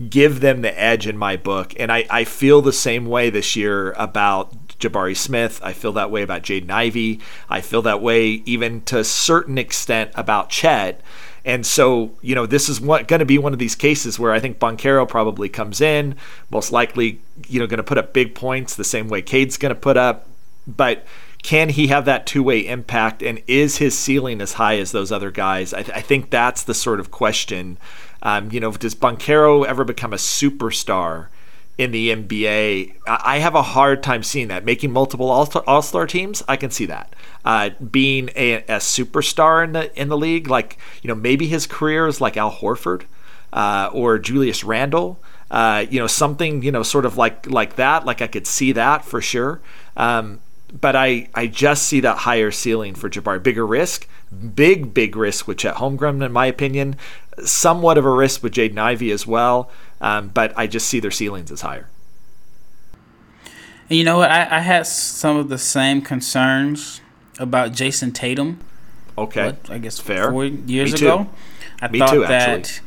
give 0.09 0.41
them 0.41 0.63
the 0.63 0.81
edge 0.81 1.07
in 1.07 1.19
my 1.19 1.37
book. 1.37 1.75
And 1.79 1.91
I, 1.91 2.07
I 2.09 2.25
feel 2.25 2.63
the 2.63 2.73
same 2.73 3.07
way 3.07 3.31
this 3.31 3.57
year 3.57 3.93
about 3.93 4.69
Jabari 4.79 5.17
Smith. 5.17 5.61
I 5.63 5.73
feel 5.73 5.93
that 5.93 6.11
way 6.11 6.23
about 6.23 6.43
Jaden 6.43 6.71
Ivey. 6.71 7.21
I 7.49 7.61
feel 7.61 7.83
that 7.83 8.01
way 8.01 8.27
even 8.45 8.83
to 8.83 8.99
a 8.99 9.05
certain 9.05 9.59
extent 9.59 10.11
about 10.15 10.51
Chet. 10.51 11.01
And 11.45 11.67
so, 11.67 12.13
you 12.21 12.35
know, 12.35 12.47
this 12.47 12.69
is 12.69 12.81
what 12.81 13.09
going 13.09 13.21
to 13.21 13.27
be 13.27 13.39
one 13.39 13.53
of 13.53 13.59
these 13.59 13.75
cases 13.75 14.19
where 14.19 14.33
I 14.33 14.41
think 14.41 14.59
Banchero 14.59 15.09
probably 15.09 15.49
comes 15.49 15.81
in, 15.81 16.15
most 16.51 16.73
likely, 16.73 17.21
you 17.49 17.59
know, 17.59 17.67
going 17.67 17.79
to 17.79 17.83
put 17.83 17.99
up 17.99 18.13
big 18.13 18.35
points 18.35 18.77
the 18.77 18.85
same 18.85 19.09
way 19.09 19.23
Cade's 19.23 19.57
going 19.57 19.75
to 19.75 19.81
put 19.81 19.97
up. 19.97 20.29
But 20.67 21.07
can 21.43 21.71
he 21.71 21.87
have 21.87 22.05
that 22.05 22.27
two 22.27 22.43
way 22.43 22.67
impact? 22.67 23.23
And 23.23 23.43
is 23.47 23.79
his 23.79 23.99
ceiling 23.99 24.41
as 24.41 24.55
high 24.55 24.79
as 24.79 24.93
those 24.93 25.11
other 25.11 25.31
guys? 25.31 25.73
I, 25.73 25.83
th- 25.83 25.97
I 25.97 26.01
think 26.03 26.31
that's 26.31 26.63
the 26.63 26.75
sort 26.75 27.01
of 27.01 27.11
question. 27.11 27.79
Um, 28.23 28.51
you 28.51 28.61
know, 28.61 28.73
does 28.73 28.95
Banchero 28.95 29.65
ever 29.67 29.85
become 29.85 30.13
a 30.13 30.17
superstar? 30.17 31.29
in 31.79 31.93
the 31.93 32.11
NBA. 32.11 32.97
I 33.07 33.39
have 33.39 33.55
a 33.55 33.63
hard 33.63 34.03
time 34.03 34.25
seeing 34.25 34.49
that. 34.49 34.65
Making 34.65 34.93
multiple 34.93 35.31
All 35.31 35.83
Star 35.83 36.07
teams, 36.07 36.43
I 36.49 36.57
can 36.57 36.73
see 36.73 36.87
that. 36.87 37.15
Uh, 37.45 37.71
being 37.71 38.31
a, 38.35 38.55
a, 38.55 38.79
superstar 38.79 39.63
in 39.65 39.73
the 39.73 39.99
in 39.99 40.09
the 40.09 40.17
league, 40.17 40.49
like 40.49 40.77
you 41.03 41.09
know, 41.09 41.15
maybe 41.15 41.47
his 41.47 41.67
career 41.67 42.09
is 42.09 42.21
like 42.21 42.37
Al 42.37 42.51
Horford 42.51 43.05
uh, 43.53 43.91
or 43.93 44.19
Julius 44.19 44.65
Randle. 44.65 45.21
Uh, 45.51 45.87
you 45.89 46.01
know, 46.01 46.09
something 46.09 46.63
you 46.63 46.73
know, 46.73 46.83
sort 46.83 47.07
of 47.07 47.17
like 47.17 47.49
like 47.49 47.77
that. 47.77 48.05
Like 48.05 48.21
I 48.21 48.27
could 48.27 48.47
see 48.47 48.73
that 48.73 49.05
for 49.05 49.21
sure. 49.21 49.61
Um, 49.97 50.41
but 50.81 50.95
I, 50.95 51.29
I 51.35 51.47
just 51.47 51.85
see 51.85 52.01
that 52.01 52.19
higher 52.19 52.51
ceiling 52.51 52.95
for 52.95 53.09
Jabari. 53.09 53.43
Bigger 53.43 53.67
risk, 53.67 54.07
big, 54.55 54.93
big 54.93 55.17
risk 55.17 55.49
with 55.49 55.59
Chet 55.59 55.77
Holmgren, 55.77 56.25
in 56.25 56.33
my 56.33 56.47
opinion. 56.47 56.97
Somewhat 57.45 57.99
of 57.99 58.05
a 58.05 58.11
risk 58.11 58.43
with 58.43 58.55
Jaden 58.55 58.79
Ivey 58.79 59.11
as 59.11 59.27
well. 59.27 59.71
Um, 60.01 60.29
but 60.29 60.53
I 60.57 60.67
just 60.67 60.87
see 60.87 61.01
their 61.01 61.11
ceilings 61.11 61.51
as 61.51 61.63
higher. 61.63 61.89
And 63.91 63.99
you 63.99 64.05
know 64.05 64.19
what? 64.19 64.31
I, 64.31 64.59
I 64.59 64.61
had 64.61 64.87
some 64.87 65.37
of 65.37 65.49
the 65.49 65.59
same 65.59 66.03
concerns 66.03 67.01
about 67.39 67.73
Jayson 67.73 68.13
Tatum. 68.13 68.61
Okay. 69.17 69.47
What, 69.47 69.71
I 69.71 69.79
guess 69.79 69.99
fair. 69.99 70.31
Four 70.31 70.45
years 70.45 70.93
ago, 70.95 71.29
I 71.81 71.89
Me 71.89 71.99
thought 71.99 72.13
too, 72.13 72.21
that 72.21 72.81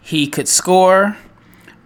he 0.00 0.26
could 0.26 0.48
score, 0.48 1.16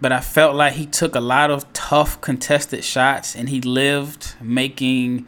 but 0.01 0.11
I 0.11 0.21
felt 0.21 0.55
like 0.55 0.73
he 0.73 0.85
took 0.85 1.15
a 1.15 1.19
lot 1.19 1.51
of 1.51 1.71
tough 1.73 2.19
contested 2.21 2.83
shots, 2.83 3.35
and 3.35 3.49
he 3.49 3.61
lived 3.61 4.35
making 4.41 5.27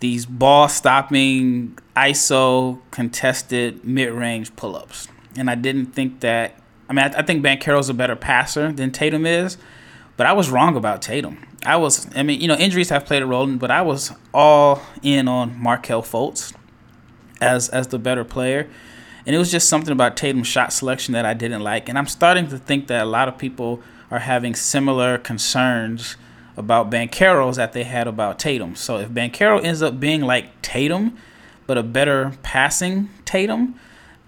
these 0.00 0.26
ball 0.26 0.68
stopping 0.68 1.78
ISO 1.94 2.80
contested 2.90 3.84
mid 3.84 4.12
range 4.12 4.56
pull 4.56 4.74
ups. 4.74 5.08
And 5.36 5.48
I 5.50 5.54
didn't 5.54 5.86
think 5.86 6.20
that 6.20 6.54
I 6.90 6.92
mean, 6.92 7.04
I, 7.04 7.20
I 7.20 7.22
think 7.22 7.44
Banchero's 7.44 7.88
a 7.88 7.94
better 7.94 8.16
passer 8.16 8.72
than 8.72 8.90
Tatum 8.90 9.24
is, 9.24 9.56
but 10.16 10.26
I 10.26 10.32
was 10.32 10.50
wrong 10.50 10.76
about 10.76 11.00
Tatum. 11.00 11.46
I 11.64 11.76
was, 11.76 12.08
I 12.16 12.24
mean, 12.24 12.40
you 12.40 12.48
know, 12.48 12.56
injuries 12.56 12.88
have 12.88 13.06
played 13.06 13.22
a 13.22 13.26
role, 13.26 13.46
but 13.46 13.70
I 13.70 13.82
was 13.82 14.12
all 14.34 14.82
in 15.00 15.28
on 15.28 15.56
Markelle 15.62 16.02
Fultz 16.02 16.52
as 17.40 17.68
as 17.68 17.86
the 17.88 17.98
better 17.98 18.24
player, 18.24 18.68
and 19.24 19.36
it 19.36 19.38
was 19.38 19.52
just 19.52 19.68
something 19.68 19.92
about 19.92 20.16
Tatum's 20.16 20.48
shot 20.48 20.72
selection 20.72 21.12
that 21.12 21.24
I 21.24 21.32
didn't 21.32 21.62
like, 21.62 21.88
and 21.88 21.96
I'm 21.96 22.08
starting 22.08 22.48
to 22.48 22.58
think 22.58 22.88
that 22.88 23.02
a 23.02 23.08
lot 23.08 23.28
of 23.28 23.38
people 23.38 23.82
are 24.10 24.18
having 24.18 24.56
similar 24.56 25.16
concerns 25.16 26.16
about 26.56 26.90
Banchero's 26.90 27.56
that 27.56 27.72
they 27.72 27.84
had 27.84 28.08
about 28.08 28.40
Tatum. 28.40 28.74
So 28.74 28.98
if 28.98 29.10
Banchero 29.10 29.62
ends 29.62 29.80
up 29.80 30.00
being 30.00 30.22
like 30.22 30.60
Tatum, 30.60 31.16
but 31.68 31.78
a 31.78 31.84
better 31.84 32.32
passing 32.42 33.10
Tatum, 33.24 33.78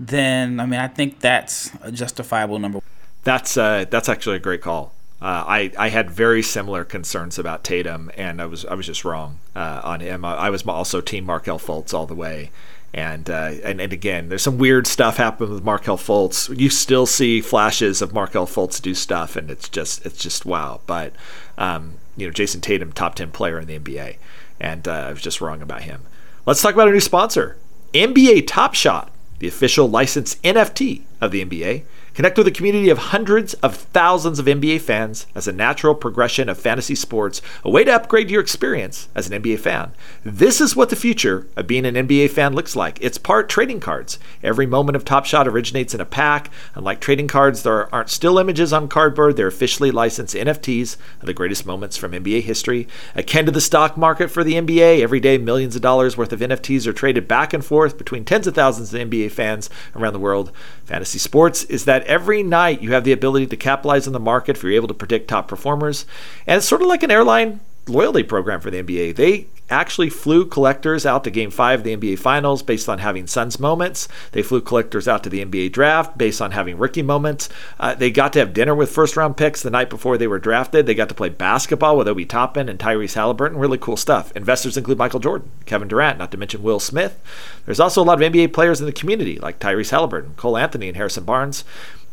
then 0.09 0.61
I 0.61 0.67
mean 0.67 0.81
I 0.81 0.89
think 0.89 1.21
that's 1.21 1.71
a 1.83 1.93
justifiable 1.93 2.59
number. 2.59 2.81
That's 3.25 3.57
uh, 3.57 3.85
that's 3.89 4.09
actually 4.09 4.37
a 4.37 4.41
great 4.41 4.63
call. 4.63 4.93
Uh, 5.21 5.45
I, 5.47 5.73
I 5.79 5.89
had 5.91 6.11
very 6.11 6.43
similar 6.43 6.83
concerns 6.83 7.39
about 7.39 7.63
Tatum, 7.63 8.11
and 8.17 8.43
I 8.43 8.47
was 8.47 8.65
I 8.65 8.75
was 8.75 8.87
just 8.87 9.05
wrong 9.05 9.39
uh, 9.55 9.81
on 9.85 10.01
him. 10.01 10.25
I, 10.25 10.35
I, 10.35 10.51
was 10.51 10.67
also 10.67 11.01
Team 11.01 11.25
Markelle 11.25 11.61
Fultz 11.61 11.95
all 11.95 12.07
the 12.07 12.15
way, 12.17 12.51
and, 12.93 13.31
uh, 13.31 13.53
and 13.63 13.81
and 13.81 13.93
again, 13.93 14.29
there's 14.29 14.43
some 14.43 14.59
weird 14.59 14.89
stuff 14.89 15.19
happening 15.19 15.53
with 15.53 15.63
Markelle 15.63 15.97
Fultz. 15.97 16.59
You 16.59 16.69
still 16.69 17.07
see 17.07 17.41
flashes 17.41 18.03
of 18.03 18.13
Markelle 18.13 18.49
Fultz 18.49 18.83
do 18.83 18.97
stuff, 18.97 19.37
and 19.37 19.49
it's 19.49 19.69
just 19.69 20.05
it's 20.05 20.19
just 20.19 20.45
wow. 20.45 20.81
But 20.89 21.13
um, 21.57 21.99
you 22.17 22.27
know, 22.27 22.33
Jayson 22.33 22.61
Tatum, 22.61 22.93
top 22.93 23.15
ten 23.15 23.31
player 23.31 23.61
in 23.61 23.69
the 23.69 23.79
NBA, 23.79 24.17
and 24.59 24.89
uh, 24.89 24.93
I 24.93 25.11
was 25.13 25.23
just 25.23 25.41
wrong 25.41 25.63
about 25.63 25.83
him. 25.83 26.03
Let's 26.47 26.61
talk 26.61 26.75
about 26.75 26.89
a 26.89 26.91
new 26.91 26.99
sponsor, 26.99 27.57
NBA 27.95 28.49
Top 28.49 28.75
Shot 28.75 29.12
the 29.43 29.49
official 29.49 29.91
licensed 29.91 30.41
NFT 30.45 31.03
of 31.21 31.33
the 31.33 31.45
NBA 31.45 31.83
Connect 32.15 32.37
with 32.37 32.47
a 32.47 32.51
community 32.51 32.91
of 32.91 32.99
hundreds 32.99 33.55
of 33.55 33.75
thousands 33.75 34.39
of 34.39 34.45
NBA 34.45 34.83
fans 34.83 35.27
as 35.35 35.49
a 35.49 35.53
natural 35.53 35.95
progression 35.95 36.49
of 36.51 36.59
fantasy 36.59 36.95
sports, 36.95 37.41
a 37.65 37.71
way 37.71 37.85
to 37.85 37.95
upgrade 37.95 38.31
your 38.31 38.43
experience 38.43 39.09
as 39.15 39.31
an 39.31 39.43
NBA 39.43 39.61
fan. 39.61 39.93
This 40.23 40.61
is 40.61 40.77
what 40.77 40.91
the 40.91 40.97
future 40.97 41.47
of 41.57 41.67
being 41.67 41.87
an 41.87 41.95
NBA 41.95 42.31
fan 42.31 42.53
looks 42.53 42.77
like. 42.77 42.99
It's 43.01 43.17
part 43.17 43.49
trading 43.49 43.81
cards. 43.81 44.19
Every 44.43 44.67
moment 44.67 44.97
of 44.97 45.07
Top 45.07 45.25
Shot 45.25 45.49
originates 45.49 45.95
in 45.95 46.03
a 46.03 46.05
pack. 46.05 46.51
Unlike 46.75 47.01
trading 47.01 47.29
cards, 47.29 47.63
there 47.63 47.93
aren't 47.95 48.11
still 48.11 48.39
images 48.39 48.75
on 48.75 48.89
cardboard. 48.89 49.37
They're 49.37 49.47
officially 49.47 49.91
licensed 49.91 50.35
NFTs 50.35 50.97
of 51.21 51.27
the 51.27 51.35
greatest 51.35 51.65
moments 51.65 51.97
from 51.97 52.13
NBA 52.13 52.43
history. 52.43 52.89
Akin 53.15 53.47
to 53.47 53.53
the 53.53 53.61
stock 53.61 53.97
market 53.97 54.31
for 54.31 54.45
the 54.45 54.55
NBA, 54.55 55.01
every 55.01 55.21
day 55.21 55.39
millions 55.39 55.77
of 55.77 55.83
dollars 55.83 56.17
worth 56.17 56.33
of 56.33 56.41
NFTs 56.41 56.87
are 56.87 56.93
traded 56.93 57.27
back 57.27 57.55
and 57.55 57.65
forth 57.65 57.97
between 57.97 58.25
tens 58.27 58.47
of 58.47 58.55
thousands 58.55 58.93
of 58.93 59.01
NBA 59.01 59.31
fans 59.31 59.71
around 59.97 60.13
the 60.13 60.19
world. 60.19 60.53
Fantasy 60.85 61.19
sports 61.19 61.65
is 61.65 61.87
that 62.03 62.11
every 62.11 62.43
night 62.43 62.83
you 62.83 62.93
have 62.93 63.05
the 63.05 63.13
ability 63.13 63.47
to 63.47 63.57
capitalize 63.57 64.07
on 64.07 64.13
the 64.13 64.21
market 64.21 64.57
if 64.57 64.63
you're 64.63 64.73
able 64.73 64.89
to 64.89 64.95
predict 64.95 65.29
top 65.29 65.47
performers. 65.49 66.05
And 66.47 66.59
it's 66.59 66.67
sort 66.67 66.83
of 66.83 66.89
like 66.89 67.03
an 67.03 67.11
airline 67.11 67.61
loyalty 67.87 68.23
program 68.23 68.61
for 68.61 68.71
the 68.71 68.83
NBA. 68.83 69.17
They 69.17 69.47
actually 69.73 70.11
flew 70.11 70.45
collectors 70.45 71.07
out 71.07 71.25
to 71.25 71.31
game 71.31 71.51
five 71.51 71.81
of 71.81 71.85
the 71.85 71.97
NBA 71.97 72.19
Finals 72.19 72.63
based 72.63 72.89
on 72.89 72.99
having 72.99 73.27
Suns 73.27 73.59
moments. 73.59 74.07
They 74.33 74.43
flew 74.43 74.61
collectors 74.61 75.09
out 75.09 75.25
to 75.25 75.31
the 75.31 75.45
NBA 75.45 75.73
draft 75.73 76.19
based 76.19 76.43
on 76.43 76.51
having 76.51 76.77
rookie 76.77 77.03
moments. 77.03 77.49
Uh, 77.81 77.95
they 77.95 78.11
got 78.11 78.33
to 78.35 78.39
have 78.39 78.53
dinner 78.53 78.75
with 78.75 78.91
first 78.91 79.17
round 79.17 79.37
picks 79.37 79.63
the 79.63 79.71
night 79.71 79.91
before 79.91 80.19
they 80.19 80.27
were 80.27 80.39
drafted. 80.39 80.87
They 80.87 80.95
got 80.95 81.09
to 81.09 81.15
play 81.15 81.31
basketball 81.31 81.97
with 81.97 82.09
Obi 82.09 82.27
Toppin 82.27 82.69
and 82.69 82.79
Tyrese 82.79 83.17
Haliburton. 83.17 83.59
Really 83.59 83.79
cool 83.79 83.97
stuff. 83.97 84.31
Investors 84.37 84.77
include 84.77 84.99
Michael 84.99 85.21
Jordan, 85.21 85.51
Kevin 85.65 85.89
Durant, 85.89 86.19
not 86.19 86.31
to 86.33 86.37
mention 86.37 86.63
Will 86.63 86.81
Smith. 86.81 87.19
There's 87.65 87.81
also 87.81 88.03
a 88.03 88.05
lot 88.05 88.23
of 88.23 88.33
NBA 88.33 88.53
players 88.53 88.81
in 88.81 88.87
the 88.87 88.93
community 88.93 89.39
like 89.39 89.59
Tyrese 89.59 89.91
Haliburton, 89.91 90.37
Cole 90.37 90.59
Anthony, 90.59 90.89
and 90.89 90.97
Harrison 90.97 91.25
Barnes. 91.25 91.65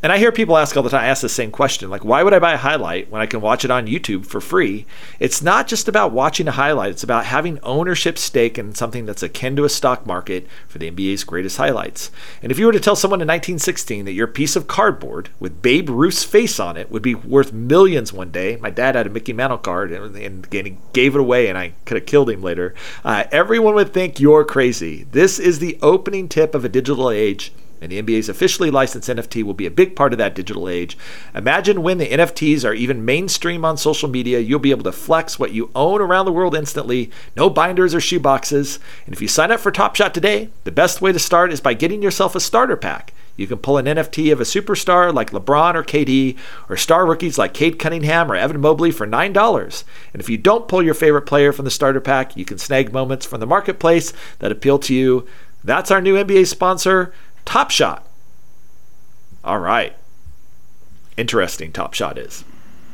And 0.01 0.13
I 0.13 0.17
hear 0.17 0.31
people 0.31 0.57
ask 0.57 0.77
all 0.77 0.83
the 0.83 0.89
time, 0.89 1.03
I 1.03 1.07
ask 1.07 1.21
the 1.21 1.27
same 1.27 1.51
question, 1.51 1.89
like, 1.89 2.05
why 2.05 2.23
would 2.23 2.33
I 2.33 2.39
buy 2.39 2.53
a 2.53 2.57
highlight 2.57 3.11
when 3.11 3.21
I 3.21 3.25
can 3.25 3.41
watch 3.41 3.65
it 3.65 3.71
on 3.71 3.85
YouTube 3.85 4.25
for 4.25 4.39
free? 4.39 4.85
It's 5.19 5.41
not 5.41 5.67
just 5.67 5.89
about 5.89 6.13
watching 6.13 6.47
a 6.47 6.51
highlight, 6.51 6.91
it's 6.91 7.03
about 7.03 7.25
having 7.25 7.59
ownership 7.63 8.17
stake 8.17 8.57
in 8.57 8.73
something 8.73 9.05
that's 9.05 9.23
akin 9.23 9.57
to 9.57 9.65
a 9.65 9.69
stock 9.69 10.05
market 10.05 10.47
for 10.69 10.77
the 10.77 10.89
NBA's 10.89 11.25
greatest 11.25 11.57
highlights. 11.57 12.11
And 12.41 12.49
if 12.49 12.57
you 12.57 12.65
were 12.65 12.71
to 12.71 12.79
tell 12.79 12.95
someone 12.95 13.19
in 13.19 13.27
1916 13.27 14.05
that 14.05 14.13
your 14.13 14.27
piece 14.27 14.55
of 14.55 14.67
cardboard 14.67 15.31
with 15.37 15.61
Babe 15.61 15.89
Ruth's 15.89 16.23
face 16.23 16.61
on 16.61 16.77
it 16.77 16.89
would 16.89 17.01
be 17.01 17.15
worth 17.15 17.51
millions 17.51 18.13
one 18.13 18.31
day, 18.31 18.55
my 18.55 18.69
dad 18.69 18.95
had 18.95 19.07
a 19.07 19.09
Mickey 19.09 19.33
Mantle 19.33 19.57
card 19.57 19.91
and, 19.91 20.15
and, 20.15 20.53
and 20.53 20.67
he 20.67 20.77
gave 20.93 21.13
it 21.13 21.19
away 21.19 21.47
and 21.47 21.57
I 21.57 21.73
could 21.83 21.97
have 21.97 22.05
killed 22.05 22.29
him 22.29 22.41
later, 22.41 22.73
uh, 23.03 23.25
everyone 23.33 23.75
would 23.75 23.93
think 23.93 24.17
you're 24.17 24.45
crazy. 24.45 25.03
This 25.11 25.39
is 25.39 25.59
the 25.59 25.77
opening 25.81 26.29
tip 26.29 26.55
of 26.55 26.63
a 26.63 26.69
digital 26.69 27.11
age 27.11 27.51
and 27.81 27.91
the 27.91 28.01
NBA's 28.01 28.29
officially 28.29 28.71
licensed 28.71 29.09
NFT 29.09 29.43
will 29.43 29.53
be 29.53 29.65
a 29.65 29.71
big 29.71 29.95
part 29.95 30.13
of 30.13 30.17
that 30.19 30.35
digital 30.35 30.67
age. 30.67 30.97
Imagine 31.33 31.81
when 31.81 31.97
the 31.97 32.07
NFTs 32.07 32.65
are 32.65 32.73
even 32.73 33.05
mainstream 33.05 33.63
on 33.63 33.77
social 33.77 34.09
media, 34.09 34.39
you'll 34.39 34.59
be 34.59 34.71
able 34.71 34.83
to 34.83 34.91
flex 34.91 35.39
what 35.39 35.51
you 35.51 35.71
own 35.75 36.01
around 36.01 36.25
the 36.25 36.31
world 36.31 36.55
instantly, 36.55 37.11
no 37.35 37.49
binders 37.49 37.95
or 37.95 37.99
shoeboxes. 37.99 38.79
And 39.05 39.13
if 39.13 39.21
you 39.21 39.27
sign 39.27 39.51
up 39.51 39.59
for 39.59 39.71
Top 39.71 39.95
Shot 39.95 40.13
today, 40.13 40.49
the 40.63 40.71
best 40.71 41.01
way 41.01 41.11
to 41.11 41.19
start 41.19 41.51
is 41.51 41.61
by 41.61 41.73
getting 41.73 42.01
yourself 42.01 42.35
a 42.35 42.39
starter 42.39 42.77
pack. 42.77 43.13
You 43.39 43.47
can 43.47 43.59
pull 43.59 43.77
an 43.77 43.85
NFT 43.85 44.33
of 44.33 44.41
a 44.41 44.43
superstar 44.43 45.13
like 45.13 45.31
LeBron 45.31 45.75
or 45.75 45.83
KD, 45.83 46.37
or 46.67 46.75
star 46.75 47.05
rookies 47.05 47.37
like 47.37 47.53
Cade 47.53 47.79
Cunningham 47.79 48.29
or 48.29 48.35
Evan 48.35 48.59
Mobley 48.59 48.91
for 48.91 49.07
$9. 49.07 49.83
And 50.11 50.21
if 50.21 50.29
you 50.29 50.37
don't 50.37 50.67
pull 50.67 50.83
your 50.83 50.93
favorite 50.93 51.21
player 51.21 51.53
from 51.53 51.63
the 51.63 51.71
starter 51.71 52.01
pack, 52.01 52.35
you 52.35 52.43
can 52.43 52.57
snag 52.57 52.91
moments 52.91 53.25
from 53.25 53.39
the 53.39 53.45
marketplace 53.45 54.11
that 54.39 54.51
appeal 54.51 54.77
to 54.79 54.93
you. 54.93 55.25
That's 55.63 55.89
our 55.89 56.01
new 56.01 56.15
NBA 56.15 56.47
sponsor. 56.47 57.13
Top 57.45 57.71
Shot. 57.71 58.05
All 59.43 59.59
right. 59.59 59.95
Interesting 61.17 61.71
Top 61.71 61.93
Shot 61.93 62.17
is. 62.17 62.43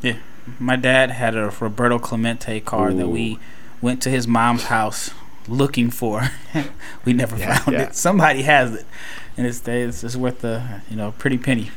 Yeah. 0.01 0.17
My 0.60 0.75
dad 0.75 1.12
had 1.12 1.36
a 1.36 1.49
Roberto 1.60 1.99
Clemente 1.99 2.60
card 2.60 2.93
Ooh. 2.93 2.97
that 2.97 3.08
we 3.08 3.39
went 3.81 4.01
to 4.03 4.10
his 4.10 4.27
mom's 4.27 4.65
house 4.65 5.12
looking 5.47 5.89
for. 5.89 6.29
we 7.05 7.13
never 7.13 7.38
yeah, 7.38 7.60
found 7.60 7.75
yeah. 7.75 7.84
it. 7.84 7.95
Somebody 7.95 8.43
has 8.43 8.73
it. 8.73 8.86
And 9.38 9.45
it's, 9.45 9.67
it's, 9.67 10.15
worth 10.15 10.43
a 10.43 10.81
you 10.89 10.95
know 10.95 11.13
pretty 11.13 11.38
penny. 11.38 11.71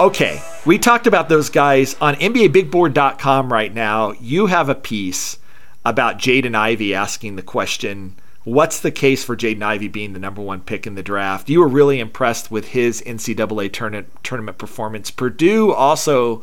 Okay, 0.00 0.42
we 0.66 0.76
talked 0.76 1.06
about 1.06 1.28
those 1.28 1.50
guys 1.50 1.94
on 2.00 2.16
NBABigBoard.com 2.16 3.52
right 3.52 3.72
now. 3.72 4.10
You 4.20 4.46
have 4.46 4.68
a 4.68 4.74
piece 4.74 5.38
about 5.84 6.18
Jaden 6.18 6.56
Ivey 6.56 6.92
asking 6.92 7.36
the 7.36 7.42
question, 7.42 8.16
What's 8.42 8.80
the 8.80 8.90
case 8.90 9.22
for 9.22 9.36
Jaden 9.36 9.62
Ivey 9.62 9.86
being 9.86 10.12
the 10.12 10.18
number 10.18 10.42
one 10.42 10.62
pick 10.62 10.88
in 10.88 10.96
the 10.96 11.02
draft? 11.02 11.48
You 11.48 11.60
were 11.60 11.68
really 11.68 12.00
impressed 12.00 12.50
with 12.50 12.68
his 12.68 13.02
NCAA 13.02 13.72
tournament 13.72 14.08
tournament 14.24 14.58
performance. 14.58 15.12
Purdue 15.12 15.72
also 15.72 16.42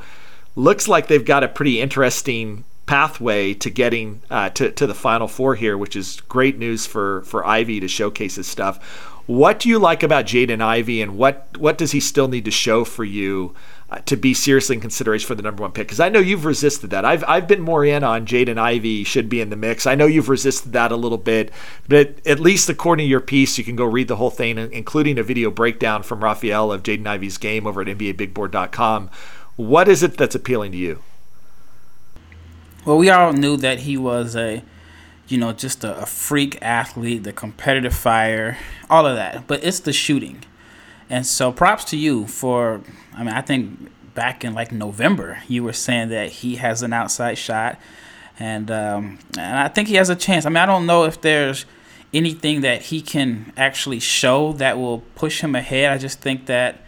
looks 0.55 0.87
like 0.87 1.07
they've 1.07 1.23
got 1.23 1.43
a 1.43 1.49
pretty 1.49 1.81
interesting 1.81 2.63
pathway 2.85 3.53
to 3.55 3.69
getting 3.69 4.21
uh, 4.29 4.49
to 4.51 4.71
to 4.71 4.87
the 4.87 4.95
Final 4.95 5.27
Four 5.27 5.55
here, 5.55 5.77
which 5.77 5.97
is 5.97 6.21
great 6.21 6.57
news 6.57 6.87
for 6.87 7.21
for 7.23 7.45
Ivey 7.45 7.81
to 7.81 7.87
showcase 7.89 8.35
his 8.35 8.47
stuff. 8.47 9.10
What 9.27 9.59
do 9.59 9.69
you 9.69 9.79
like 9.79 10.03
about 10.03 10.25
Jaden 10.25 10.61
Ivey, 10.61 11.01
and 11.01 11.17
what 11.17 11.57
what 11.57 11.77
does 11.77 11.91
he 11.91 11.99
still 11.99 12.27
need 12.27 12.45
to 12.45 12.51
show 12.51 12.83
for 12.83 13.03
you 13.03 13.53
uh, 13.89 13.99
to 14.05 14.15
be 14.15 14.33
seriously 14.33 14.75
in 14.75 14.81
consideration 14.81 15.27
for 15.27 15.35
the 15.35 15.43
number 15.43 15.61
one 15.61 15.71
pick? 15.71 15.87
Because 15.87 15.99
I 15.99 16.09
know 16.09 16.19
you've 16.19 16.45
resisted 16.45 16.89
that. 16.89 17.05
I've 17.05 17.23
I've 17.27 17.47
been 17.47 17.61
more 17.61 17.85
in 17.85 18.03
on 18.03 18.25
Jaden 18.25 18.57
Ivey 18.57 19.03
should 19.03 19.29
be 19.29 19.41
in 19.41 19.49
the 19.49 19.55
mix. 19.55 19.85
I 19.85 19.95
know 19.95 20.05
you've 20.05 20.29
resisted 20.29 20.73
that 20.73 20.91
a 20.91 20.95
little 20.95 21.17
bit, 21.17 21.51
but 21.87 22.15
at 22.25 22.39
least 22.39 22.69
according 22.69 23.05
to 23.05 23.09
your 23.09 23.21
piece, 23.21 23.57
you 23.57 23.63
can 23.63 23.75
go 23.75 23.85
read 23.85 24.07
the 24.07 24.15
whole 24.15 24.31
thing, 24.31 24.57
including 24.57 25.17
a 25.19 25.23
video 25.23 25.51
breakdown 25.51 26.03
from 26.03 26.23
Rafael 26.23 26.71
of 26.71 26.83
Jaden 26.83 27.07
Ivey's 27.07 27.37
game 27.37 27.67
over 27.67 27.81
at 27.81 27.87
NBABigBoard.com. 27.87 29.09
What 29.55 29.87
is 29.87 30.01
it 30.01 30.17
that's 30.17 30.35
appealing 30.35 30.71
to 30.71 30.77
you? 30.77 31.03
Well, 32.85 32.97
we 32.97 33.09
all 33.11 33.33
knew 33.33 33.57
that 33.57 33.79
he 33.81 33.95
was 33.95 34.35
a, 34.35 34.63
you 35.31 35.37
know, 35.37 35.53
just 35.53 35.83
a, 35.83 36.01
a 36.01 36.05
freak 36.05 36.61
athlete, 36.61 37.23
the 37.23 37.33
competitive 37.33 37.93
fire, 37.93 38.57
all 38.89 39.05
of 39.05 39.15
that. 39.15 39.47
But 39.47 39.63
it's 39.63 39.79
the 39.79 39.93
shooting. 39.93 40.43
And 41.09 41.25
so 41.25 41.51
props 41.51 41.83
to 41.85 41.97
you 41.97 42.27
for, 42.27 42.81
I 43.13 43.23
mean, 43.23 43.33
I 43.33 43.41
think 43.41 43.91
back 44.13 44.43
in 44.43 44.53
like 44.53 44.71
November, 44.71 45.41
you 45.47 45.63
were 45.63 45.73
saying 45.73 46.09
that 46.09 46.29
he 46.29 46.55
has 46.55 46.83
an 46.83 46.93
outside 46.93 47.35
shot. 47.35 47.79
And, 48.39 48.71
um, 48.71 49.19
and 49.37 49.59
I 49.59 49.67
think 49.67 49.87
he 49.87 49.95
has 49.95 50.09
a 50.09 50.15
chance. 50.15 50.45
I 50.45 50.49
mean, 50.49 50.57
I 50.57 50.65
don't 50.65 50.85
know 50.85 51.03
if 51.03 51.21
there's 51.21 51.65
anything 52.13 52.61
that 52.61 52.83
he 52.83 53.01
can 53.01 53.53
actually 53.55 53.99
show 53.99 54.53
that 54.53 54.77
will 54.77 54.99
push 55.15 55.41
him 55.41 55.55
ahead. 55.55 55.91
I 55.91 55.97
just 55.97 56.19
think 56.19 56.47
that, 56.47 56.81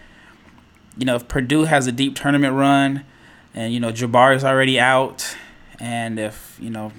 you 0.97 1.05
know, 1.05 1.15
if 1.15 1.27
Purdue 1.27 1.63
has 1.63 1.87
a 1.87 1.91
deep 1.91 2.15
tournament 2.15 2.53
run 2.53 3.05
and, 3.53 3.73
you 3.73 3.79
know, 3.79 3.91
Jabari 3.91 4.35
is 4.35 4.43
already 4.43 4.79
out 4.79 5.35
and 5.79 6.17
if 6.17 6.57
you 6.61 6.69
know 6.69 6.91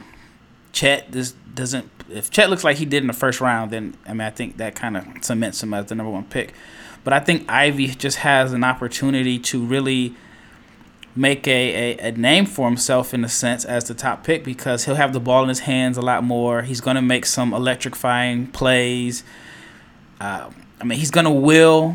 Chet 0.75 1.11
this 1.11 1.33
doesn't 1.55 1.89
if 2.11 2.31
Chet 2.31 2.51
looks 2.51 2.65
like 2.65 2.77
he 2.77 2.85
did 2.85 3.03
in 3.03 3.07
the 3.07 3.15
first 3.15 3.41
round, 3.41 3.71
then 3.71 3.97
I 4.07 4.11
mean 4.11 4.21
I 4.21 4.31
think 4.31 4.59
that 4.59 4.75
kind 4.75 4.97
of 4.97 5.07
cements 5.23 5.63
him 5.63 5.73
as 5.73 5.87
the 5.87 5.95
number 5.95 6.13
one 6.13 6.25
pick. 6.25 6.53
But 7.05 7.13
I 7.13 7.21
think 7.21 7.51
Ivey 7.51 7.89
just 7.89 8.19
has 8.19 8.53
an 8.53 8.65
opportunity 8.65 9.39
to 9.39 9.65
really 9.65 10.15
make 11.17 11.47
a, 11.47 11.97
a, 11.97 12.09
a, 12.09 12.13
name 12.13 12.45
for 12.45 12.67
himself 12.67 13.15
in 13.15 13.25
a 13.25 13.29
sense 13.29 13.65
as 13.65 13.85
the 13.85 13.95
top 13.95 14.25
pick 14.25 14.43
because 14.43 14.85
he'll 14.85 14.97
have 14.97 15.13
the 15.13 15.21
ball 15.21 15.45
in 15.45 15.49
his 15.49 15.61
hands 15.61 15.97
a 15.97 16.03
lot 16.03 16.25
more. 16.25 16.63
He's 16.63 16.81
going 16.81 16.97
to 16.97 17.03
make 17.03 17.25
some 17.25 17.55
electrifying 17.55 18.49
plays. 18.49 19.23
Uh, 20.21 20.51
I 20.81 20.85
mean, 20.85 20.99
he's 20.99 21.13
going 21.13 21.25
to 21.25 21.31
will 21.31 21.95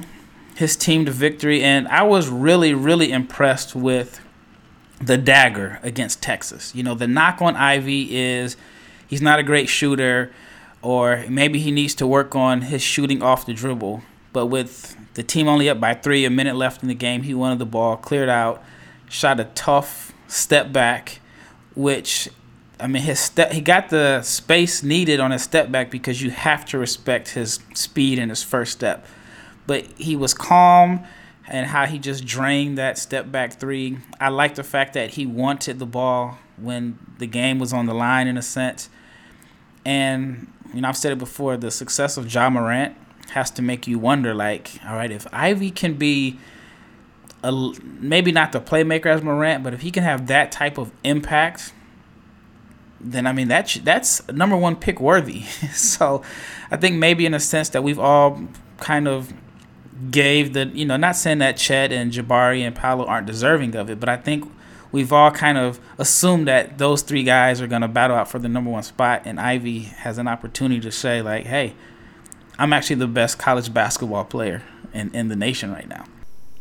his 0.55 0.77
team 0.77 1.05
to 1.05 1.11
victory. 1.11 1.61
And 1.61 1.87
I 1.89 2.03
was 2.03 2.29
really, 2.29 2.73
really 2.73 3.11
impressed 3.11 3.75
with 3.75 4.21
the 5.01 5.17
dagger 5.17 5.79
against 5.83 6.21
Texas. 6.21 6.73
You 6.75 6.83
know, 6.83 6.95
the 6.95 7.07
knock 7.07 7.41
on 7.41 7.55
Ivey 7.55 8.15
is 8.15 8.57
he's 9.07 9.21
not 9.21 9.39
a 9.39 9.43
great 9.43 9.69
shooter, 9.69 10.31
or 10.81 11.25
maybe 11.29 11.59
he 11.59 11.71
needs 11.71 11.95
to 11.95 12.07
work 12.07 12.35
on 12.35 12.61
his 12.63 12.81
shooting 12.81 13.21
off 13.21 13.45
the 13.45 13.53
dribble. 13.53 14.03
But 14.33 14.47
with 14.47 14.95
the 15.15 15.23
team 15.23 15.47
only 15.47 15.69
up 15.69 15.79
by 15.79 15.93
three, 15.93 16.25
a 16.25 16.29
minute 16.29 16.55
left 16.55 16.81
in 16.81 16.87
the 16.87 16.95
game, 16.95 17.23
he 17.23 17.33
wanted 17.33 17.59
the 17.59 17.65
ball, 17.65 17.97
cleared 17.97 18.29
out, 18.29 18.63
shot 19.09 19.39
a 19.39 19.45
tough 19.45 20.13
step 20.27 20.71
back, 20.71 21.19
which 21.75 22.29
I 22.79 22.87
mean 22.87 23.03
his 23.03 23.19
step 23.19 23.51
he 23.51 23.61
got 23.61 23.89
the 23.89 24.21
space 24.21 24.83
needed 24.83 25.19
on 25.19 25.31
his 25.31 25.41
step 25.41 25.71
back 25.71 25.89
because 25.89 26.21
you 26.21 26.29
have 26.29 26.65
to 26.65 26.77
respect 26.77 27.29
his 27.29 27.59
speed 27.73 28.19
in 28.19 28.29
his 28.29 28.43
first 28.43 28.71
step. 28.71 29.05
But 29.65 29.85
he 29.97 30.15
was 30.15 30.33
calm 30.33 31.05
and 31.49 31.65
how 31.65 31.85
he 31.87 31.97
just 31.97 32.25
drained 32.25 32.77
that 32.77 32.97
step 32.97 33.31
back 33.31 33.53
three. 33.53 33.97
I 34.19 34.29
like 34.29 34.55
the 34.55 34.63
fact 34.63 34.93
that 34.93 35.11
he 35.11 35.25
wanted 35.25 35.79
the 35.79 35.85
ball 35.85 36.37
when 36.57 36.99
the 37.17 37.25
game 37.25 37.57
was 37.59 37.73
on 37.73 37.87
the 37.87 37.93
line 37.93 38.27
in 38.27 38.37
a 38.37 38.41
sense. 38.41 38.89
And 39.83 40.47
you 40.73 40.81
know, 40.81 40.87
I've 40.87 40.97
said 40.97 41.11
it 41.11 41.17
before, 41.17 41.57
the 41.57 41.71
success 41.71 42.17
of 42.17 42.31
Ja 42.31 42.49
Morant 42.49 42.95
has 43.31 43.49
to 43.51 43.61
make 43.61 43.87
you 43.87 43.97
wonder 43.97 44.33
like, 44.33 44.79
all 44.87 44.95
right, 44.95 45.11
if 45.11 45.25
Ivey 45.33 45.71
can 45.71 45.95
be 45.95 46.39
a, 47.43 47.51
maybe 47.83 48.31
not 48.31 48.51
the 48.51 48.61
playmaker 48.61 49.07
as 49.07 49.23
Morant, 49.23 49.63
but 49.63 49.73
if 49.73 49.81
he 49.81 49.89
can 49.89 50.03
have 50.03 50.27
that 50.27 50.51
type 50.51 50.77
of 50.77 50.91
impact, 51.03 51.73
then 53.01 53.25
I 53.25 53.31
mean 53.31 53.47
that's 53.47 53.75
that's 53.75 54.27
number 54.27 54.57
one 54.57 54.75
pick 54.75 54.99
worthy. 54.99 55.43
so 55.73 56.21
I 56.69 56.77
think 56.77 56.97
maybe 56.97 57.25
in 57.25 57.33
a 57.33 57.39
sense 57.39 57.69
that 57.69 57.83
we've 57.83 57.99
all 57.99 58.43
kind 58.77 59.07
of 59.07 59.33
gave 60.11 60.53
the 60.53 60.67
you 60.67 60.85
know 60.85 60.97
not 60.97 61.15
saying 61.15 61.39
that 61.39 61.57
Chet 61.57 61.91
and 61.91 62.11
Jabari 62.11 62.61
and 62.61 62.75
Paolo 62.75 63.05
aren't 63.05 63.27
deserving 63.27 63.75
of 63.75 63.89
it, 63.89 63.99
but 63.99 64.09
I 64.09 64.17
think 64.17 64.49
we've 64.91 65.11
all 65.11 65.31
kind 65.31 65.57
of 65.57 65.79
assumed 65.97 66.47
that 66.47 66.77
those 66.77 67.01
three 67.01 67.23
guys 67.23 67.61
are 67.61 67.67
going 67.67 67.81
to 67.81 67.87
battle 67.87 68.15
out 68.15 68.29
for 68.29 68.39
the 68.39 68.49
number 68.49 68.69
one 68.69 68.83
spot, 68.83 69.23
and 69.25 69.39
Ivey 69.39 69.79
has 69.79 70.17
an 70.17 70.27
opportunity 70.27 70.81
to 70.81 70.91
say 70.91 71.21
like, 71.21 71.45
hey, 71.45 71.73
I'm 72.57 72.73
actually 72.73 72.97
the 72.97 73.07
best 73.07 73.37
college 73.37 73.73
basketball 73.73 74.25
player 74.25 74.63
in 74.93 75.13
in 75.13 75.27
the 75.27 75.35
nation 75.35 75.71
right 75.71 75.87
now. 75.87 76.05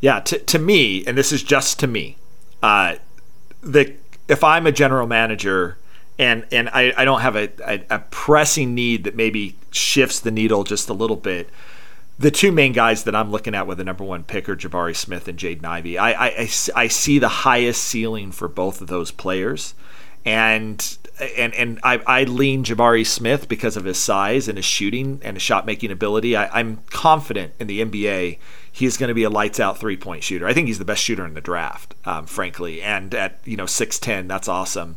Yeah, 0.01 0.20
to 0.20 0.38
to 0.38 0.59
me, 0.59 1.05
and 1.07 1.16
this 1.16 1.33
is 1.33 1.42
just 1.42 1.79
to 1.81 1.87
me, 1.87 2.16
uh, 2.62 2.96
the 3.61 3.94
if 4.27 4.42
I'm 4.42 4.66
a 4.66 4.72
general 4.72 5.07
manager. 5.07 5.79
And, 6.20 6.48
and 6.51 6.68
I, 6.70 6.92
I 6.96 7.05
don't 7.05 7.20
have 7.20 7.37
a, 7.37 7.48
a, 7.64 7.81
a 7.90 7.98
pressing 8.11 8.74
need 8.74 9.05
that 9.05 9.14
maybe 9.14 9.55
shifts 9.70 10.18
the 10.18 10.33
needle 10.33 10.64
just 10.64 10.88
a 10.88 10.92
little 10.92 11.14
bit 11.14 11.48
the 12.18 12.31
two 12.31 12.50
main 12.50 12.72
guys 12.72 13.04
that 13.04 13.14
I'm 13.14 13.31
looking 13.31 13.54
at 13.54 13.66
with 13.66 13.78
the 13.78 13.85
number 13.85 14.04
one 14.04 14.24
pick 14.24 14.48
are 14.48 14.57
Jabari 14.57 14.96
Smith 14.96 15.28
and 15.28 15.38
Jaden 15.38 15.64
Ivey. 15.64 15.98
I, 15.98 16.11
I, 16.11 16.48
I, 16.74 16.88
see 16.88 17.18
the 17.18 17.28
highest 17.28 17.85
ceiling 17.85 18.33
for 18.33 18.48
both 18.48 18.81
of 18.81 18.88
those 18.88 19.11
players. 19.11 19.74
And 20.24 20.98
and 21.37 21.54
and 21.54 21.81
I, 21.83 22.02
I 22.07 22.24
lean 22.24 22.64
Jabari 22.64 23.07
Smith 23.07 23.48
because 23.48 23.76
of 23.76 23.85
his 23.85 23.98
size 23.98 24.48
and 24.48 24.59
his 24.59 24.64
shooting 24.64 25.20
and 25.22 25.37
his 25.37 25.42
shot 25.42 25.64
making 25.64 25.92
ability. 25.92 26.37
I, 26.37 26.48
I'm 26.59 26.78
confident 26.90 27.54
in 27.61 27.66
the 27.68 27.85
NBA 27.85 28.38
he's 28.78 28.96
going 28.96 29.09
to 29.09 29.14
be 29.14 29.24
a 29.24 29.31
lights 29.31 29.59
out 29.59 29.78
three 29.78 29.96
point 29.96 30.22
shooter. 30.22 30.46
I 30.46 30.52
think 30.52 30.68
he's 30.68 30.78
the 30.78 30.85
best 30.85 31.02
shooter 31.02 31.26
in 31.26 31.35
the 31.35 31.40
draft, 31.40 31.94
um, 32.04 32.26
frankly. 32.26 32.81
And 32.81 33.14
at 33.14 33.40
you 33.44 33.57
know 33.57 33.66
six 33.66 33.98
ten, 33.98 34.28
that's 34.28 34.48
awesome. 34.48 34.96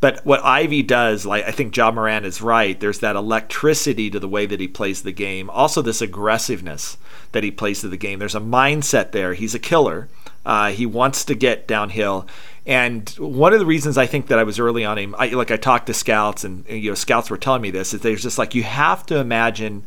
But 0.00 0.24
what 0.24 0.44
Ivey 0.44 0.82
does, 0.82 1.26
like 1.26 1.44
I 1.44 1.50
think 1.50 1.76
Ja 1.76 1.90
Morant 1.90 2.24
is 2.24 2.40
right. 2.40 2.78
There's 2.78 3.00
that 3.00 3.16
electricity 3.16 4.10
to 4.10 4.20
the 4.20 4.28
way 4.28 4.46
that 4.46 4.60
he 4.60 4.68
plays 4.68 5.02
the 5.02 5.12
game. 5.12 5.50
Also, 5.50 5.82
this 5.82 6.00
aggressiveness 6.00 6.98
that 7.32 7.42
he 7.42 7.50
plays 7.50 7.80
to 7.80 7.88
the 7.88 7.96
game. 7.96 8.18
There's 8.18 8.34
a 8.34 8.40
mindset 8.40 9.10
there. 9.10 9.34
He's 9.34 9.54
a 9.54 9.58
killer. 9.58 10.08
Uh, 10.46 10.70
he 10.70 10.86
wants 10.86 11.24
to 11.24 11.34
get 11.34 11.66
downhill. 11.66 12.26
And 12.64 13.08
one 13.18 13.52
of 13.52 13.58
the 13.58 13.66
reasons 13.66 13.98
I 13.98 14.06
think 14.06 14.28
that 14.28 14.38
I 14.38 14.44
was 14.44 14.58
early 14.58 14.84
on 14.84 14.98
him, 14.98 15.14
I, 15.18 15.28
like 15.28 15.50
I 15.50 15.56
talked 15.56 15.86
to 15.86 15.94
scouts, 15.94 16.44
and, 16.44 16.66
and 16.68 16.82
you 16.82 16.90
know, 16.90 16.94
scouts 16.94 17.28
were 17.30 17.36
telling 17.36 17.62
me 17.62 17.70
this, 17.70 17.92
is 17.92 18.00
there's 18.00 18.22
just 18.22 18.38
like 18.38 18.54
you 18.54 18.62
have 18.62 19.04
to 19.06 19.18
imagine 19.18 19.84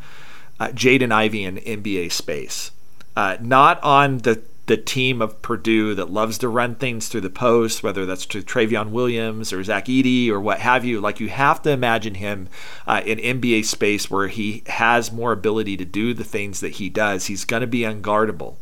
uh, 0.59 0.67
Jaden 0.69 1.11
Ivey 1.11 1.43
in 1.43 1.57
NBA 1.57 2.11
space, 2.11 2.71
uh, 3.15 3.37
not 3.39 3.81
on 3.83 4.19
the 4.19 4.41
the 4.71 4.77
team 4.77 5.21
of 5.21 5.41
Purdue 5.41 5.93
that 5.95 6.09
loves 6.09 6.37
to 6.37 6.47
run 6.47 6.75
things 6.75 7.09
through 7.09 7.19
the 7.19 7.29
post, 7.29 7.83
whether 7.83 8.05
that's 8.05 8.25
to 8.27 8.41
Trevion 8.41 8.91
Williams 8.91 9.51
or 9.51 9.61
Zach 9.65 9.87
Edey 9.87 10.29
or 10.29 10.39
what 10.39 10.59
have 10.59 10.85
you. 10.85 11.01
Like 11.01 11.19
you 11.19 11.27
have 11.27 11.61
to 11.63 11.71
imagine 11.71 12.15
him 12.15 12.47
uh, 12.87 13.01
in 13.05 13.17
NBA 13.17 13.65
space 13.65 14.09
where 14.09 14.29
he 14.29 14.63
has 14.67 15.11
more 15.11 15.33
ability 15.33 15.75
to 15.75 15.83
do 15.83 16.13
the 16.13 16.23
things 16.23 16.61
that 16.61 16.75
he 16.75 16.87
does. 16.87 17.25
He's 17.25 17.43
going 17.43 17.59
to 17.59 17.67
be 17.67 17.81
unguardable 17.81 18.55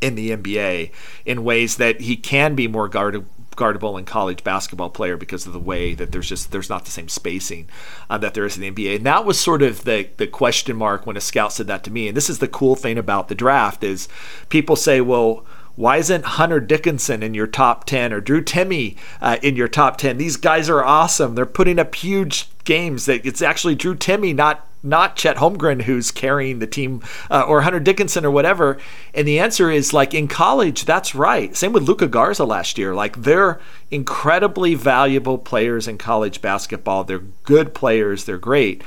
in 0.00 0.14
the 0.14 0.30
NBA 0.30 0.92
in 1.26 1.44
ways 1.44 1.76
that 1.76 2.00
he 2.00 2.16
can 2.16 2.54
be 2.54 2.66
more 2.66 2.88
guarded, 2.88 3.26
guardable 3.56 3.96
in 3.96 4.04
college 4.04 4.44
basketball 4.44 4.90
player 4.90 5.16
because 5.16 5.46
of 5.46 5.52
the 5.52 5.58
way 5.58 5.94
that 5.94 6.12
there's 6.12 6.28
just 6.28 6.50
there's 6.50 6.70
not 6.70 6.84
the 6.84 6.90
same 6.90 7.08
spacing 7.08 7.68
uh, 8.10 8.18
that 8.18 8.34
there 8.34 8.44
is 8.44 8.56
in 8.56 8.62
the 8.62 8.70
NBA. 8.70 8.96
And 8.96 9.06
that 9.06 9.24
was 9.24 9.38
sort 9.38 9.62
of 9.62 9.84
the 9.84 10.08
the 10.16 10.26
question 10.26 10.76
mark 10.76 11.06
when 11.06 11.16
a 11.16 11.20
scout 11.20 11.52
said 11.52 11.66
that 11.66 11.84
to 11.84 11.90
me. 11.90 12.08
And 12.08 12.16
this 12.16 12.30
is 12.30 12.38
the 12.38 12.48
cool 12.48 12.76
thing 12.76 12.98
about 12.98 13.28
the 13.28 13.34
draft 13.34 13.84
is 13.84 14.08
people 14.48 14.76
say, 14.76 15.00
well. 15.00 15.44
Why 15.74 15.96
isn't 15.96 16.26
Hunter 16.26 16.60
Dickinson 16.60 17.22
in 17.22 17.32
your 17.32 17.46
top 17.46 17.86
10 17.86 18.12
or 18.12 18.20
Drew 18.20 18.44
Timme 18.44 18.94
uh, 19.22 19.38
in 19.42 19.56
your 19.56 19.68
top 19.68 19.96
10? 19.96 20.18
These 20.18 20.36
guys 20.36 20.68
are 20.68 20.84
awesome. 20.84 21.34
They're 21.34 21.46
putting 21.46 21.78
up 21.78 21.94
huge 21.94 22.50
games. 22.64 23.06
That 23.06 23.24
It's 23.24 23.40
actually 23.40 23.74
Drew 23.74 23.94
Timmy, 23.94 24.34
not 24.34 24.68
not 24.82 25.16
Chet 25.16 25.36
Holmgren 25.36 25.82
who's 25.82 26.10
carrying 26.10 26.58
the 26.58 26.66
team 26.66 27.02
uh, 27.30 27.42
or 27.42 27.62
Hunter 27.62 27.80
Dickinson 27.80 28.24
or 28.24 28.30
whatever. 28.30 28.78
And 29.14 29.26
the 29.26 29.38
answer 29.38 29.70
is 29.70 29.92
like 29.92 30.14
in 30.14 30.28
college, 30.28 30.84
that's 30.84 31.14
right. 31.14 31.54
Same 31.56 31.72
with 31.72 31.84
Luka 31.84 32.08
Garza 32.08 32.44
last 32.44 32.78
year. 32.78 32.94
Like 32.94 33.22
they're 33.22 33.60
incredibly 33.90 34.74
valuable 34.74 35.38
players 35.38 35.86
in 35.86 35.98
college 35.98 36.40
basketball. 36.40 37.04
They're 37.04 37.18
good 37.44 37.74
players. 37.74 38.24
They're 38.24 38.38
great. 38.38 38.82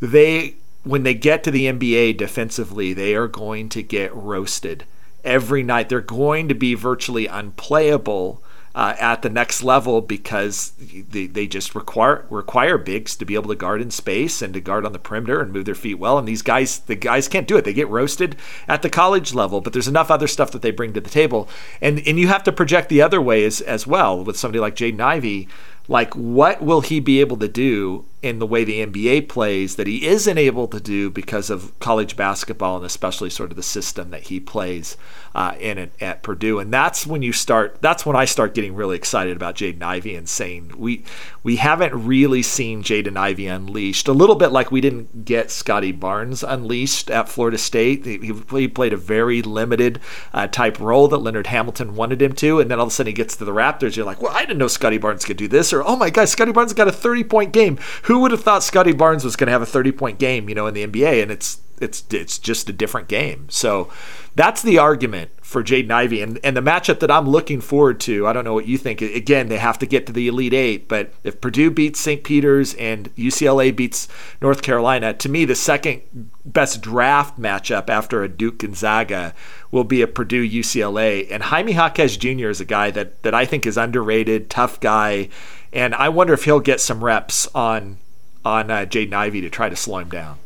They 0.00 0.56
when 0.84 1.02
they 1.02 1.14
get 1.14 1.44
to 1.44 1.50
the 1.50 1.66
NBA 1.66 2.16
defensively, 2.16 2.92
they 2.92 3.14
are 3.14 3.28
going 3.28 3.68
to 3.70 3.82
get 3.82 4.14
roasted 4.14 4.84
every 5.24 5.62
night. 5.62 5.88
They're 5.88 6.00
going 6.00 6.48
to 6.48 6.54
be 6.54 6.74
virtually 6.74 7.26
unplayable 7.26 8.42
uh, 8.78 8.94
at 9.00 9.22
the 9.22 9.28
next 9.28 9.64
level 9.64 10.00
because 10.00 10.70
they, 11.10 11.26
they 11.26 11.48
just 11.48 11.74
require 11.74 12.24
require 12.30 12.78
bigs 12.78 13.16
to 13.16 13.24
be 13.24 13.34
able 13.34 13.48
to 13.48 13.56
guard 13.56 13.82
in 13.82 13.90
space 13.90 14.40
and 14.40 14.54
to 14.54 14.60
guard 14.60 14.86
on 14.86 14.92
the 14.92 15.00
perimeter 15.00 15.40
and 15.40 15.52
move 15.52 15.64
their 15.64 15.74
feet 15.74 15.96
well. 15.96 16.16
And 16.16 16.28
these 16.28 16.42
guys, 16.42 16.78
the 16.78 16.94
guys 16.94 17.26
can't 17.26 17.48
do 17.48 17.56
it. 17.56 17.64
They 17.64 17.72
get 17.72 17.88
roasted 17.88 18.36
at 18.68 18.82
the 18.82 18.88
college 18.88 19.34
level, 19.34 19.60
but 19.60 19.72
there's 19.72 19.88
enough 19.88 20.12
other 20.12 20.28
stuff 20.28 20.52
that 20.52 20.62
they 20.62 20.70
bring 20.70 20.92
to 20.92 21.00
the 21.00 21.10
table. 21.10 21.48
And 21.80 21.98
and 22.06 22.20
you 22.20 22.28
have 22.28 22.44
to 22.44 22.52
project 22.52 22.88
the 22.88 23.02
other 23.02 23.20
way 23.20 23.44
as, 23.44 23.60
as 23.62 23.84
well 23.84 24.22
with 24.22 24.38
somebody 24.38 24.60
like 24.60 24.76
Jaden 24.76 25.00
Ivey 25.00 25.48
like 25.88 26.14
what 26.14 26.62
will 26.62 26.82
he 26.82 27.00
be 27.00 27.18
able 27.20 27.38
to 27.38 27.48
do 27.48 28.04
in 28.20 28.40
the 28.40 28.46
way 28.46 28.64
the 28.64 28.84
NBA 28.84 29.28
plays 29.28 29.76
that 29.76 29.86
he 29.86 30.06
isn't 30.06 30.38
able 30.38 30.66
to 30.68 30.80
do 30.80 31.08
because 31.08 31.50
of 31.50 31.78
college 31.78 32.16
basketball 32.16 32.76
and 32.76 32.84
especially 32.84 33.30
sort 33.30 33.50
of 33.50 33.56
the 33.56 33.62
system 33.62 34.10
that 34.10 34.22
he 34.22 34.40
plays 34.40 34.96
uh, 35.34 35.54
in 35.60 35.78
it 35.78 35.92
at 36.00 36.24
Purdue. 36.24 36.58
And 36.58 36.72
that's 36.72 37.06
when 37.06 37.22
you 37.22 37.32
start. 37.32 37.78
That's 37.80 38.04
when 38.04 38.16
I 38.16 38.24
start 38.24 38.54
getting 38.54 38.74
really 38.74 38.96
excited 38.96 39.36
about 39.36 39.54
Jaden 39.54 39.82
Ivey 39.82 40.16
and 40.16 40.28
saying 40.28 40.72
we 40.76 41.04
we 41.44 41.56
haven't 41.56 41.94
really 41.94 42.42
seen 42.42 42.82
Jaden 42.82 43.16
Ivey 43.16 43.46
unleashed. 43.46 44.08
A 44.08 44.12
little 44.12 44.34
bit 44.34 44.48
like 44.48 44.72
we 44.72 44.80
didn't 44.80 45.24
get 45.24 45.52
Scottie 45.52 45.92
Barnes 45.92 46.42
unleashed 46.42 47.10
at 47.10 47.28
Florida 47.28 47.56
State. 47.56 48.04
He, 48.04 48.32
he 48.50 48.68
played 48.68 48.92
a 48.92 48.96
very 48.96 49.42
limited 49.42 50.00
uh, 50.32 50.48
type 50.48 50.80
role 50.80 51.06
that 51.08 51.18
Leonard 51.18 51.46
Hamilton 51.46 51.94
wanted 51.94 52.20
him 52.20 52.32
to, 52.34 52.58
and 52.58 52.70
then 52.70 52.78
all 52.78 52.86
of 52.86 52.92
a 52.92 52.94
sudden 52.94 53.08
he 53.08 53.14
gets 53.14 53.36
to 53.36 53.44
the 53.44 53.52
Raptors. 53.52 53.96
You're 53.96 54.06
like, 54.06 54.20
well, 54.20 54.34
I 54.34 54.40
didn't 54.40 54.58
know 54.58 54.66
Scottie 54.66 54.98
Barnes 54.98 55.24
could 55.24 55.36
do 55.36 55.46
this, 55.46 55.72
or 55.72 55.84
oh 55.84 55.96
my 55.96 56.10
God, 56.10 56.28
Scottie 56.28 56.52
Barnes 56.52 56.72
got 56.72 56.88
a 56.88 56.92
30 56.92 57.24
point 57.24 57.52
game 57.52 57.76
who 58.08 58.18
would 58.20 58.30
have 58.30 58.42
thought 58.42 58.64
Scottie 58.64 58.92
Barnes 58.92 59.22
was 59.22 59.36
going 59.36 59.46
to 59.48 59.52
have 59.52 59.60
a 59.60 59.66
30 59.66 59.92
point 59.92 60.18
game, 60.18 60.48
you 60.48 60.54
know, 60.54 60.66
in 60.66 60.72
the 60.72 60.86
NBA? 60.86 61.22
And 61.22 61.30
it's 61.30 61.60
it's 61.80 62.04
it's 62.10 62.38
just 62.38 62.68
a 62.68 62.72
different 62.72 63.08
game. 63.08 63.46
So 63.50 63.90
that's 64.34 64.62
the 64.62 64.78
argument 64.78 65.30
for 65.42 65.64
Jaden 65.64 65.90
Ivey. 65.90 66.22
And, 66.22 66.38
and 66.44 66.56
the 66.56 66.60
matchup 66.60 67.00
that 67.00 67.10
I'm 67.10 67.28
looking 67.28 67.60
forward 67.60 67.98
to, 68.00 68.26
I 68.26 68.32
don't 68.32 68.44
know 68.44 68.54
what 68.54 68.66
you 68.66 68.78
think. 68.78 69.00
Again, 69.00 69.48
they 69.48 69.56
have 69.56 69.78
to 69.78 69.86
get 69.86 70.06
to 70.06 70.12
the 70.12 70.28
Elite 70.28 70.52
Eight, 70.52 70.88
but 70.88 71.12
if 71.24 71.40
Purdue 71.40 71.70
beats 71.70 71.98
St. 71.98 72.22
Peter's 72.22 72.74
and 72.74 73.14
UCLA 73.16 73.74
beats 73.74 74.06
North 74.40 74.62
Carolina, 74.62 75.14
to 75.14 75.28
me, 75.28 75.44
the 75.44 75.54
second 75.54 76.02
best 76.44 76.82
draft 76.82 77.40
matchup 77.40 77.88
after 77.88 78.22
a 78.22 78.28
Duke 78.28 78.58
Gonzaga 78.58 79.34
will 79.70 79.84
be 79.84 80.02
a 80.02 80.06
Purdue 80.06 80.46
UCLA. 80.46 81.26
And 81.30 81.44
Jaime 81.44 81.72
Jaquez 81.72 82.16
Jr. 82.16 82.48
is 82.48 82.60
a 82.60 82.66
guy 82.66 82.90
that, 82.90 83.22
that 83.22 83.34
I 83.34 83.44
think 83.44 83.66
is 83.66 83.76
underrated, 83.76 84.50
tough 84.50 84.78
guy 84.80 85.30
and 85.72 85.94
I 85.94 86.08
wonder 86.08 86.32
if 86.32 86.44
he'll 86.44 86.60
get 86.60 86.80
some 86.80 87.04
reps 87.04 87.46
on 87.54 87.98
on 88.44 88.70
uh, 88.70 88.86
Jaden 88.86 89.12
Ivey 89.12 89.40
to 89.42 89.50
try 89.50 89.68
to 89.68 89.76
slow 89.76 89.98
him 89.98 90.08
down. 90.08 90.38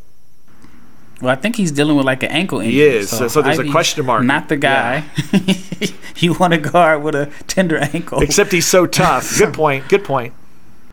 Well, 1.22 1.30
I 1.30 1.36
think 1.36 1.56
he's 1.56 1.70
dealing 1.70 1.96
with 1.96 2.04
like 2.04 2.22
an 2.24 2.30
ankle 2.30 2.58
injury. 2.60 2.72
He 2.72 2.82
is, 2.82 3.08
so, 3.10 3.28
so 3.28 3.40
there's 3.40 3.58
Ivey's 3.58 3.70
a 3.70 3.72
question 3.72 4.04
mark. 4.04 4.24
Not 4.24 4.48
the 4.48 4.56
guy 4.56 5.04
yeah. 5.32 5.86
you 6.16 6.34
want 6.34 6.52
to 6.52 6.58
guard 6.58 7.02
with 7.02 7.14
a 7.14 7.32
tender 7.46 7.78
ankle. 7.78 8.20
Except 8.20 8.50
he's 8.50 8.66
so 8.66 8.86
tough. 8.86 9.34
Good 9.38 9.54
point. 9.54 9.88
Good 9.88 10.04
point. 10.04 10.34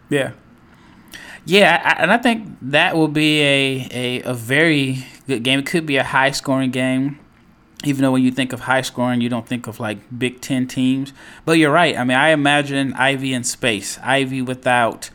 Yeah. 0.08 0.32
Yeah, 1.46 1.82
I, 1.84 2.04
and 2.04 2.12
I 2.12 2.18
think 2.18 2.48
that 2.62 2.96
will 2.96 3.08
be 3.08 3.42
a, 3.42 3.88
a, 3.92 4.22
a 4.22 4.34
very 4.36 5.06
good 5.26 5.42
game. 5.42 5.60
It 5.60 5.66
could 5.66 5.88
be 5.88 5.98
a 5.98 6.04
high 6.04 6.30
scoring 6.30 6.70
game 6.70 7.18
even 7.86 8.02
though 8.02 8.12
when 8.12 8.24
you 8.24 8.32
think 8.32 8.52
of 8.52 8.62
high 8.62 8.82
scoring, 8.82 9.22
you 9.22 9.30
don't 9.30 9.48
think 9.48 9.68
of 9.68 9.80
like 9.80 10.00
Big 10.18 10.42
Ten 10.42 10.68
teams. 10.68 11.14
But 11.46 11.54
you're 11.54 11.72
right. 11.72 11.98
I 11.98 12.04
mean, 12.04 12.18
I 12.18 12.30
imagine 12.30 12.94
Ivey 12.94 13.34
in 13.34 13.44
space, 13.44 13.98
Ivey 14.00 14.42
without, 14.42 15.10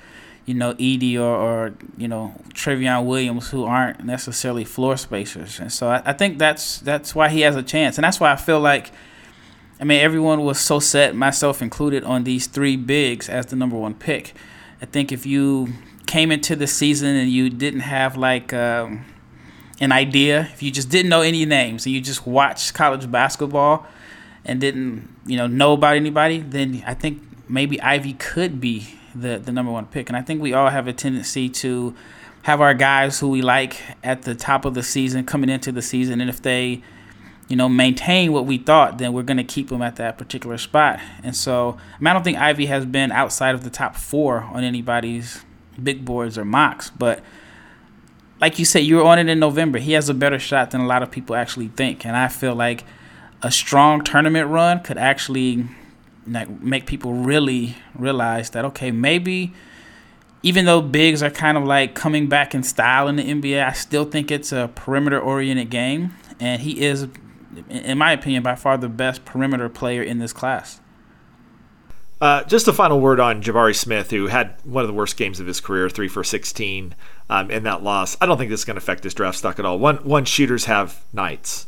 you 0.46 0.54
know, 0.54 0.74
Edey 0.74 1.16
or, 1.16 1.22
or 1.22 1.74
you 1.96 2.08
know 2.08 2.34
Trevion 2.50 3.04
Williams, 3.04 3.50
who 3.50 3.64
aren't 3.64 4.04
necessarily 4.04 4.64
floor 4.64 4.96
spacers. 4.96 5.58
And 5.58 5.72
so 5.72 5.88
I, 5.88 6.02
I 6.04 6.12
think 6.12 6.38
that's 6.38 6.78
that's 6.80 7.14
why 7.14 7.28
he 7.28 7.40
has 7.42 7.56
a 7.56 7.62
chance, 7.62 7.96
and 7.98 8.04
that's 8.04 8.20
why 8.20 8.32
I 8.32 8.36
feel 8.36 8.60
like. 8.60 8.90
I 9.80 9.82
mean, 9.82 10.00
everyone 10.00 10.44
was 10.44 10.60
so 10.60 10.78
set, 10.78 11.16
myself 11.16 11.60
included, 11.60 12.04
on 12.04 12.22
these 12.22 12.46
three 12.46 12.76
bigs 12.76 13.28
as 13.28 13.46
the 13.46 13.56
number 13.56 13.76
one 13.76 13.92
pick. 13.94 14.32
I 14.80 14.86
think 14.86 15.10
if 15.10 15.26
you 15.26 15.72
came 16.06 16.30
into 16.30 16.54
the 16.54 16.68
season 16.68 17.16
and 17.16 17.28
you 17.28 17.50
didn't 17.50 17.80
have 17.80 18.16
like 18.16 18.52
um, 18.52 19.04
an 19.80 19.90
idea, 19.90 20.48
if 20.52 20.62
you 20.62 20.70
just 20.70 20.90
didn't 20.90 21.08
know 21.08 21.22
any 21.22 21.44
names 21.44 21.86
and 21.86 21.94
you 21.94 22.00
just 22.00 22.24
watched 22.24 22.72
college 22.72 23.10
basketball 23.10 23.84
and 24.44 24.60
didn't, 24.60 25.08
you 25.26 25.36
know, 25.36 25.48
know 25.48 25.72
about 25.72 25.96
anybody, 25.96 26.38
then 26.38 26.84
I 26.86 26.94
think 26.94 27.20
maybe 27.48 27.80
Ivey 27.80 28.12
could 28.14 28.60
be 28.60 28.96
the 29.14 29.38
the 29.38 29.52
number 29.52 29.72
one 29.72 29.86
pick. 29.86 30.08
And 30.08 30.16
I 30.16 30.22
think 30.22 30.40
we 30.40 30.52
all 30.52 30.70
have 30.70 30.86
a 30.86 30.92
tendency 30.92 31.48
to 31.48 31.94
have 32.42 32.60
our 32.60 32.74
guys 32.74 33.20
who 33.20 33.28
we 33.30 33.40
like 33.40 33.80
at 34.02 34.22
the 34.22 34.34
top 34.34 34.64
of 34.64 34.74
the 34.74 34.82
season 34.82 35.24
coming 35.24 35.48
into 35.48 35.72
the 35.72 35.80
season, 35.80 36.20
and 36.20 36.28
if 36.28 36.42
they, 36.42 36.82
you 37.48 37.56
know, 37.56 37.68
maintain 37.68 38.32
what 38.32 38.44
we 38.44 38.58
thought, 38.58 38.98
then 38.98 39.12
we're 39.12 39.22
going 39.22 39.38
to 39.38 39.44
keep 39.44 39.70
them 39.70 39.80
at 39.80 39.96
that 39.96 40.18
particular 40.18 40.58
spot. 40.58 41.00
And 41.22 41.34
so, 41.34 41.78
I, 41.94 41.98
mean, 42.00 42.08
I 42.08 42.12
don't 42.12 42.22
think 42.22 42.38
Ivey 42.38 42.66
has 42.66 42.84
been 42.84 43.12
outside 43.12 43.54
of 43.54 43.64
the 43.64 43.70
top 43.70 43.96
four 43.96 44.42
on 44.42 44.62
anybody's 44.62 45.42
big 45.82 46.04
boards 46.04 46.36
or 46.36 46.44
mocks, 46.44 46.90
but 46.90 47.22
like 48.40 48.58
you 48.58 48.66
said, 48.66 48.80
you 48.80 48.96
were 48.96 49.04
on 49.04 49.18
it 49.18 49.28
in 49.28 49.38
November. 49.38 49.78
He 49.78 49.92
has 49.92 50.10
a 50.10 50.14
better 50.14 50.38
shot 50.38 50.70
than 50.70 50.82
a 50.82 50.86
lot 50.86 51.02
of 51.02 51.10
people 51.10 51.34
actually 51.34 51.68
think, 51.68 52.04
and 52.04 52.14
I 52.14 52.28
feel 52.28 52.54
like 52.54 52.84
a 53.42 53.50
strong 53.50 54.04
tournament 54.04 54.48
run 54.48 54.82
could 54.82 54.98
actually 54.98 55.64
like 56.26 56.48
make 56.60 56.86
people 56.86 57.12
really 57.12 57.76
realize 57.94 58.50
that 58.50 58.64
okay, 58.64 58.90
maybe 58.90 59.52
even 60.44 60.66
though 60.66 60.82
bigs 60.82 61.22
are 61.22 61.30
kind 61.30 61.56
of 61.56 61.64
like 61.64 61.94
coming 61.94 62.28
back 62.28 62.54
in 62.54 62.62
style 62.62 63.08
in 63.08 63.16
the 63.16 63.22
NBA, 63.22 63.66
I 63.66 63.72
still 63.72 64.04
think 64.04 64.30
it's 64.30 64.52
a 64.52 64.70
perimeter 64.74 65.18
oriented 65.18 65.70
game, 65.70 66.14
and 66.38 66.60
he 66.60 66.82
is, 66.82 67.08
in 67.70 67.96
my 67.96 68.12
opinion, 68.12 68.42
by 68.42 68.54
far 68.54 68.76
the 68.76 68.90
best 68.90 69.24
perimeter 69.24 69.70
player 69.70 70.02
in 70.02 70.18
this 70.18 70.34
class. 70.34 70.80
Uh, 72.20 72.44
just 72.44 72.68
a 72.68 72.72
final 72.74 73.00
word 73.00 73.20
on 73.20 73.42
Jabari 73.42 73.74
Smith, 73.74 74.10
who 74.10 74.26
had 74.26 74.54
one 74.64 74.82
of 74.82 74.88
the 74.88 74.94
worst 74.94 75.16
games 75.16 75.40
of 75.40 75.46
his 75.46 75.60
career, 75.60 75.88
three 75.88 76.08
for 76.08 76.22
16 76.22 76.94
um, 77.30 77.50
in 77.50 77.62
that 77.62 77.82
loss. 77.82 78.16
I 78.20 78.26
don't 78.26 78.36
think 78.36 78.50
this 78.50 78.60
is 78.60 78.64
going 78.64 78.76
to 78.76 78.82
affect 78.82 79.02
his 79.02 79.14
draft 79.14 79.38
stock 79.38 79.58
at 79.58 79.64
all. 79.64 79.78
One, 79.78 79.96
one 79.96 80.26
shooters 80.26 80.66
have 80.66 81.02
nights 81.12 81.66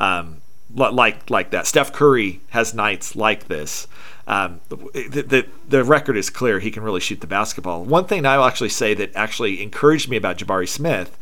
um, 0.00 0.42
like 0.76 1.28
like 1.30 1.50
that. 1.50 1.66
Steph 1.66 1.92
Curry 1.92 2.40
has 2.50 2.74
nights 2.74 3.16
like 3.16 3.48
this. 3.48 3.88
Um, 4.28 4.60
the, 4.68 4.76
the, 5.22 5.46
the 5.68 5.84
record 5.84 6.16
is 6.16 6.30
clear. 6.30 6.58
He 6.58 6.72
can 6.72 6.82
really 6.82 7.00
shoot 7.00 7.20
the 7.20 7.28
basketball. 7.28 7.84
One 7.84 8.06
thing 8.06 8.26
I'll 8.26 8.44
actually 8.44 8.70
say 8.70 8.92
that 8.94 9.14
actually 9.14 9.62
encouraged 9.62 10.08
me 10.08 10.16
about 10.16 10.38
Jabari 10.38 10.68
Smith 10.68 11.16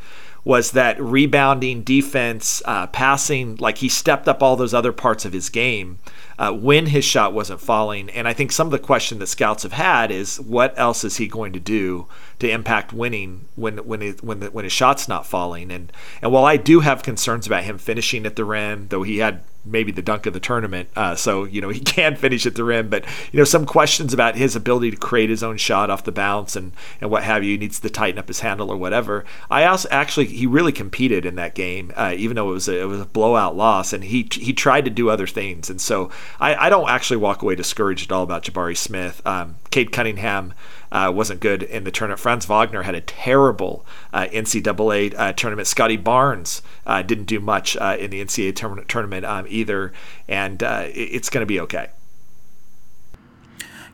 was 0.44 0.72
that 0.72 1.00
rebounding, 1.00 1.82
defense, 1.82 2.62
uh, 2.66 2.86
passing. 2.88 3.56
Like 3.56 3.78
he 3.78 3.88
stepped 3.88 4.28
up 4.28 4.42
all 4.42 4.56
those 4.56 4.74
other 4.74 4.92
parts 4.92 5.24
of 5.24 5.32
his 5.32 5.48
game 5.48 5.98
uh, 6.38 6.52
when 6.52 6.86
his 6.86 7.04
shot 7.04 7.32
wasn't 7.32 7.60
falling. 7.60 8.10
And 8.10 8.28
I 8.28 8.34
think 8.34 8.52
some 8.52 8.66
of 8.66 8.70
the 8.70 8.78
question 8.78 9.18
that 9.18 9.26
scouts 9.28 9.62
have 9.62 9.72
had 9.72 10.10
is 10.10 10.38
what 10.38 10.78
else 10.78 11.02
is 11.02 11.16
he 11.16 11.26
going 11.26 11.52
to 11.54 11.60
do 11.60 12.06
to 12.40 12.50
impact 12.50 12.92
winning 12.92 13.46
when 13.56 13.78
when 13.78 14.00
he, 14.02 14.10
when 14.20 14.40
the, 14.40 14.50
when 14.50 14.64
his 14.64 14.72
shot's 14.72 15.08
not 15.08 15.26
falling? 15.26 15.70
And 15.70 15.90
and 16.20 16.30
while 16.30 16.44
I 16.44 16.58
do 16.58 16.80
have 16.80 17.02
concerns 17.02 17.46
about 17.46 17.64
him 17.64 17.78
finishing 17.78 18.26
at 18.26 18.36
the 18.36 18.44
rim, 18.44 18.88
though 18.88 19.02
he 19.02 19.18
had 19.18 19.40
maybe 19.64 19.92
the 19.92 20.02
dunk 20.02 20.26
of 20.26 20.32
the 20.32 20.40
tournament. 20.40 20.88
Uh, 20.94 21.14
so 21.14 21.44
you 21.44 21.60
know 21.60 21.68
he 21.68 21.80
can 21.94 22.16
finish 22.16 22.46
at 22.46 22.54
the 22.54 22.64
rim, 22.64 22.88
but 22.88 23.04
you 23.32 23.38
know 23.38 23.44
some 23.44 23.66
questions 23.66 24.12
about 24.12 24.36
his 24.36 24.54
ability 24.56 24.90
to 24.90 24.96
create 24.96 25.30
his 25.30 25.42
own 25.42 25.56
shot 25.56 25.90
off 25.90 26.04
the 26.04 26.12
bounce 26.12 26.56
and 26.56 26.72
and 27.00 27.10
what 27.10 27.22
have 27.22 27.42
you. 27.42 27.52
He 27.52 27.58
needs 27.58 27.80
to 27.80 27.90
tighten 27.90 28.18
up 28.18 28.28
his 28.28 28.40
handle 28.40 28.70
or 28.70 28.76
whatever. 28.76 29.24
I 29.50 29.64
also 29.64 29.88
actually 29.90 30.26
he 30.26 30.46
really 30.46 30.72
competed 30.72 31.24
in 31.24 31.36
that 31.36 31.54
game, 31.54 31.92
uh, 31.96 32.14
even 32.16 32.36
though 32.36 32.50
it 32.50 32.54
was 32.54 32.68
a, 32.68 32.80
it 32.80 32.84
was 32.84 33.00
a 33.00 33.06
blowout 33.06 33.56
loss, 33.56 33.92
and 33.92 34.04
he 34.04 34.28
he 34.32 34.52
tried 34.52 34.84
to 34.84 34.90
do 34.90 35.08
other 35.08 35.26
things. 35.26 35.70
And 35.70 35.80
so 35.80 36.10
I, 36.40 36.54
I 36.66 36.68
don't 36.68 36.88
actually 36.88 37.18
walk 37.18 37.42
away 37.42 37.54
discouraged 37.54 38.10
at 38.10 38.14
all 38.14 38.22
about 38.22 38.44
Jabari 38.44 38.76
Smith. 38.76 39.22
Um, 39.26 39.56
Cade 39.70 39.92
Cunningham 39.92 40.54
uh, 40.94 41.10
wasn't 41.10 41.40
good 41.40 41.64
in 41.64 41.82
the 41.82 41.90
tournament. 41.90 42.20
Franz 42.20 42.46
Wagner 42.46 42.82
had 42.82 42.94
a 42.94 43.00
terrible 43.00 43.84
uh, 44.12 44.26
NCAA 44.32 45.12
uh, 45.18 45.32
tournament. 45.32 45.66
Scottie 45.66 45.96
Barnes 45.96 46.62
uh, 46.86 47.02
didn't 47.02 47.24
do 47.24 47.40
much 47.40 47.76
uh, 47.76 47.96
in 47.98 48.12
the 48.12 48.24
NCAA 48.24 48.54
tournament, 48.54 48.88
tournament 48.88 49.26
um, 49.26 49.44
either, 49.48 49.92
and 50.28 50.62
it's 50.62 51.28
going 51.28 51.42
to 51.42 51.46
be 51.46 51.58
okay. 51.60 51.88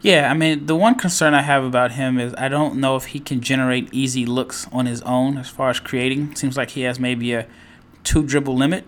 Yeah, 0.03 0.31
I 0.31 0.35
mean, 0.35 0.67
the 0.67 0.77
one 0.77 0.95
concern 0.95 1.35
I 1.35 1.43
have 1.43 1.65
about 1.65 1.93
him 1.93 2.19
is 2.19 2.35
I 2.39 2.49
don't 2.49 2.77
know 2.77 2.97
if 2.97 3.07
he 3.07 3.21
can 3.21 3.41
generate 3.41 3.93
easy 3.93 4.25
looks 4.25 4.67
on 4.71 4.87
his 4.87 5.03
own 5.03 5.39
as 5.39 5.49
far 5.49 5.71
as 5.71 5.81
creating. 5.81 6.35
Seems 6.37 6.57
like 6.57 6.71
he 6.71 6.83
has 6.83 7.01
maybe 7.01 7.33
a 7.33 7.47
two 8.05 8.23
dribble 8.23 8.57
limit 8.57 8.85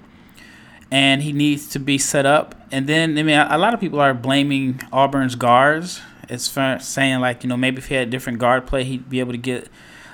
and 0.90 1.22
he 1.22 1.32
needs 1.32 1.68
to 1.68 1.78
be 1.78 1.98
set 1.98 2.24
up. 2.24 2.54
And 2.70 2.86
then, 2.86 3.18
I 3.18 3.22
mean, 3.22 3.38
a 3.38 3.58
lot 3.58 3.74
of 3.74 3.80
people 3.80 4.00
are 4.00 4.14
blaming 4.14 4.80
Auburn's 4.90 5.34
guards 5.34 6.00
it's 6.32 6.86
saying 6.86 7.20
like 7.20 7.44
you 7.44 7.48
know 7.48 7.56
maybe 7.56 7.78
if 7.78 7.88
he 7.88 7.94
had 7.94 8.10
different 8.10 8.38
guard 8.38 8.66
play, 8.66 8.84
he'd 8.84 9.08
be 9.08 9.20
able 9.20 9.32
to 9.32 9.38
get 9.38 9.68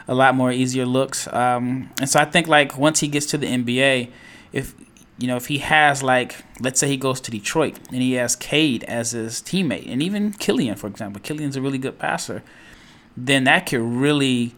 a 0.06 0.14
lot 0.14 0.34
more 0.34 0.50
easier 0.50 0.86
looks. 0.86 1.32
Um, 1.32 1.90
and 2.00 2.08
so 2.08 2.18
I 2.18 2.24
think 2.24 2.48
like 2.48 2.76
once 2.76 3.00
he 3.00 3.08
gets 3.08 3.26
to 3.26 3.38
the 3.38 3.46
NBA, 3.46 4.10
if 4.52 4.74
you 5.18 5.28
know 5.28 5.36
if 5.36 5.46
he 5.46 5.58
has 5.58 6.02
like 6.02 6.44
let's 6.60 6.80
say 6.80 6.88
he 6.88 6.96
goes 6.96 7.20
to 7.22 7.30
Detroit 7.30 7.78
and 7.92 8.02
he 8.02 8.14
has 8.14 8.34
Cade 8.34 8.84
as 8.84 9.12
his 9.12 9.40
teammate, 9.40 9.90
and 9.90 10.02
even 10.02 10.32
Killian 10.32 10.76
for 10.76 10.86
example, 10.86 11.20
Killian's 11.22 11.56
a 11.56 11.62
really 11.62 11.78
good 11.78 11.98
passer, 11.98 12.42
then 13.16 13.44
that 13.44 13.66
could 13.66 13.80
really 13.80 14.54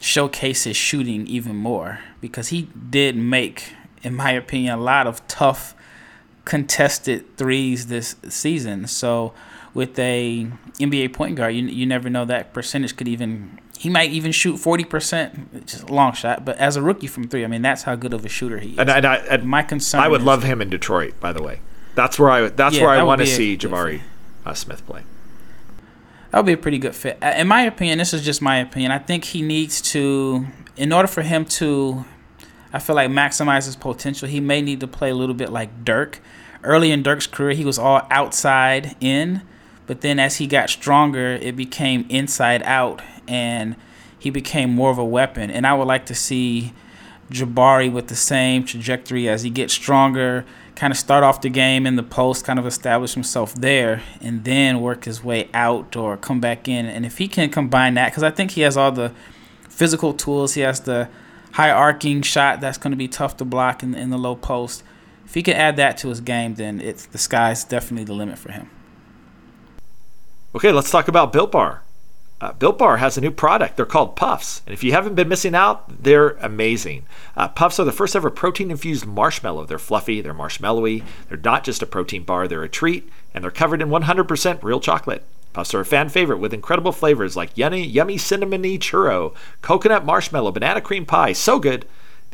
showcase 0.00 0.64
his 0.64 0.76
shooting 0.76 1.26
even 1.26 1.56
more 1.56 2.00
because 2.20 2.48
he 2.48 2.68
did 2.90 3.16
make, 3.16 3.72
in 4.02 4.14
my 4.14 4.32
opinion, 4.32 4.78
a 4.78 4.82
lot 4.82 5.06
of 5.06 5.26
tough 5.28 5.74
contested 6.44 7.36
threes 7.36 7.86
this 7.86 8.16
season. 8.28 8.86
So 8.86 9.32
with 9.74 9.98
a 9.98 10.46
NBA 10.78 11.12
point 11.12 11.36
guard. 11.36 11.54
You 11.54 11.66
you 11.66 11.84
never 11.86 12.08
know 12.08 12.24
that 12.24 12.52
percentage 12.54 12.96
could 12.96 13.08
even 13.08 13.58
he 13.76 13.90
might 13.90 14.10
even 14.10 14.32
shoot 14.32 14.56
forty 14.56 14.84
percent, 14.84 15.66
just 15.66 15.82
a 15.88 15.92
long 15.92 16.12
shot. 16.12 16.44
But 16.44 16.56
as 16.58 16.76
a 16.76 16.82
rookie 16.82 17.06
from 17.08 17.28
three, 17.28 17.44
I 17.44 17.48
mean 17.48 17.62
that's 17.62 17.82
how 17.82 17.96
good 17.96 18.14
of 18.14 18.24
a 18.24 18.28
shooter 18.28 18.58
he 18.58 18.72
is. 18.72 18.78
And, 18.78 18.88
and 18.90 19.04
I, 19.06 19.16
and 19.16 19.44
My 19.44 19.62
concern. 19.62 20.00
I 20.00 20.08
would 20.08 20.20
is- 20.20 20.26
love 20.26 20.42
him 20.44 20.62
in 20.62 20.70
Detroit. 20.70 21.18
By 21.20 21.32
the 21.32 21.42
way, 21.42 21.60
that's 21.94 22.18
where 22.18 22.30
I 22.30 22.48
that's 22.48 22.76
Yeah, 22.76 22.82
where 22.82 22.90
I 22.90 23.02
want 23.02 23.20
to 23.20 23.26
see 23.26 23.56
Jabari 23.56 24.00
uh, 24.46 24.54
Smith 24.54 24.86
play. 24.86 25.02
That 26.30 26.38
would 26.40 26.46
be 26.46 26.52
a 26.52 26.56
pretty 26.56 26.78
good 26.78 26.96
fit. 26.96 27.16
In 27.22 27.46
my 27.46 27.62
opinion, 27.62 27.98
this 27.98 28.12
is 28.12 28.24
just 28.24 28.42
my 28.42 28.56
opinion. 28.56 28.90
I 28.90 28.98
think 28.98 29.22
he 29.22 29.40
needs 29.40 29.80
to, 29.92 30.46
in 30.76 30.92
order 30.92 31.06
for 31.06 31.22
him 31.22 31.44
to, 31.44 32.04
I 32.72 32.80
feel 32.80 32.96
like 32.96 33.08
maximize 33.08 33.66
his 33.66 33.76
potential, 33.76 34.26
he 34.26 34.40
may 34.40 34.60
need 34.60 34.80
to 34.80 34.88
play 34.88 35.10
a 35.10 35.14
little 35.14 35.36
bit 35.36 35.50
like 35.50 35.84
Dirk. 35.84 36.20
Early 36.64 36.90
in 36.90 37.04
Dirk's 37.04 37.28
career, 37.28 37.52
he 37.52 37.64
was 37.64 37.78
all 37.78 38.04
outside 38.10 38.96
in, 39.00 39.42
but 39.86 40.00
then 40.00 40.18
as 40.18 40.36
he 40.36 40.46
got 40.46 40.70
stronger, 40.70 41.34
it 41.34 41.56
became 41.56 42.06
inside 42.08 42.62
out, 42.62 43.02
and 43.28 43.76
he 44.18 44.30
became 44.30 44.70
more 44.70 44.90
of 44.90 44.98
a 44.98 45.04
weapon. 45.04 45.50
And 45.50 45.66
I 45.66 45.74
would 45.74 45.86
like 45.86 46.06
to 46.06 46.14
see 46.14 46.72
Jabari 47.30 47.92
with 47.92 48.08
the 48.08 48.16
same 48.16 48.64
trajectory 48.64 49.28
as 49.28 49.42
he 49.42 49.50
gets 49.50 49.74
stronger, 49.74 50.44
kind 50.74 50.90
of 50.90 50.96
start 50.96 51.22
off 51.22 51.40
the 51.40 51.50
game 51.50 51.86
in 51.86 51.96
the 51.96 52.02
post, 52.02 52.44
kind 52.44 52.58
of 52.58 52.66
establish 52.66 53.14
himself 53.14 53.54
there, 53.54 54.02
and 54.20 54.44
then 54.44 54.80
work 54.80 55.04
his 55.04 55.22
way 55.22 55.48
out 55.52 55.96
or 55.96 56.16
come 56.16 56.40
back 56.40 56.68
in. 56.68 56.86
And 56.86 57.04
if 57.04 57.18
he 57.18 57.28
can 57.28 57.50
combine 57.50 57.94
that, 57.94 58.10
because 58.10 58.22
I 58.22 58.30
think 58.30 58.52
he 58.52 58.62
has 58.62 58.76
all 58.76 58.92
the 58.92 59.12
physical 59.68 60.12
tools, 60.12 60.54
he 60.54 60.62
has 60.62 60.80
the 60.80 61.08
high 61.52 61.70
arcing 61.70 62.22
shot 62.22 62.60
that's 62.60 62.78
going 62.78 62.90
to 62.90 62.96
be 62.96 63.08
tough 63.08 63.36
to 63.36 63.44
block 63.44 63.82
in, 63.82 63.94
in 63.94 64.10
the 64.10 64.18
low 64.18 64.36
post. 64.36 64.82
If 65.24 65.34
he 65.34 65.42
can 65.42 65.54
add 65.54 65.76
that 65.76 65.96
to 65.98 66.08
his 66.08 66.20
game, 66.20 66.54
then 66.54 66.80
it's 66.80 67.06
the 67.06 67.18
sky's 67.18 67.64
definitely 67.64 68.04
the 68.04 68.14
limit 68.14 68.38
for 68.38 68.52
him. 68.52 68.70
Okay, 70.54 70.70
let's 70.70 70.90
talk 70.90 71.08
about 71.08 71.32
Built 71.32 71.50
Bar. 71.50 71.82
Uh, 72.40 72.52
Built 72.52 72.78
Bar 72.78 72.98
has 72.98 73.18
a 73.18 73.20
new 73.20 73.32
product. 73.32 73.76
They're 73.76 73.84
called 73.84 74.14
Puffs. 74.14 74.62
And 74.66 74.72
if 74.72 74.84
you 74.84 74.92
haven't 74.92 75.16
been 75.16 75.28
missing 75.28 75.52
out, 75.52 76.04
they're 76.04 76.30
amazing. 76.40 77.06
Uh, 77.36 77.48
Puffs 77.48 77.80
are 77.80 77.84
the 77.84 77.90
first 77.90 78.14
ever 78.14 78.30
protein 78.30 78.70
infused 78.70 79.04
marshmallow. 79.04 79.64
They're 79.64 79.80
fluffy, 79.80 80.20
they're 80.20 80.32
marshmallowy. 80.32 81.02
They're 81.28 81.38
not 81.38 81.64
just 81.64 81.82
a 81.82 81.86
protein 81.86 82.22
bar, 82.22 82.46
they're 82.46 82.62
a 82.62 82.68
treat, 82.68 83.10
and 83.34 83.42
they're 83.42 83.50
covered 83.50 83.82
in 83.82 83.88
100% 83.88 84.62
real 84.62 84.78
chocolate. 84.78 85.24
Puffs 85.54 85.74
are 85.74 85.80
a 85.80 85.84
fan 85.84 86.08
favorite 86.08 86.38
with 86.38 86.54
incredible 86.54 86.92
flavors 86.92 87.36
like 87.36 87.58
yummy, 87.58 87.84
yummy 87.84 88.16
cinnamony 88.16 88.78
churro, 88.78 89.34
coconut 89.60 90.04
marshmallow, 90.04 90.52
banana 90.52 90.80
cream 90.80 91.04
pie. 91.04 91.32
So 91.32 91.58
good. 91.58 91.84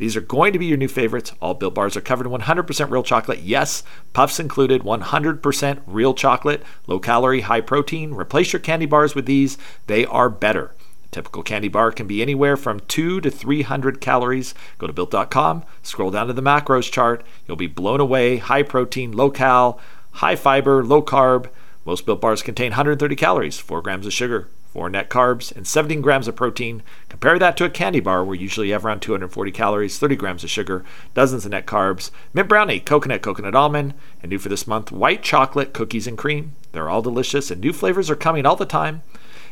These 0.01 0.15
are 0.15 0.21
going 0.21 0.51
to 0.53 0.57
be 0.57 0.65
your 0.65 0.79
new 0.79 0.87
favorites. 0.87 1.31
All 1.43 1.53
Built 1.53 1.75
Bars 1.75 1.95
are 1.95 2.01
covered 2.01 2.25
in 2.25 2.33
100% 2.33 2.89
real 2.89 3.03
chocolate. 3.03 3.41
Yes, 3.41 3.83
Puffs 4.13 4.39
included 4.39 4.81
100% 4.81 5.81
real 5.85 6.15
chocolate, 6.15 6.63
low 6.87 6.97
calorie, 6.97 7.41
high 7.41 7.61
protein. 7.61 8.15
Replace 8.15 8.51
your 8.51 8.61
candy 8.61 8.87
bars 8.87 9.13
with 9.13 9.27
these. 9.27 9.59
They 9.85 10.03
are 10.07 10.27
better. 10.27 10.73
A 11.05 11.07
typical 11.11 11.43
candy 11.43 11.67
bar 11.67 11.91
can 11.91 12.07
be 12.07 12.19
anywhere 12.19 12.57
from 12.57 12.79
2 12.87 13.21
to 13.21 13.29
300 13.29 14.01
calories. 14.01 14.55
Go 14.79 14.87
to 14.87 14.93
built.com, 14.93 15.65
scroll 15.83 16.09
down 16.09 16.25
to 16.25 16.33
the 16.33 16.41
macros 16.41 16.91
chart. 16.91 17.23
You'll 17.47 17.55
be 17.55 17.67
blown 17.67 17.99
away. 17.99 18.37
High 18.37 18.63
protein, 18.63 19.11
low 19.11 19.29
cal, 19.29 19.79
high 20.13 20.35
fiber, 20.35 20.83
low 20.83 21.03
carb. 21.03 21.47
Most 21.85 22.07
Built 22.07 22.21
Bars 22.21 22.41
contain 22.41 22.71
130 22.71 23.15
calories, 23.15 23.59
4 23.59 23.83
grams 23.83 24.07
of 24.07 24.13
sugar, 24.13 24.47
4 24.71 24.89
net 24.89 25.09
carbs, 25.09 25.53
and 25.53 25.67
17 25.67 26.01
grams 26.01 26.27
of 26.27 26.35
protein. 26.35 26.81
Compare 27.09 27.37
that 27.39 27.57
to 27.57 27.65
a 27.65 27.69
candy 27.69 27.99
bar 27.99 28.23
where 28.23 28.35
you 28.35 28.43
usually 28.43 28.69
have 28.69 28.85
around 28.85 29.01
240 29.01 29.51
calories, 29.51 29.99
30 29.99 30.15
grams 30.15 30.43
of 30.43 30.49
sugar, 30.49 30.85
dozens 31.13 31.45
of 31.45 31.51
net 31.51 31.65
carbs, 31.65 32.09
mint 32.33 32.47
brownie, 32.47 32.79
coconut, 32.79 33.21
coconut 33.21 33.53
almond, 33.53 33.93
and 34.21 34.29
new 34.29 34.39
for 34.39 34.47
this 34.47 34.67
month, 34.67 34.91
white 34.91 35.21
chocolate, 35.21 35.73
cookies, 35.73 36.07
and 36.07 36.17
cream. 36.17 36.55
They're 36.71 36.89
all 36.89 37.01
delicious, 37.01 37.51
and 37.51 37.59
new 37.59 37.73
flavors 37.73 38.09
are 38.09 38.15
coming 38.15 38.45
all 38.45 38.55
the 38.55 38.65
time. 38.65 39.01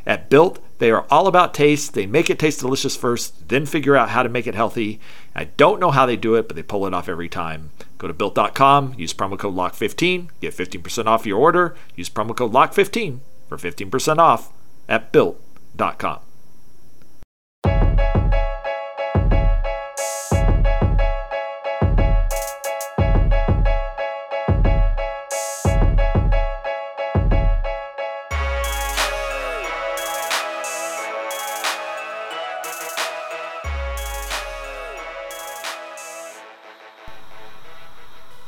At 0.05 0.29
Built, 0.29 0.59
they 0.77 0.89
are 0.89 1.05
all 1.11 1.27
about 1.27 1.53
taste. 1.53 1.93
They 1.93 2.05
make 2.05 2.29
it 2.29 2.39
taste 2.39 2.61
delicious 2.61 2.95
first, 2.95 3.49
then 3.49 3.65
figure 3.65 3.97
out 3.97 4.09
how 4.09 4.23
to 4.23 4.29
make 4.29 4.47
it 4.47 4.55
healthy. 4.55 5.01
I 5.35 5.43
don't 5.43 5.81
know 5.81 5.91
how 5.91 6.05
they 6.05 6.15
do 6.15 6.35
it, 6.35 6.47
but 6.47 6.55
they 6.55 6.63
pull 6.63 6.87
it 6.87 6.93
off 6.93 7.09
every 7.09 7.27
time. 7.27 7.71
Go 7.97 8.07
to 8.07 8.13
built.com, 8.13 8.95
use 8.97 9.13
promo 9.13 9.37
code 9.37 9.55
LOCK15, 9.55 10.29
get 10.39 10.55
15% 10.55 11.05
off 11.07 11.25
your 11.25 11.37
order. 11.37 11.75
Use 11.97 12.09
promo 12.09 12.33
code 12.33 12.53
LOCK15 12.53 13.19
for 13.49 13.57
15% 13.57 14.17
off 14.19 14.53
at 14.89 15.11
built.com. 15.11 16.19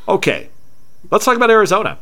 Okay, 0.07 0.49
let's 1.09 1.23
talk 1.23 1.37
about 1.37 1.49
Arizona. 1.49 1.97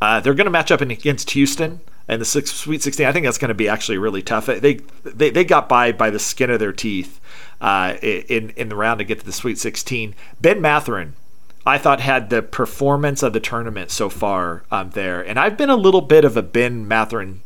Uh, 0.00 0.18
they're 0.18 0.34
going 0.34 0.46
to 0.46 0.50
match 0.50 0.72
up 0.72 0.80
against 0.80 1.30
Houston 1.30 1.80
in 2.08 2.18
the 2.18 2.24
six, 2.24 2.52
Sweet 2.52 2.82
16. 2.82 3.06
I 3.06 3.12
think 3.12 3.24
that's 3.24 3.38
going 3.38 3.48
to 3.48 3.54
be 3.54 3.68
actually 3.68 3.98
really 3.98 4.22
tough. 4.22 4.46
They, 4.46 4.74
they 5.04 5.30
they 5.30 5.44
got 5.44 5.68
by 5.68 5.92
by 5.92 6.10
the 6.10 6.18
skin 6.18 6.50
of 6.50 6.60
their 6.60 6.72
teeth 6.72 7.20
uh, 7.60 7.94
in 8.02 8.50
in 8.50 8.68
the 8.68 8.76
round 8.76 8.98
to 8.98 9.04
get 9.04 9.20
to 9.20 9.26
the 9.26 9.32
Sweet 9.32 9.58
16. 9.58 10.14
Ben 10.40 10.60
Mathurin, 10.60 11.14
I 11.64 11.78
thought 11.78 12.00
had 12.00 12.30
the 12.30 12.42
performance 12.42 13.22
of 13.22 13.32
the 13.32 13.40
tournament 13.40 13.90
so 13.90 14.08
far 14.08 14.64
um, 14.70 14.90
there, 14.90 15.22
and 15.22 15.38
I've 15.38 15.56
been 15.56 15.70
a 15.70 15.76
little 15.76 16.02
bit 16.02 16.24
of 16.24 16.36
a 16.36 16.42
Ben 16.42 16.86
Mathurin 16.86 17.40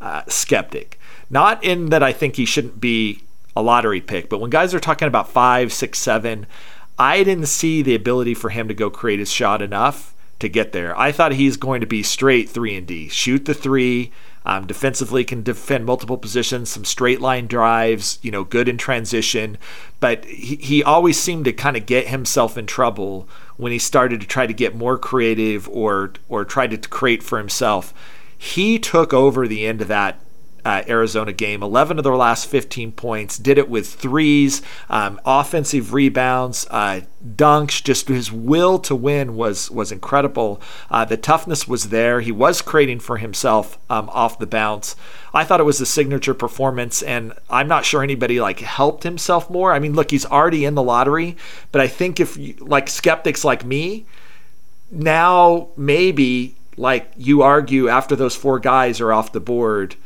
uh, 0.00 0.22
skeptic. 0.28 0.98
Not 1.30 1.62
in 1.62 1.90
that 1.90 2.02
I 2.02 2.12
think 2.12 2.36
he 2.36 2.46
shouldn't 2.46 2.80
be 2.80 3.22
a 3.54 3.60
lottery 3.60 4.00
pick, 4.00 4.30
but 4.30 4.40
when 4.40 4.50
guys 4.50 4.72
are 4.72 4.80
talking 4.80 5.08
about 5.08 5.28
five, 5.28 5.72
six, 5.72 5.98
seven, 5.98 6.46
I 6.98 7.22
didn't 7.22 7.46
see 7.46 7.82
the 7.82 7.94
ability 7.94 8.32
for 8.32 8.48
him 8.48 8.68
to 8.68 8.74
go 8.74 8.88
create 8.88 9.18
his 9.18 9.30
shot 9.30 9.60
enough 9.60 10.14
to 10.38 10.48
get 10.48 10.72
there. 10.72 10.98
I 10.98 11.12
thought 11.12 11.32
he's 11.32 11.56
going 11.56 11.80
to 11.80 11.86
be 11.86 12.02
straight 12.02 12.48
three 12.48 12.76
and 12.76 12.86
D, 12.86 13.08
shoot 13.08 13.44
the 13.44 13.54
three. 13.54 14.12
Um, 14.46 14.66
defensively, 14.66 15.24
can 15.24 15.42
defend 15.42 15.84
multiple 15.84 16.16
positions, 16.16 16.70
some 16.70 16.86
straight 16.86 17.20
line 17.20 17.48
drives, 17.48 18.18
you 18.22 18.30
know, 18.30 18.44
good 18.44 18.66
in 18.66 18.78
transition. 18.78 19.58
But 20.00 20.24
he, 20.24 20.56
he 20.56 20.82
always 20.82 21.20
seemed 21.20 21.44
to 21.44 21.52
kind 21.52 21.76
of 21.76 21.84
get 21.84 22.08
himself 22.08 22.56
in 22.56 22.66
trouble 22.66 23.28
when 23.58 23.72
he 23.72 23.78
started 23.78 24.22
to 24.22 24.26
try 24.26 24.46
to 24.46 24.54
get 24.54 24.74
more 24.74 24.96
creative 24.96 25.68
or 25.68 26.14
or 26.30 26.44
tried 26.46 26.70
to 26.70 26.88
create 26.88 27.22
for 27.22 27.36
himself. 27.36 27.92
He 28.38 28.78
took 28.78 29.12
over 29.12 29.46
the 29.46 29.66
end 29.66 29.82
of 29.82 29.88
that 29.88 30.18
uh, 30.64 30.82
Arizona 30.88 31.32
game. 31.32 31.62
11 31.62 31.98
of 31.98 32.04
their 32.04 32.16
last 32.16 32.46
15 32.46 32.92
points. 32.92 33.38
Did 33.38 33.58
it 33.58 33.68
with 33.68 33.94
threes, 33.94 34.62
um, 34.88 35.20
offensive 35.24 35.92
rebounds, 35.92 36.66
uh, 36.70 37.02
dunks. 37.26 37.82
Just 37.82 38.08
his 38.08 38.32
will 38.32 38.78
to 38.80 38.94
win 38.94 39.36
was 39.36 39.70
was 39.70 39.92
incredible. 39.92 40.60
Uh, 40.90 41.04
the 41.04 41.16
toughness 41.16 41.66
was 41.66 41.88
there. 41.88 42.20
He 42.20 42.32
was 42.32 42.62
creating 42.62 43.00
for 43.00 43.18
himself 43.18 43.78
um, 43.90 44.08
off 44.10 44.38
the 44.38 44.46
bounce. 44.46 44.96
I 45.34 45.44
thought 45.44 45.60
it 45.60 45.64
was 45.64 45.80
a 45.80 45.86
signature 45.86 46.34
performance, 46.34 47.02
and 47.02 47.32
I'm 47.50 47.68
not 47.68 47.84
sure 47.84 48.02
anybody 48.02 48.40
like 48.40 48.60
helped 48.60 49.02
himself 49.02 49.50
more. 49.50 49.72
I 49.72 49.78
mean, 49.78 49.94
look, 49.94 50.10
he's 50.10 50.26
already 50.26 50.64
in 50.64 50.74
the 50.74 50.82
lottery, 50.82 51.36
but 51.72 51.80
I 51.80 51.88
think 51.88 52.20
if 52.20 52.36
you, 52.36 52.54
like 52.60 52.88
skeptics 52.88 53.44
like 53.44 53.64
me, 53.64 54.06
now 54.90 55.68
maybe 55.76 56.54
like 56.76 57.10
you 57.16 57.42
argue 57.42 57.88
after 57.88 58.16
those 58.16 58.36
four 58.36 58.58
guys 58.58 59.00
are 59.00 59.12
off 59.12 59.32
the 59.32 59.40
board 59.40 59.96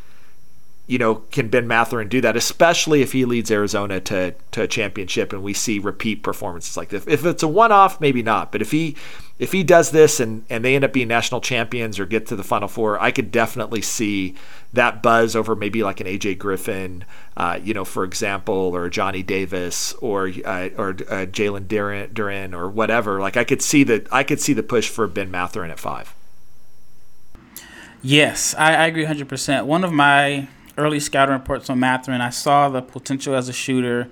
you 0.92 0.98
know, 0.98 1.14
can 1.30 1.48
Ben 1.48 1.66
Mathurin 1.66 2.08
do 2.08 2.20
that, 2.20 2.36
especially 2.36 3.00
if 3.00 3.12
he 3.12 3.24
leads 3.24 3.50
Arizona 3.50 3.98
to, 4.02 4.34
to 4.50 4.62
a 4.64 4.68
championship 4.68 5.32
and 5.32 5.42
we 5.42 5.54
see 5.54 5.78
repeat 5.78 6.22
performances 6.22 6.76
like 6.76 6.90
this. 6.90 7.06
If 7.06 7.24
it's 7.24 7.42
a 7.42 7.48
one 7.48 7.72
off, 7.72 7.98
maybe 7.98 8.22
not. 8.22 8.52
But 8.52 8.60
if 8.60 8.72
he 8.72 8.94
if 9.38 9.52
he 9.52 9.64
does 9.64 9.90
this 9.90 10.20
and, 10.20 10.44
and 10.50 10.62
they 10.62 10.74
end 10.74 10.84
up 10.84 10.92
being 10.92 11.08
national 11.08 11.40
champions 11.40 11.98
or 11.98 12.04
get 12.04 12.26
to 12.26 12.36
the 12.36 12.44
final 12.44 12.68
four, 12.68 13.00
I 13.00 13.10
could 13.10 13.32
definitely 13.32 13.80
see 13.80 14.34
that 14.74 15.02
buzz 15.02 15.34
over 15.34 15.56
maybe 15.56 15.82
like 15.82 16.02
an 16.02 16.06
AJ 16.06 16.36
Griffin, 16.36 17.06
uh, 17.38 17.58
you 17.64 17.72
know, 17.72 17.86
for 17.86 18.04
example, 18.04 18.54
or 18.54 18.90
Johnny 18.90 19.22
Davis 19.22 19.94
or 19.94 20.30
uh, 20.44 20.68
or 20.76 20.90
uh, 20.90 21.24
Jalen 21.24 21.68
Duren, 21.68 22.12
Duren 22.12 22.52
or 22.52 22.68
whatever. 22.68 23.18
Like 23.18 23.38
I 23.38 23.44
could 23.44 23.62
see 23.62 23.82
that 23.84 24.12
I 24.12 24.24
could 24.24 24.42
see 24.42 24.52
the 24.52 24.62
push 24.62 24.90
for 24.90 25.06
Ben 25.06 25.30
Mathurin 25.30 25.70
at 25.70 25.80
five. 25.80 26.14
Yes, 28.02 28.54
I, 28.58 28.74
I 28.74 28.86
agree 28.88 29.06
100%. 29.06 29.64
One 29.64 29.84
of 29.84 29.92
my 29.92 30.48
early 30.76 31.00
scouting 31.00 31.34
reports 31.34 31.68
on 31.70 31.80
Mathurin, 31.80 32.20
I 32.20 32.30
saw 32.30 32.68
the 32.68 32.82
potential 32.82 33.34
as 33.34 33.48
a 33.48 33.52
shooter. 33.52 34.08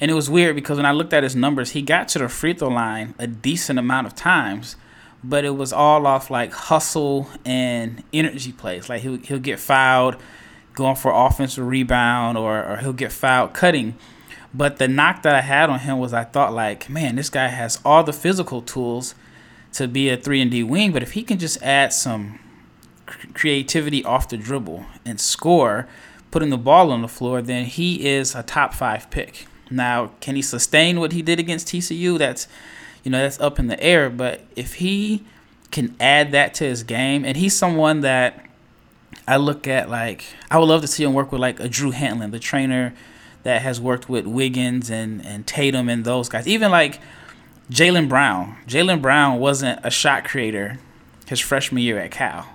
And 0.00 0.10
it 0.10 0.14
was 0.14 0.30
weird 0.30 0.56
because 0.56 0.78
when 0.78 0.86
I 0.86 0.92
looked 0.92 1.12
at 1.12 1.22
his 1.22 1.36
numbers, 1.36 1.70
he 1.70 1.82
got 1.82 2.08
to 2.08 2.18
the 2.18 2.28
free 2.28 2.54
throw 2.54 2.68
line 2.68 3.14
a 3.18 3.26
decent 3.26 3.78
amount 3.78 4.06
of 4.06 4.14
times, 4.14 4.76
but 5.22 5.44
it 5.44 5.50
was 5.50 5.72
all 5.72 6.06
off 6.06 6.30
like 6.30 6.52
hustle 6.52 7.28
and 7.44 8.02
energy 8.12 8.52
plays. 8.52 8.88
Like 8.88 9.02
he'll, 9.02 9.18
he'll 9.18 9.38
get 9.38 9.60
fouled 9.60 10.16
going 10.72 10.96
for 10.96 11.12
offensive 11.12 11.66
rebound 11.66 12.38
or, 12.38 12.64
or 12.64 12.76
he'll 12.78 12.94
get 12.94 13.12
fouled 13.12 13.52
cutting. 13.52 13.96
But 14.54 14.78
the 14.78 14.88
knock 14.88 15.22
that 15.22 15.34
I 15.34 15.42
had 15.42 15.70
on 15.70 15.80
him 15.80 15.98
was 15.98 16.12
I 16.12 16.24
thought 16.24 16.52
like, 16.52 16.88
man, 16.88 17.16
this 17.16 17.30
guy 17.30 17.48
has 17.48 17.78
all 17.84 18.02
the 18.02 18.12
physical 18.12 18.62
tools 18.62 19.14
to 19.72 19.86
be 19.86 20.08
a 20.08 20.16
3 20.16 20.40
and 20.40 20.50
D 20.50 20.62
wing, 20.62 20.92
but 20.92 21.02
if 21.02 21.12
he 21.12 21.22
can 21.22 21.38
just 21.38 21.62
add 21.62 21.92
some 21.92 22.40
creativity 23.34 24.04
off 24.04 24.28
the 24.28 24.36
dribble 24.36 24.84
and 25.04 25.20
score, 25.20 25.88
putting 26.30 26.50
the 26.50 26.58
ball 26.58 26.90
on 26.90 27.02
the 27.02 27.08
floor, 27.08 27.42
then 27.42 27.64
he 27.64 28.06
is 28.06 28.34
a 28.34 28.42
top 28.42 28.74
five 28.74 29.10
pick. 29.10 29.46
Now, 29.70 30.12
can 30.20 30.36
he 30.36 30.42
sustain 30.42 31.00
what 31.00 31.12
he 31.12 31.22
did 31.22 31.38
against 31.38 31.68
TCU? 31.68 32.18
That's 32.18 32.48
you 33.04 33.10
know 33.10 33.18
that's 33.18 33.40
up 33.40 33.58
in 33.58 33.68
the 33.68 33.80
air. 33.82 34.10
But 34.10 34.42
if 34.56 34.74
he 34.74 35.24
can 35.70 35.94
add 36.00 36.32
that 36.32 36.54
to 36.54 36.64
his 36.64 36.82
game, 36.82 37.24
and 37.24 37.36
he's 37.36 37.56
someone 37.56 38.00
that 38.00 38.44
I 39.26 39.36
look 39.36 39.66
at 39.68 39.88
like 39.88 40.24
I 40.50 40.58
would 40.58 40.66
love 40.66 40.80
to 40.82 40.88
see 40.88 41.04
him 41.04 41.14
work 41.14 41.30
with 41.32 41.40
like 41.40 41.60
a 41.60 41.68
Drew 41.68 41.92
Hanlen, 41.92 42.32
the 42.32 42.40
trainer 42.40 42.94
that 43.42 43.62
has 43.62 43.80
worked 43.80 44.08
with 44.08 44.26
Wiggins 44.26 44.90
and 44.90 45.24
and 45.24 45.46
Tatum 45.46 45.88
and 45.88 46.04
those 46.04 46.28
guys. 46.28 46.48
Even 46.48 46.70
like 46.70 47.00
Jaylen 47.70 48.08
Brown. 48.08 48.56
Jaylen 48.66 49.00
Brown 49.00 49.38
wasn't 49.38 49.80
a 49.84 49.90
shot 49.90 50.24
creator 50.24 50.78
his 51.26 51.38
freshman 51.38 51.82
year 51.82 51.98
at 51.98 52.10
Cal. 52.10 52.48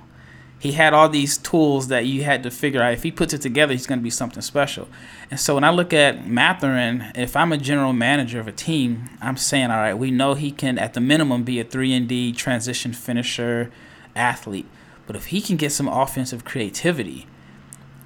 He 0.65 0.71
had 0.71 0.95
all 0.95 1.07
these 1.09 1.37
tools 1.37 1.89
that 1.89 2.07
you 2.07 2.23
had 2.23 2.41
to 2.41 2.49
figure 2.49 2.81
out. 2.81 2.91
If 2.91 3.03
he 3.03 3.11
puts 3.11 3.35
it 3.35 3.41
together, 3.41 3.71
he's 3.71 3.85
going 3.85 3.99
to 3.99 4.03
be 4.03 4.09
something 4.09 4.41
special. 4.41 4.87
And 5.29 5.39
so 5.39 5.53
when 5.53 5.63
I 5.63 5.69
look 5.69 5.93
at 5.93 6.27
Mathurin, 6.27 7.11
if 7.13 7.35
I'm 7.35 7.53
a 7.53 7.57
general 7.57 7.93
manager 7.93 8.39
of 8.39 8.47
a 8.47 8.51
team, 8.51 9.07
I'm 9.21 9.37
saying, 9.37 9.69
all 9.69 9.77
right, 9.77 9.93
we 9.93 10.09
know 10.09 10.33
he 10.33 10.49
can, 10.49 10.79
at 10.79 10.95
the 10.95 11.01
minimum, 11.01 11.43
be 11.43 11.59
a 11.59 11.63
three 11.63 11.93
and 11.93 12.07
D 12.07 12.31
transition 12.31 12.93
finisher 12.93 13.71
athlete. 14.15 14.65
But 15.05 15.15
if 15.15 15.27
he 15.27 15.39
can 15.39 15.55
get 15.55 15.71
some 15.71 15.87
offensive 15.87 16.45
creativity, 16.45 17.27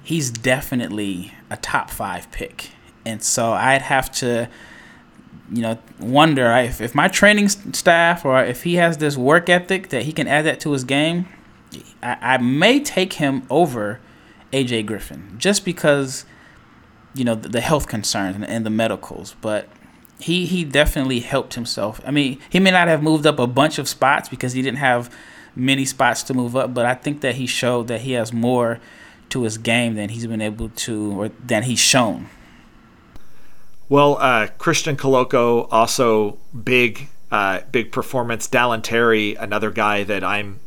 he's 0.02 0.30
definitely 0.30 1.32
a 1.48 1.56
top 1.56 1.88
five 1.88 2.30
pick. 2.30 2.72
And 3.06 3.22
so 3.22 3.52
I'd 3.52 3.80
have 3.80 4.12
to, 4.16 4.50
you 5.50 5.62
know, 5.62 5.78
wonder 5.98 6.52
if, 6.56 6.82
if 6.82 6.94
my 6.94 7.08
training 7.08 7.48
staff 7.48 8.26
or 8.26 8.44
if 8.44 8.64
he 8.64 8.74
has 8.74 8.98
this 8.98 9.16
work 9.16 9.48
ethic 9.48 9.88
that 9.88 10.02
he 10.02 10.12
can 10.12 10.28
add 10.28 10.44
that 10.44 10.60
to 10.60 10.72
his 10.72 10.84
game, 10.84 11.26
I, 12.02 12.16
I 12.20 12.38
may 12.38 12.80
take 12.80 13.14
him 13.14 13.44
over 13.50 14.00
AJ 14.52 14.86
Griffin 14.86 15.34
just 15.38 15.64
because, 15.64 16.24
you 17.14 17.24
know, 17.24 17.34
the, 17.34 17.48
the 17.48 17.60
health 17.60 17.86
concerns 17.86 18.36
and, 18.36 18.46
and 18.46 18.66
the 18.66 18.70
medicals. 18.70 19.36
But 19.40 19.68
he 20.18 20.46
he 20.46 20.64
definitely 20.64 21.20
helped 21.20 21.54
himself. 21.54 22.00
I 22.04 22.10
mean, 22.10 22.40
he 22.50 22.60
may 22.60 22.70
not 22.70 22.88
have 22.88 23.02
moved 23.02 23.26
up 23.26 23.38
a 23.38 23.46
bunch 23.46 23.78
of 23.78 23.88
spots 23.88 24.28
because 24.28 24.52
he 24.52 24.62
didn't 24.62 24.78
have 24.78 25.14
many 25.56 25.84
spots 25.84 26.22
to 26.24 26.34
move 26.34 26.56
up, 26.56 26.72
but 26.74 26.86
I 26.86 26.94
think 26.94 27.20
that 27.22 27.36
he 27.36 27.46
showed 27.46 27.88
that 27.88 28.02
he 28.02 28.12
has 28.12 28.32
more 28.32 28.80
to 29.30 29.42
his 29.42 29.58
game 29.58 29.94
than 29.94 30.10
he's 30.10 30.26
been 30.26 30.40
able 30.40 30.68
to 30.68 31.20
or 31.20 31.28
than 31.28 31.64
he's 31.64 31.78
shown. 31.78 32.28
Well, 33.88 34.18
uh, 34.20 34.48
Christian 34.58 34.96
Koloko 34.96 35.66
also 35.70 36.38
big, 36.64 37.08
uh, 37.30 37.60
big 37.72 37.90
performance. 37.90 38.46
Dalen 38.46 38.82
Terry, 38.82 39.34
another 39.34 39.70
guy 39.70 40.04
that 40.04 40.22
I'm 40.22 40.60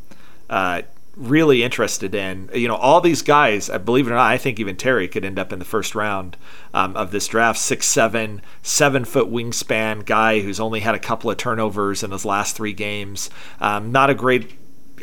uh, 0.50 0.82
really 1.16 1.62
interested 1.62 2.14
in. 2.14 2.50
You 2.54 2.68
know, 2.68 2.76
all 2.76 3.00
these 3.00 3.22
guys, 3.22 3.70
I 3.70 3.78
believe 3.78 4.06
it 4.06 4.10
or 4.10 4.14
not, 4.14 4.30
I 4.30 4.38
think 4.38 4.58
even 4.58 4.76
Terry 4.76 5.08
could 5.08 5.24
end 5.24 5.38
up 5.38 5.52
in 5.52 5.58
the 5.58 5.64
first 5.64 5.94
round 5.94 6.36
um, 6.72 6.96
of 6.96 7.10
this 7.10 7.28
draft. 7.28 7.58
Six 7.58 7.86
seven, 7.86 8.42
seven 8.62 9.04
foot 9.04 9.30
wingspan 9.30 10.04
guy 10.04 10.40
who's 10.40 10.60
only 10.60 10.80
had 10.80 10.94
a 10.94 10.98
couple 10.98 11.30
of 11.30 11.36
turnovers 11.36 12.02
in 12.02 12.10
his 12.10 12.24
last 12.24 12.56
three 12.56 12.72
games. 12.72 13.30
Um, 13.60 13.92
not 13.92 14.10
a 14.10 14.14
great 14.14 14.58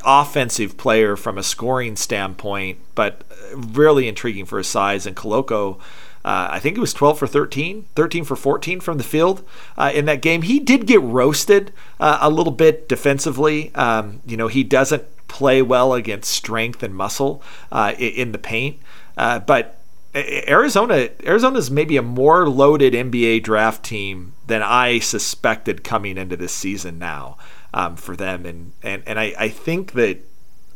offensive 0.05 0.77
player 0.77 1.15
from 1.15 1.37
a 1.37 1.43
scoring 1.43 1.95
standpoint, 1.95 2.79
but 2.95 3.23
really 3.55 4.07
intriguing 4.07 4.45
for 4.45 4.57
his 4.57 4.67
size. 4.67 5.05
And 5.05 5.15
Koloko, 5.15 5.79
uh, 6.23 6.49
I 6.51 6.59
think 6.59 6.77
it 6.77 6.81
was 6.81 6.93
12 6.93 7.19
for 7.19 7.27
13, 7.27 7.85
13 7.95 8.23
for 8.23 8.35
14 8.35 8.79
from 8.79 8.97
the 8.97 9.03
field 9.03 9.43
uh, 9.77 9.91
in 9.93 10.05
that 10.05 10.21
game. 10.21 10.43
He 10.43 10.59
did 10.59 10.85
get 10.85 11.01
roasted 11.01 11.73
uh, 11.99 12.19
a 12.21 12.29
little 12.29 12.53
bit 12.53 12.87
defensively. 12.87 13.73
Um, 13.75 14.21
you 14.25 14.37
know, 14.37 14.47
he 14.47 14.63
doesn't 14.63 15.03
play 15.27 15.61
well 15.61 15.93
against 15.93 16.31
strength 16.31 16.83
and 16.83 16.95
muscle 16.95 17.41
uh, 17.71 17.93
in 17.97 18.31
the 18.31 18.37
paint, 18.37 18.79
uh, 19.17 19.39
but 19.39 19.77
Arizona 20.13 21.09
Arizona's 21.23 21.71
maybe 21.71 21.95
a 21.95 22.01
more 22.01 22.49
loaded 22.49 22.93
NBA 22.93 23.43
draft 23.43 23.83
team 23.83 24.33
than 24.47 24.61
I 24.61 24.99
suspected 24.99 25.85
coming 25.85 26.17
into 26.17 26.35
this 26.35 26.51
season 26.51 26.99
now 26.99 27.37
um, 27.73 27.95
for 27.95 28.15
them. 28.15 28.45
And 28.45 28.73
and 28.83 29.03
and 29.05 29.19
I, 29.19 29.33
I 29.39 29.49
think 29.49 29.93
that. 29.93 30.27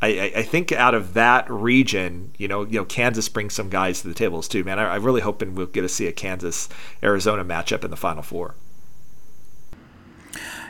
I, 0.05 0.31
I 0.37 0.43
think 0.43 0.71
out 0.71 0.93
of 0.93 1.13
that 1.13 1.49
region, 1.49 2.31
you 2.37 2.47
know, 2.47 2.63
you 2.63 2.79
know, 2.79 2.85
Kansas 2.85 3.29
brings 3.29 3.53
some 3.53 3.69
guys 3.69 4.01
to 4.01 4.07
the 4.07 4.13
tables 4.13 4.47
too, 4.47 4.63
man. 4.63 4.79
I, 4.79 4.93
I 4.93 4.95
really 4.97 5.21
hoping 5.21 5.55
we'll 5.55 5.67
get 5.67 5.81
to 5.81 5.89
see 5.89 6.07
a 6.07 6.11
Kansas 6.11 6.69
Arizona 7.03 7.43
matchup 7.43 7.83
in 7.83 7.91
the 7.91 7.97
Final 7.97 8.23
Four. 8.23 8.55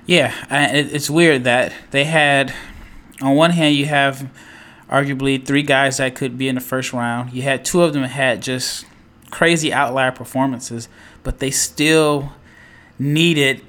Yeah, 0.05 0.33
it's 0.51 1.09
weird 1.09 1.45
that 1.45 1.73
they 1.89 2.03
had, 2.03 2.53
on 3.21 3.35
one 3.35 3.51
hand, 3.51 3.75
you 3.75 3.85
have 3.85 4.29
arguably 4.89 5.43
three 5.43 5.63
guys 5.63 5.97
that 5.97 6.13
could 6.13 6.37
be 6.37 6.47
in 6.47 6.55
the 6.55 6.61
first 6.61 6.93
round. 6.93 7.33
You 7.33 7.41
had 7.41 7.65
two 7.65 7.81
of 7.81 7.93
them 7.93 8.03
had 8.03 8.41
just 8.41 8.85
crazy 9.31 9.73
outlier 9.73 10.11
performances, 10.11 10.87
but 11.23 11.39
they 11.39 11.49
still 11.49 12.33
needed 12.99 13.61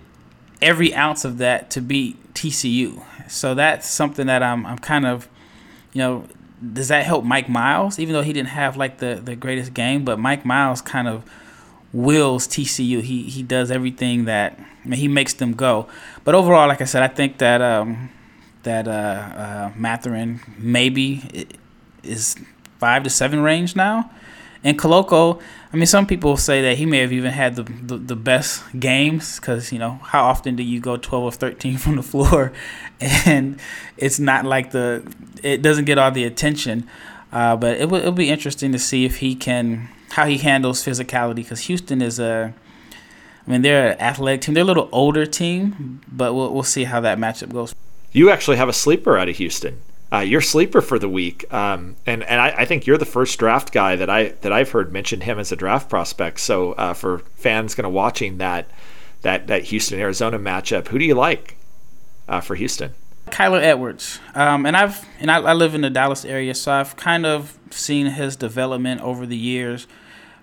every 0.61 0.95
ounce 0.95 1.25
of 1.25 1.39
that 1.39 1.71
to 1.71 1.81
beat 1.81 2.35
TCU. 2.35 3.03
So 3.29 3.55
that's 3.55 3.89
something 3.89 4.27
that 4.27 4.43
I'm 4.43 4.67
I'm 4.67 4.79
kind 4.79 5.07
of, 5.07 5.29
you 5.97 6.03
know, 6.03 6.27
does 6.75 6.89
that 6.89 7.07
help 7.07 7.25
Mike 7.25 7.49
Miles? 7.49 7.99
Even 7.99 8.13
though 8.13 8.21
he 8.21 8.35
didn't 8.35 8.51
have 8.51 8.77
like 8.77 8.99
the, 8.99 9.19
the 9.25 9.35
greatest 9.35 9.73
game, 9.73 10.05
but 10.05 10.19
Mike 10.19 10.45
Miles 10.45 10.83
kind 10.83 11.09
of 11.09 11.25
wills 11.91 12.47
TCU. 12.47 13.01
He 13.01 13.23
he 13.23 13.43
does 13.43 13.71
everything 13.71 14.27
that 14.27 14.59
I 14.85 14.89
mean, 14.89 15.01
he 15.01 15.09
makes 15.09 15.33
them 15.33 15.55
go. 15.55 15.87
But 16.23 16.35
overall, 16.35 16.69
like 16.69 16.83
I 16.83 16.85
said, 16.85 17.03
I 17.03 17.09
think 17.09 17.39
that 17.39 17.63
um, 17.63 18.11
that 18.65 18.87
uh, 18.87 18.91
uh, 18.91 19.73
Mathurin 19.75 20.41
maybe 20.59 21.47
is 22.03 22.37
five 22.79 23.05
to 23.05 23.09
seven 23.09 23.41
range 23.41 23.75
now. 23.75 24.11
And 24.67 24.77
Koloko, 24.77 25.41
I 25.73 25.77
mean, 25.77 25.87
some 25.87 26.09
people 26.09 26.37
say 26.37 26.61
that 26.63 26.77
he 26.77 26.87
may 26.87 26.99
have 26.99 27.13
even 27.13 27.31
had 27.31 27.55
the 27.55 27.63
the, 27.63 27.99
the 27.99 28.17
best 28.17 28.65
games 28.81 29.39
because 29.39 29.71
you 29.71 29.79
know 29.79 30.01
how 30.03 30.25
often 30.25 30.57
do 30.57 30.65
you 30.65 30.81
go 30.81 30.97
twelve 30.97 31.23
or 31.23 31.31
thirteen 31.31 31.77
from 31.85 31.95
the 31.95 32.03
floor, 32.03 32.53
and 33.01 33.61
it's 33.97 34.19
not 34.19 34.45
like 34.45 34.73
the 34.73 35.05
it 35.45 35.63
doesn't 35.63 35.85
get 35.85 35.99
all 35.99 36.11
the 36.11 36.25
attention. 36.25 36.89
Uh, 37.31 37.55
but 37.55 37.77
it 37.77 37.89
will 37.89 38.01
it'll 38.01 38.11
be 38.11 38.29
interesting 38.29 38.73
to 38.73 38.79
see 38.81 39.05
if 39.05 39.19
he 39.19 39.37
can 39.37 39.89
how 40.11 40.27
he 40.27 40.39
handles 40.39 40.85
physicality 40.85 41.37
because 41.37 41.61
Houston 41.69 42.03
is 42.03 42.19
a 42.19 42.53
I 43.47 43.51
mean 43.51 43.63
they're 43.63 43.93
an 43.93 44.01
athletic 44.01 44.41
team. 44.41 44.55
They're 44.55 44.65
a 44.65 44.67
little 44.67 44.89
older 44.91 45.27
team, 45.27 46.01
but 46.11 46.35
we'll 46.35 46.53
we'll 46.53 46.65
see 46.65 46.83
how 46.83 47.01
that 47.03 47.19
matchup 47.19 47.53
goes. 47.53 47.73
You 48.11 48.31
actually 48.31 48.57
have 48.57 48.69
a 48.69 48.73
sleeper 48.73 49.17
out 49.17 49.29
of 49.29 49.37
Houston 49.37 49.79
uh, 50.13 50.19
your 50.19 50.41
sleeper 50.41 50.81
for 50.81 50.99
the 50.99 51.09
week, 51.09 51.53
um, 51.53 51.97
and 52.07 52.23
and 52.23 52.41
I, 52.41 52.49
I, 52.59 52.65
think 52.65 52.87
you're 52.87 52.99
the 52.99 53.05
first 53.05 53.39
draft 53.39 53.73
guy 53.73 53.97
that 53.97 54.09
I 54.09 54.29
that 54.43 54.53
I've 54.53 54.71
heard 54.71 54.93
mention 54.93 55.23
him 55.23 55.39
as 55.39 55.51
a 55.51 55.57
draft 55.57 55.91
prospect. 55.91 56.39
So 56.41 56.73
uh, 56.73 56.95
for 56.95 57.21
fans 57.35 57.75
kind 57.75 57.87
of 57.87 57.93
watching 57.93 58.39
that 58.39 58.71
that 59.23 59.49
that 59.49 59.65
Houston 59.65 59.99
Arizona 59.99 60.39
matchup, 60.39 60.89
who 60.89 60.99
do 60.99 61.05
you 61.05 61.15
like 61.15 61.57
uh, 62.29 62.41
for 62.41 62.55
Houston? 62.55 62.93
Kyler 63.27 63.61
Edwards, 63.61 64.21
um, 64.37 64.65
and 64.65 64.77
I've 64.77 65.05
and 65.19 65.29
I, 65.29 65.41
I, 65.41 65.53
live 65.53 65.75
in 65.75 65.81
the 65.81 65.91
Dallas 65.91 66.25
area, 66.25 66.55
so 66.55 66.71
I've 66.71 66.95
kind 66.95 67.27
of 67.27 67.59
seen 67.71 68.07
his 68.07 68.37
development 68.37 69.01
over 69.01 69.27
the 69.27 69.37
years. 69.37 69.89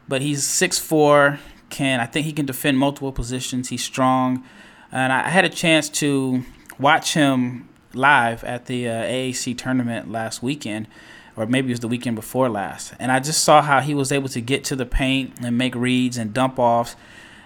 But 0.09 0.21
he's 0.21 0.45
six 0.45 0.77
four, 0.77 1.39
can 1.69 2.01
I 2.01 2.05
think 2.05 2.25
he 2.25 2.33
can 2.33 2.45
defend 2.45 2.77
multiple 2.77 3.13
positions. 3.13 3.69
He's 3.69 3.83
strong, 3.83 4.43
and 4.91 5.13
I 5.13 5.29
had 5.29 5.45
a 5.45 5.49
chance 5.49 5.87
to 5.89 6.43
watch 6.77 7.13
him 7.13 7.69
live 7.93 8.43
at 8.43 8.65
the 8.65 8.87
uh, 8.87 9.03
AAC 9.03 9.57
tournament 9.57 10.11
last 10.11 10.41
weekend, 10.41 10.87
or 11.35 11.45
maybe 11.45 11.69
it 11.69 11.73
was 11.73 11.79
the 11.79 11.87
weekend 11.87 12.15
before 12.15 12.49
last. 12.49 12.93
And 12.99 13.11
I 13.11 13.19
just 13.19 13.43
saw 13.43 13.61
how 13.61 13.79
he 13.79 13.93
was 13.93 14.11
able 14.11 14.29
to 14.29 14.41
get 14.41 14.63
to 14.65 14.75
the 14.75 14.85
paint 14.85 15.33
and 15.41 15.57
make 15.57 15.75
reads 15.75 16.17
and 16.17 16.33
dump 16.33 16.59
offs. 16.59 16.95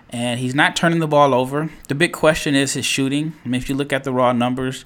And 0.09 0.39
he's 0.39 0.55
not 0.55 0.75
turning 0.75 0.99
the 0.99 1.07
ball 1.07 1.33
over. 1.33 1.69
The 1.89 1.95
big 1.95 2.13
question 2.13 2.55
is 2.55 2.73
his 2.73 2.85
shooting. 2.85 3.33
I 3.43 3.49
mean, 3.49 3.61
if 3.61 3.67
you 3.67 3.75
look 3.75 3.91
at 3.91 4.05
the 4.05 4.13
raw 4.13 4.31
numbers, 4.31 4.85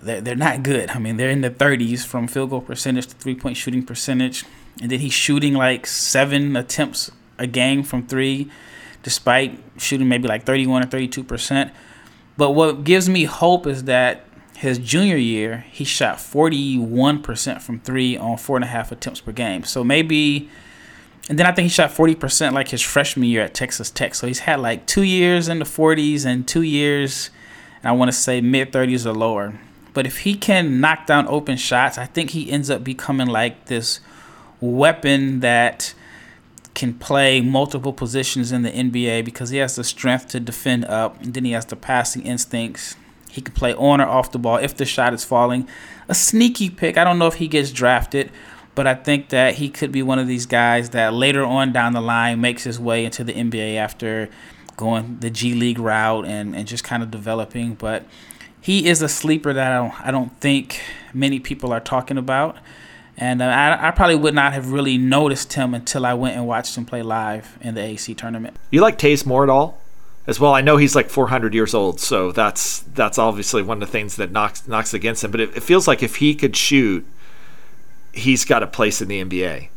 they're, 0.00 0.20
they're 0.20 0.36
not 0.36 0.62
good. 0.62 0.90
I 0.90 0.98
mean, 0.98 1.18
they're 1.18 1.30
in 1.30 1.42
the 1.42 1.50
30s 1.50 2.04
from 2.04 2.26
field 2.26 2.50
goal 2.50 2.62
percentage 2.62 3.06
to 3.08 3.14
three 3.14 3.34
point 3.34 3.56
shooting 3.56 3.84
percentage. 3.84 4.44
And 4.80 4.90
then 4.90 5.00
he's 5.00 5.12
shooting 5.12 5.54
like 5.54 5.86
seven 5.86 6.56
attempts 6.56 7.10
a 7.38 7.46
game 7.46 7.82
from 7.82 8.06
three, 8.06 8.50
despite 9.02 9.58
shooting 9.76 10.08
maybe 10.08 10.28
like 10.28 10.44
31 10.44 10.84
or 10.84 10.86
32 10.86 11.24
percent. 11.24 11.72
But 12.36 12.50
what 12.52 12.84
gives 12.84 13.08
me 13.08 13.24
hope 13.24 13.66
is 13.66 13.84
that 13.84 14.24
his 14.56 14.78
junior 14.78 15.16
year, 15.16 15.64
he 15.70 15.84
shot 15.84 16.18
41% 16.18 17.60
from 17.60 17.80
three 17.80 18.16
on 18.16 18.36
four 18.36 18.56
and 18.56 18.64
a 18.64 18.68
half 18.68 18.92
attempts 18.92 19.20
per 19.20 19.32
game. 19.32 19.64
So 19.64 19.82
maybe, 19.82 20.48
and 21.28 21.38
then 21.38 21.46
I 21.46 21.52
think 21.52 21.64
he 21.64 21.68
shot 21.68 21.90
40% 21.90 22.52
like 22.52 22.68
his 22.68 22.80
freshman 22.80 23.28
year 23.28 23.42
at 23.42 23.54
Texas 23.54 23.90
Tech. 23.90 24.14
So 24.14 24.26
he's 24.26 24.40
had 24.40 24.60
like 24.60 24.86
two 24.86 25.02
years 25.02 25.48
in 25.48 25.58
the 25.58 25.64
40s 25.64 26.24
and 26.24 26.46
two 26.46 26.62
years, 26.62 27.30
and 27.82 27.88
I 27.88 27.92
want 27.92 28.10
to 28.10 28.16
say 28.16 28.40
mid 28.40 28.72
30s 28.72 29.04
or 29.06 29.12
lower. 29.12 29.58
But 29.92 30.06
if 30.06 30.18
he 30.18 30.34
can 30.34 30.80
knock 30.80 31.06
down 31.06 31.26
open 31.28 31.56
shots, 31.56 31.98
I 31.98 32.06
think 32.06 32.30
he 32.30 32.50
ends 32.50 32.70
up 32.70 32.82
becoming 32.82 33.28
like 33.28 33.66
this 33.66 34.00
weapon 34.60 35.40
that 35.40 35.94
can 36.74 36.94
play 36.94 37.40
multiple 37.40 37.92
positions 37.92 38.50
in 38.50 38.62
the 38.62 38.70
NBA 38.70 39.24
because 39.24 39.50
he 39.50 39.58
has 39.58 39.76
the 39.76 39.84
strength 39.84 40.28
to 40.28 40.40
defend 40.40 40.84
up, 40.86 41.20
and 41.22 41.34
then 41.34 41.44
he 41.44 41.52
has 41.52 41.66
the 41.66 41.76
passing 41.76 42.22
instincts 42.22 42.96
he 43.34 43.40
can 43.40 43.52
play 43.52 43.74
on 43.74 44.00
or 44.00 44.06
off 44.06 44.30
the 44.30 44.38
ball 44.38 44.58
if 44.58 44.76
the 44.76 44.84
shot 44.84 45.12
is 45.12 45.24
falling. 45.24 45.66
a 46.08 46.14
sneaky 46.14 46.70
pick. 46.70 46.96
I 46.96 47.02
don't 47.02 47.18
know 47.18 47.26
if 47.26 47.34
he 47.34 47.48
gets 47.48 47.72
drafted, 47.72 48.30
but 48.76 48.86
I 48.86 48.94
think 48.94 49.30
that 49.30 49.56
he 49.56 49.68
could 49.68 49.90
be 49.90 50.04
one 50.04 50.20
of 50.20 50.28
these 50.28 50.46
guys 50.46 50.90
that 50.90 51.12
later 51.12 51.42
on 51.42 51.72
down 51.72 51.94
the 51.94 52.00
line 52.00 52.40
makes 52.40 52.62
his 52.62 52.78
way 52.78 53.04
into 53.04 53.24
the 53.24 53.32
NBA 53.32 53.74
after 53.74 54.28
going 54.76 55.18
the 55.18 55.30
G 55.30 55.52
League 55.52 55.80
route 55.80 56.26
and, 56.26 56.54
and 56.54 56.68
just 56.68 56.84
kind 56.84 57.02
of 57.02 57.10
developing. 57.10 57.74
But 57.74 58.04
he 58.60 58.86
is 58.86 59.02
a 59.02 59.08
sleeper 59.08 59.52
that 59.52 59.72
I 59.72 59.76
don't, 59.78 60.06
I 60.06 60.10
don't 60.12 60.40
think 60.40 60.80
many 61.12 61.40
people 61.40 61.72
are 61.72 61.80
talking 61.80 62.16
about. 62.16 62.56
And 63.16 63.42
uh, 63.42 63.46
I, 63.46 63.88
I 63.88 63.90
probably 63.90 64.14
would 64.16 64.34
not 64.34 64.52
have 64.52 64.70
really 64.70 64.96
noticed 64.96 65.54
him 65.54 65.74
until 65.74 66.06
I 66.06 66.14
went 66.14 66.36
and 66.36 66.46
watched 66.46 66.78
him 66.78 66.84
play 66.84 67.02
live 67.02 67.58
in 67.60 67.74
the 67.74 67.82
AC 67.82 68.14
tournament. 68.14 68.56
You 68.70 68.80
like 68.80 68.96
Taze 68.96 69.26
Moore 69.26 69.42
at 69.42 69.50
all? 69.50 69.80
As 70.26 70.40
well, 70.40 70.54
I 70.54 70.62
know 70.62 70.78
he's 70.78 70.96
like 70.96 71.10
400 71.10 71.52
years 71.52 71.74
old, 71.74 72.00
so 72.00 72.32
that's 72.32 72.80
that's 72.94 73.18
obviously 73.18 73.62
one 73.62 73.82
of 73.82 73.88
the 73.88 73.92
things 73.92 74.16
that 74.16 74.32
knocks 74.32 74.66
knocks 74.66 74.94
against 74.94 75.22
him. 75.22 75.30
But 75.30 75.40
it, 75.40 75.56
it 75.56 75.62
feels 75.62 75.86
like 75.86 76.02
if 76.02 76.16
he 76.16 76.34
could 76.34 76.56
shoot, 76.56 77.06
he's 78.12 78.44
got 78.44 78.62
a 78.62 78.66
place 78.66 79.02
in 79.02 79.08
the 79.08 79.22
NBA. 79.22 79.68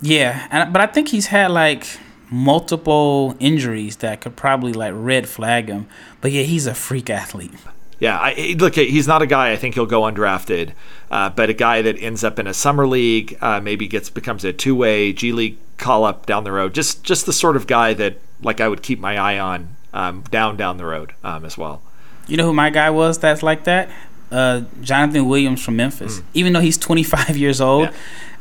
Yeah, 0.00 0.48
and, 0.50 0.72
but 0.72 0.82
I 0.82 0.86
think 0.86 1.08
he's 1.08 1.26
had 1.26 1.52
like 1.52 1.86
multiple 2.30 3.36
injuries 3.38 3.96
that 3.98 4.20
could 4.22 4.34
probably 4.34 4.72
like 4.72 4.92
red 4.96 5.28
flag 5.28 5.68
him. 5.68 5.86
But 6.20 6.32
yeah, 6.32 6.42
he's 6.42 6.66
a 6.66 6.74
freak 6.74 7.08
athlete. 7.08 7.52
Yeah, 8.00 8.18
I, 8.18 8.56
look, 8.58 8.74
he's 8.74 9.06
not 9.06 9.22
a 9.22 9.28
guy 9.28 9.52
I 9.52 9.56
think 9.56 9.76
he'll 9.76 9.86
go 9.86 10.02
undrafted, 10.02 10.72
uh, 11.12 11.30
but 11.30 11.50
a 11.50 11.54
guy 11.54 11.82
that 11.82 11.96
ends 12.02 12.24
up 12.24 12.40
in 12.40 12.48
a 12.48 12.54
summer 12.54 12.84
league, 12.84 13.38
uh, 13.40 13.60
maybe 13.60 13.86
gets 13.86 14.10
becomes 14.10 14.44
a 14.44 14.52
two 14.52 14.74
way 14.74 15.12
G 15.12 15.30
League 15.30 15.58
call 15.76 16.04
up 16.04 16.26
down 16.26 16.42
the 16.42 16.50
road. 16.50 16.74
Just 16.74 17.04
just 17.04 17.26
the 17.26 17.32
sort 17.32 17.54
of 17.54 17.68
guy 17.68 17.94
that 17.94 18.18
like 18.42 18.60
I 18.60 18.68
would 18.68 18.82
keep 18.82 18.98
my 18.98 19.16
eye 19.16 19.38
on 19.38 19.76
um, 19.92 20.22
down 20.30 20.56
down 20.56 20.76
the 20.76 20.84
road 20.84 21.14
um, 21.22 21.44
as 21.44 21.56
well. 21.56 21.82
You 22.26 22.36
know 22.36 22.44
who 22.44 22.52
my 22.52 22.70
guy 22.70 22.90
was 22.90 23.18
that's 23.18 23.42
like 23.42 23.64
that? 23.64 23.90
Uh, 24.30 24.62
Jonathan 24.80 25.26
Williams 25.28 25.62
from 25.62 25.76
Memphis. 25.76 26.20
Mm. 26.20 26.24
Even 26.34 26.52
though 26.54 26.60
he's 26.60 26.78
25 26.78 27.36
years 27.36 27.60
old, 27.60 27.90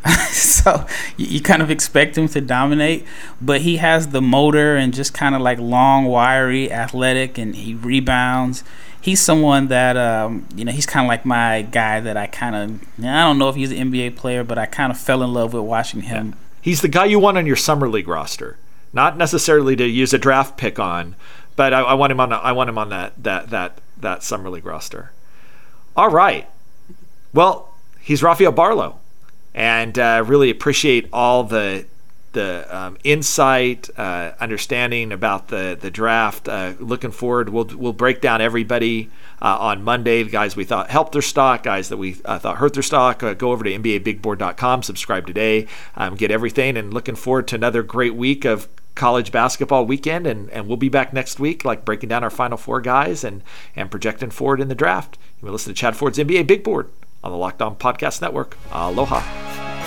yeah. 0.05 0.25
so 0.29 0.85
you, 1.17 1.25
you, 1.27 1.41
kind 1.41 1.61
of 1.61 1.69
expect 1.69 2.17
him 2.17 2.27
to 2.29 2.39
dominate, 2.39 3.05
but 3.41 3.61
he 3.61 3.77
has 3.77 4.09
the 4.09 4.21
motor 4.21 4.77
and 4.77 4.93
just 4.93 5.13
kind 5.13 5.35
of 5.35 5.41
like 5.41 5.59
long, 5.59 6.05
wiry, 6.05 6.71
athletic, 6.71 7.37
and 7.37 7.55
he 7.55 7.75
rebounds 7.75 8.63
he's 9.01 9.19
someone 9.19 9.67
that 9.67 9.97
um, 9.97 10.47
you 10.55 10.63
know 10.63 10.71
he's 10.71 10.85
kind 10.85 11.05
of 11.05 11.09
like 11.09 11.25
my 11.25 11.63
guy 11.63 11.99
that 11.99 12.15
I 12.15 12.27
kind 12.27 12.55
of 12.55 13.03
I 13.03 13.23
don't 13.23 13.37
know 13.37 13.49
if 13.49 13.55
he's 13.55 13.71
an 13.71 13.91
NBA 13.91 14.15
player, 14.15 14.43
but 14.43 14.57
I 14.57 14.67
kind 14.67 14.91
of 14.91 14.97
fell 14.97 15.23
in 15.23 15.33
love 15.33 15.53
with 15.53 15.63
watching 15.63 16.01
him. 16.01 16.29
Yeah. 16.29 16.35
He's 16.61 16.81
the 16.81 16.87
guy 16.87 17.05
you 17.05 17.19
want 17.19 17.37
on 17.37 17.47
your 17.47 17.55
summer 17.55 17.89
league 17.89 18.07
roster, 18.07 18.57
not 18.93 19.17
necessarily 19.17 19.75
to 19.75 19.85
use 19.85 20.13
a 20.13 20.17
draft 20.17 20.57
pick 20.57 20.79
on, 20.79 21.15
but 21.55 21.73
I, 21.73 21.81
I 21.81 21.93
want 21.93 22.11
him 22.11 22.19
on. 22.19 22.33
I 22.33 22.51
want 22.51 22.69
him 22.69 22.77
on 22.77 22.89
that 22.89 23.23
that 23.23 23.49
that 23.49 23.79
that 23.97 24.23
summer 24.23 24.49
league 24.49 24.65
roster. 24.65 25.11
All 25.95 26.09
right, 26.09 26.47
well 27.33 27.71
he's 28.01 28.21
Rafael 28.21 28.51
Barlowe, 28.51 28.95
and 29.53 29.97
uh, 29.97 30.23
really 30.25 30.49
appreciate 30.49 31.07
all 31.13 31.43
the 31.43 31.85
the 32.33 32.65
um, 32.73 32.97
insight, 33.03 33.89
uh, 33.97 34.31
understanding 34.39 35.11
about 35.11 35.49
the 35.49 35.77
the 35.79 35.91
draft. 35.91 36.47
Uh, 36.47 36.73
looking 36.79 37.11
forward, 37.11 37.49
we'll 37.49 37.69
we'll 37.75 37.93
break 37.93 38.21
down 38.21 38.41
everybody 38.41 39.09
uh, 39.41 39.57
on 39.59 39.83
Monday. 39.83 40.23
The 40.23 40.29
guys 40.29 40.55
we 40.55 40.63
thought 40.63 40.89
helped 40.89 41.11
their 41.11 41.21
stock, 41.21 41.63
guys 41.63 41.89
that 41.89 41.97
we 41.97 42.17
uh, 42.25 42.39
thought 42.39 42.57
hurt 42.57 42.73
their 42.73 42.83
stock. 42.83 43.21
Uh, 43.21 43.33
go 43.33 43.51
over 43.51 43.63
to 43.63 43.71
NBABigBoard.com, 43.71 44.83
subscribe 44.83 45.27
today, 45.27 45.67
um, 45.95 46.15
get 46.15 46.31
everything, 46.31 46.77
and 46.77 46.93
looking 46.93 47.15
forward 47.15 47.47
to 47.49 47.55
another 47.55 47.83
great 47.83 48.15
week 48.15 48.45
of 48.45 48.67
college 48.95 49.31
basketball 49.31 49.85
weekend. 49.85 50.27
And, 50.27 50.49
and 50.51 50.67
we'll 50.67 50.77
be 50.77 50.89
back 50.89 51.13
next 51.13 51.39
week, 51.39 51.65
like 51.65 51.85
breaking 51.85 52.09
down 52.09 52.23
our 52.23 52.29
final 52.29 52.57
four 52.57 52.81
guys 52.81 53.23
and 53.23 53.43
and 53.75 53.89
projecting 53.91 54.31
forward 54.31 54.61
in 54.61 54.67
the 54.67 54.75
draft. 54.75 55.17
You 55.41 55.49
listen 55.49 55.73
to 55.73 55.79
Chad 55.79 55.95
Ford's 55.95 56.17
NBA 56.17 56.47
Big 56.47 56.63
Board 56.63 56.89
on 57.23 57.31
the 57.31 57.37
Locked 57.37 57.61
On 57.61 57.75
Podcast 57.75 58.21
Network. 58.21 58.57
Aloha. 58.71 59.80